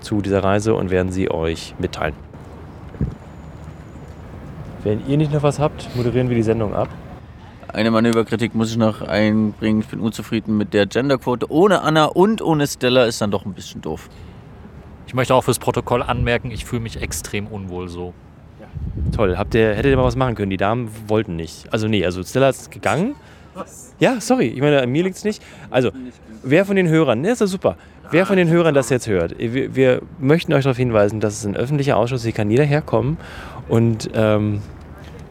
zu 0.00 0.22
dieser 0.22 0.42
Reise 0.42 0.74
und 0.74 0.90
werden 0.90 1.12
sie 1.12 1.30
euch 1.30 1.74
mitteilen. 1.78 2.14
Wenn 4.82 5.06
ihr 5.06 5.16
nicht 5.16 5.32
noch 5.32 5.42
was 5.42 5.58
habt, 5.58 5.94
moderieren 5.94 6.28
wir 6.28 6.36
die 6.36 6.42
Sendung 6.42 6.74
ab. 6.74 6.88
Eine 7.68 7.90
Manöverkritik 7.90 8.54
muss 8.54 8.70
ich 8.70 8.78
noch 8.78 9.02
einbringen. 9.02 9.80
Ich 9.80 9.86
bin 9.86 10.00
unzufrieden 10.00 10.56
mit 10.56 10.74
der 10.74 10.86
Genderquote. 10.86 11.50
Ohne 11.52 11.82
Anna 11.82 12.06
und 12.06 12.42
ohne 12.42 12.66
Stella 12.66 13.04
ist 13.04 13.20
dann 13.20 13.30
doch 13.30 13.44
ein 13.44 13.52
bisschen 13.52 13.80
doof. 13.80 14.08
Ich 15.06 15.14
möchte 15.14 15.34
auch 15.34 15.44
fürs 15.44 15.58
Protokoll 15.58 16.02
anmerken, 16.02 16.50
ich 16.50 16.64
fühle 16.64 16.82
mich 16.82 17.02
extrem 17.02 17.46
unwohl 17.46 17.88
so. 17.88 18.14
Toll, 19.14 19.36
habt 19.36 19.54
ihr, 19.54 19.74
hättet 19.74 19.90
ihr 19.90 19.96
mal 19.96 20.04
was 20.04 20.16
machen 20.16 20.34
können? 20.34 20.50
Die 20.50 20.56
Damen 20.56 20.90
wollten 21.08 21.36
nicht. 21.36 21.72
Also 21.72 21.88
nee, 21.88 22.04
also 22.04 22.22
Stella 22.22 22.48
ist 22.48 22.70
gegangen. 22.70 23.14
Ja, 23.98 24.20
sorry, 24.20 24.46
ich 24.46 24.60
meine, 24.60 24.80
an 24.80 24.90
mir 24.90 25.02
liegt 25.02 25.16
es 25.16 25.24
nicht. 25.24 25.42
Also, 25.70 25.90
wer 26.42 26.64
von 26.64 26.76
den 26.76 26.88
Hörern, 26.88 27.20
ne, 27.20 27.30
ist 27.32 27.40
ja 27.40 27.46
super. 27.46 27.76
Wer 28.12 28.26
von 28.26 28.36
den 28.36 28.48
Hörern 28.48 28.74
das 28.74 28.90
jetzt 28.90 29.06
hört, 29.06 29.38
wir, 29.38 29.76
wir 29.76 30.02
möchten 30.18 30.52
euch 30.52 30.64
darauf 30.64 30.76
hinweisen, 30.76 31.20
dass 31.20 31.34
es 31.34 31.46
ein 31.46 31.56
öffentlicher 31.56 31.96
Ausschuss 31.96 32.20
ist, 32.20 32.24
hier 32.24 32.32
kann 32.32 32.50
jeder 32.50 32.64
herkommen 32.64 33.18
und 33.68 34.10
ähm, 34.14 34.62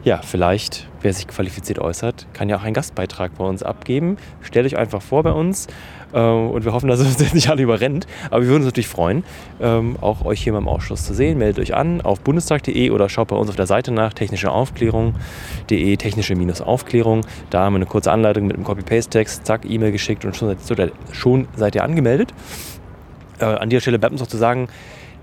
ja, 0.02 0.22
vielleicht, 0.22 0.88
wer 1.02 1.12
sich 1.12 1.28
qualifiziert 1.28 1.78
äußert, 1.78 2.26
kann 2.32 2.48
ja 2.48 2.56
auch 2.56 2.62
einen 2.62 2.72
Gastbeitrag 2.72 3.36
bei 3.36 3.44
uns 3.44 3.62
abgeben. 3.62 4.16
Stellt 4.40 4.64
euch 4.64 4.78
einfach 4.78 5.02
vor 5.02 5.22
bei 5.22 5.32
uns 5.32 5.66
äh, 6.14 6.18
und 6.18 6.64
wir 6.64 6.72
hoffen, 6.72 6.88
dass 6.88 7.00
es 7.00 7.06
uns 7.20 7.34
nicht 7.34 7.50
alle 7.50 7.62
überrennt. 7.62 8.06
Aber 8.30 8.40
wir 8.40 8.48
würden 8.48 8.62
uns 8.62 8.66
natürlich 8.66 8.88
freuen, 8.88 9.24
ähm, 9.60 9.96
auch 10.00 10.24
euch 10.24 10.42
hier 10.42 10.54
mal 10.54 10.60
im 10.60 10.68
Ausschuss 10.68 11.04
zu 11.04 11.12
sehen. 11.12 11.36
Meldet 11.36 11.58
euch 11.58 11.74
an 11.74 12.00
auf 12.00 12.20
bundestag.de 12.20 12.90
oder 12.90 13.10
schaut 13.10 13.28
bei 13.28 13.36
uns 13.36 13.50
auf 13.50 13.56
der 13.56 13.66
Seite 13.66 13.92
nach 13.92 14.14
technischeaufklärung.de, 14.14 15.96
technische-aufklärung. 15.96 17.26
Da 17.50 17.64
haben 17.64 17.74
wir 17.74 17.78
eine 17.78 17.86
kurze 17.86 18.10
Anleitung 18.10 18.46
mit 18.46 18.56
einem 18.56 18.64
Copy-Paste-Text, 18.64 19.44
zack, 19.44 19.68
E-Mail 19.68 19.92
geschickt 19.92 20.24
und 20.24 20.34
schon 20.34 20.56
seid, 20.56 20.92
schon 21.12 21.46
seid 21.56 21.74
ihr 21.74 21.84
angemeldet. 21.84 22.32
Äh, 23.38 23.44
an 23.44 23.68
dieser 23.68 23.82
Stelle 23.82 23.98
bleibt 23.98 24.12
uns 24.12 24.22
noch 24.22 24.28
zu 24.28 24.38
sagen, 24.38 24.68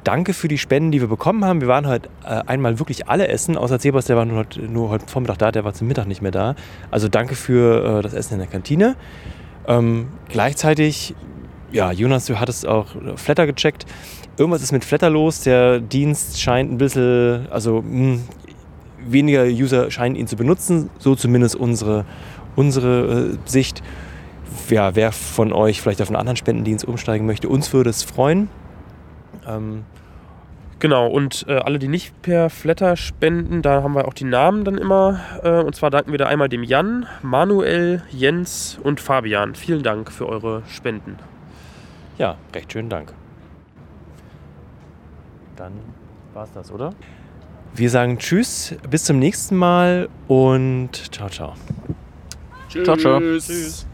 Danke 0.07 0.31
für 0.31 0.47
die 0.47 0.57
Spenden, 0.57 0.91
die 0.91 1.01
wir 1.01 1.09
bekommen 1.09 1.43
haben. 1.43 1.59
Wir 1.59 1.67
waren 1.67 1.85
heute 1.85 2.07
äh, 2.23 2.41
einmal 2.47 2.79
wirklich 2.79 3.09
alle 3.09 3.27
essen, 3.27 3.57
außer 3.57 3.77
Sebas, 3.77 4.05
der 4.05 4.15
war 4.15 4.23
nur 4.23 4.37
heute, 4.37 4.61
nur 4.61 4.87
heute 4.87 5.05
Vormittag 5.05 5.37
da, 5.37 5.51
der 5.51 5.65
war 5.65 5.73
zum 5.73 5.89
Mittag 5.89 6.07
nicht 6.07 6.21
mehr 6.21 6.31
da. 6.31 6.55
Also 6.89 7.09
danke 7.09 7.35
für 7.35 7.99
äh, 7.99 8.01
das 8.01 8.13
Essen 8.13 8.35
in 8.35 8.39
der 8.39 8.47
Kantine. 8.47 8.95
Ähm, 9.67 10.07
gleichzeitig, 10.29 11.13
ja, 11.73 11.91
Jonas, 11.91 12.25
du 12.25 12.39
hattest 12.39 12.65
auch 12.65 12.85
Flatter 13.17 13.47
gecheckt. 13.47 13.85
Irgendwas 14.37 14.61
ist 14.61 14.71
mit 14.71 14.85
Flatter 14.85 15.09
los. 15.09 15.41
Der 15.41 15.81
Dienst 15.81 16.39
scheint 16.39 16.71
ein 16.71 16.77
bisschen, 16.77 17.45
also 17.51 17.81
mh, 17.81 18.19
weniger 19.05 19.43
User 19.43 19.91
scheinen 19.91 20.15
ihn 20.15 20.27
zu 20.27 20.37
benutzen. 20.37 20.89
So 20.99 21.15
zumindest 21.15 21.57
unsere, 21.57 22.05
unsere 22.55 23.33
äh, 23.33 23.37
Sicht. 23.43 23.83
Ja, 24.69 24.95
wer 24.95 25.11
von 25.11 25.51
euch 25.51 25.81
vielleicht 25.81 26.01
auf 26.01 26.07
einen 26.07 26.15
anderen 26.15 26.37
Spendendienst 26.37 26.85
umsteigen 26.85 27.25
möchte, 27.25 27.49
uns 27.49 27.73
würde 27.73 27.89
es 27.89 28.03
freuen. 28.03 28.47
Ähm, 29.47 29.83
Genau, 30.79 31.07
und 31.07 31.45
äh, 31.47 31.53
alle, 31.53 31.79
die 31.79 31.87
nicht 31.87 32.21
per 32.21 32.51
Flatter 32.51 32.95
spenden, 32.97 33.63
da 33.63 33.81
haben 33.81 33.95
wir 33.95 34.07
auch 34.07 34.13
die 34.13 34.25
Namen 34.25 34.63
dann 34.63 34.77
immer. 34.77 35.19
Äh, 35.43 35.63
und 35.63 35.75
zwar 35.75 35.89
danken 35.89 36.11
wir 36.11 36.19
da 36.19 36.27
einmal 36.27 36.49
dem 36.49 36.63
Jan, 36.63 37.07
Manuel, 37.23 38.03
Jens 38.11 38.77
und 38.83 38.99
Fabian. 38.99 39.55
Vielen 39.55 39.81
Dank 39.81 40.11
für 40.11 40.27
eure 40.27 40.61
Spenden. 40.67 41.17
ja, 42.19 42.37
recht 42.53 42.71
schönen 42.71 42.89
Dank. 42.89 43.13
Dann 45.55 45.73
war 46.35 46.43
es 46.43 46.51
das, 46.51 46.71
oder? 46.71 46.93
Wir 47.73 47.89
sagen 47.89 48.19
Tschüss, 48.19 48.75
bis 48.89 49.03
zum 49.03 49.17
nächsten 49.17 49.55
Mal 49.55 50.09
und 50.27 50.91
ciao, 51.11 51.29
ciao. 51.29 51.55
Ciao, 52.69 52.95
ciao. 52.95 53.19
Tschüss. 53.19 53.86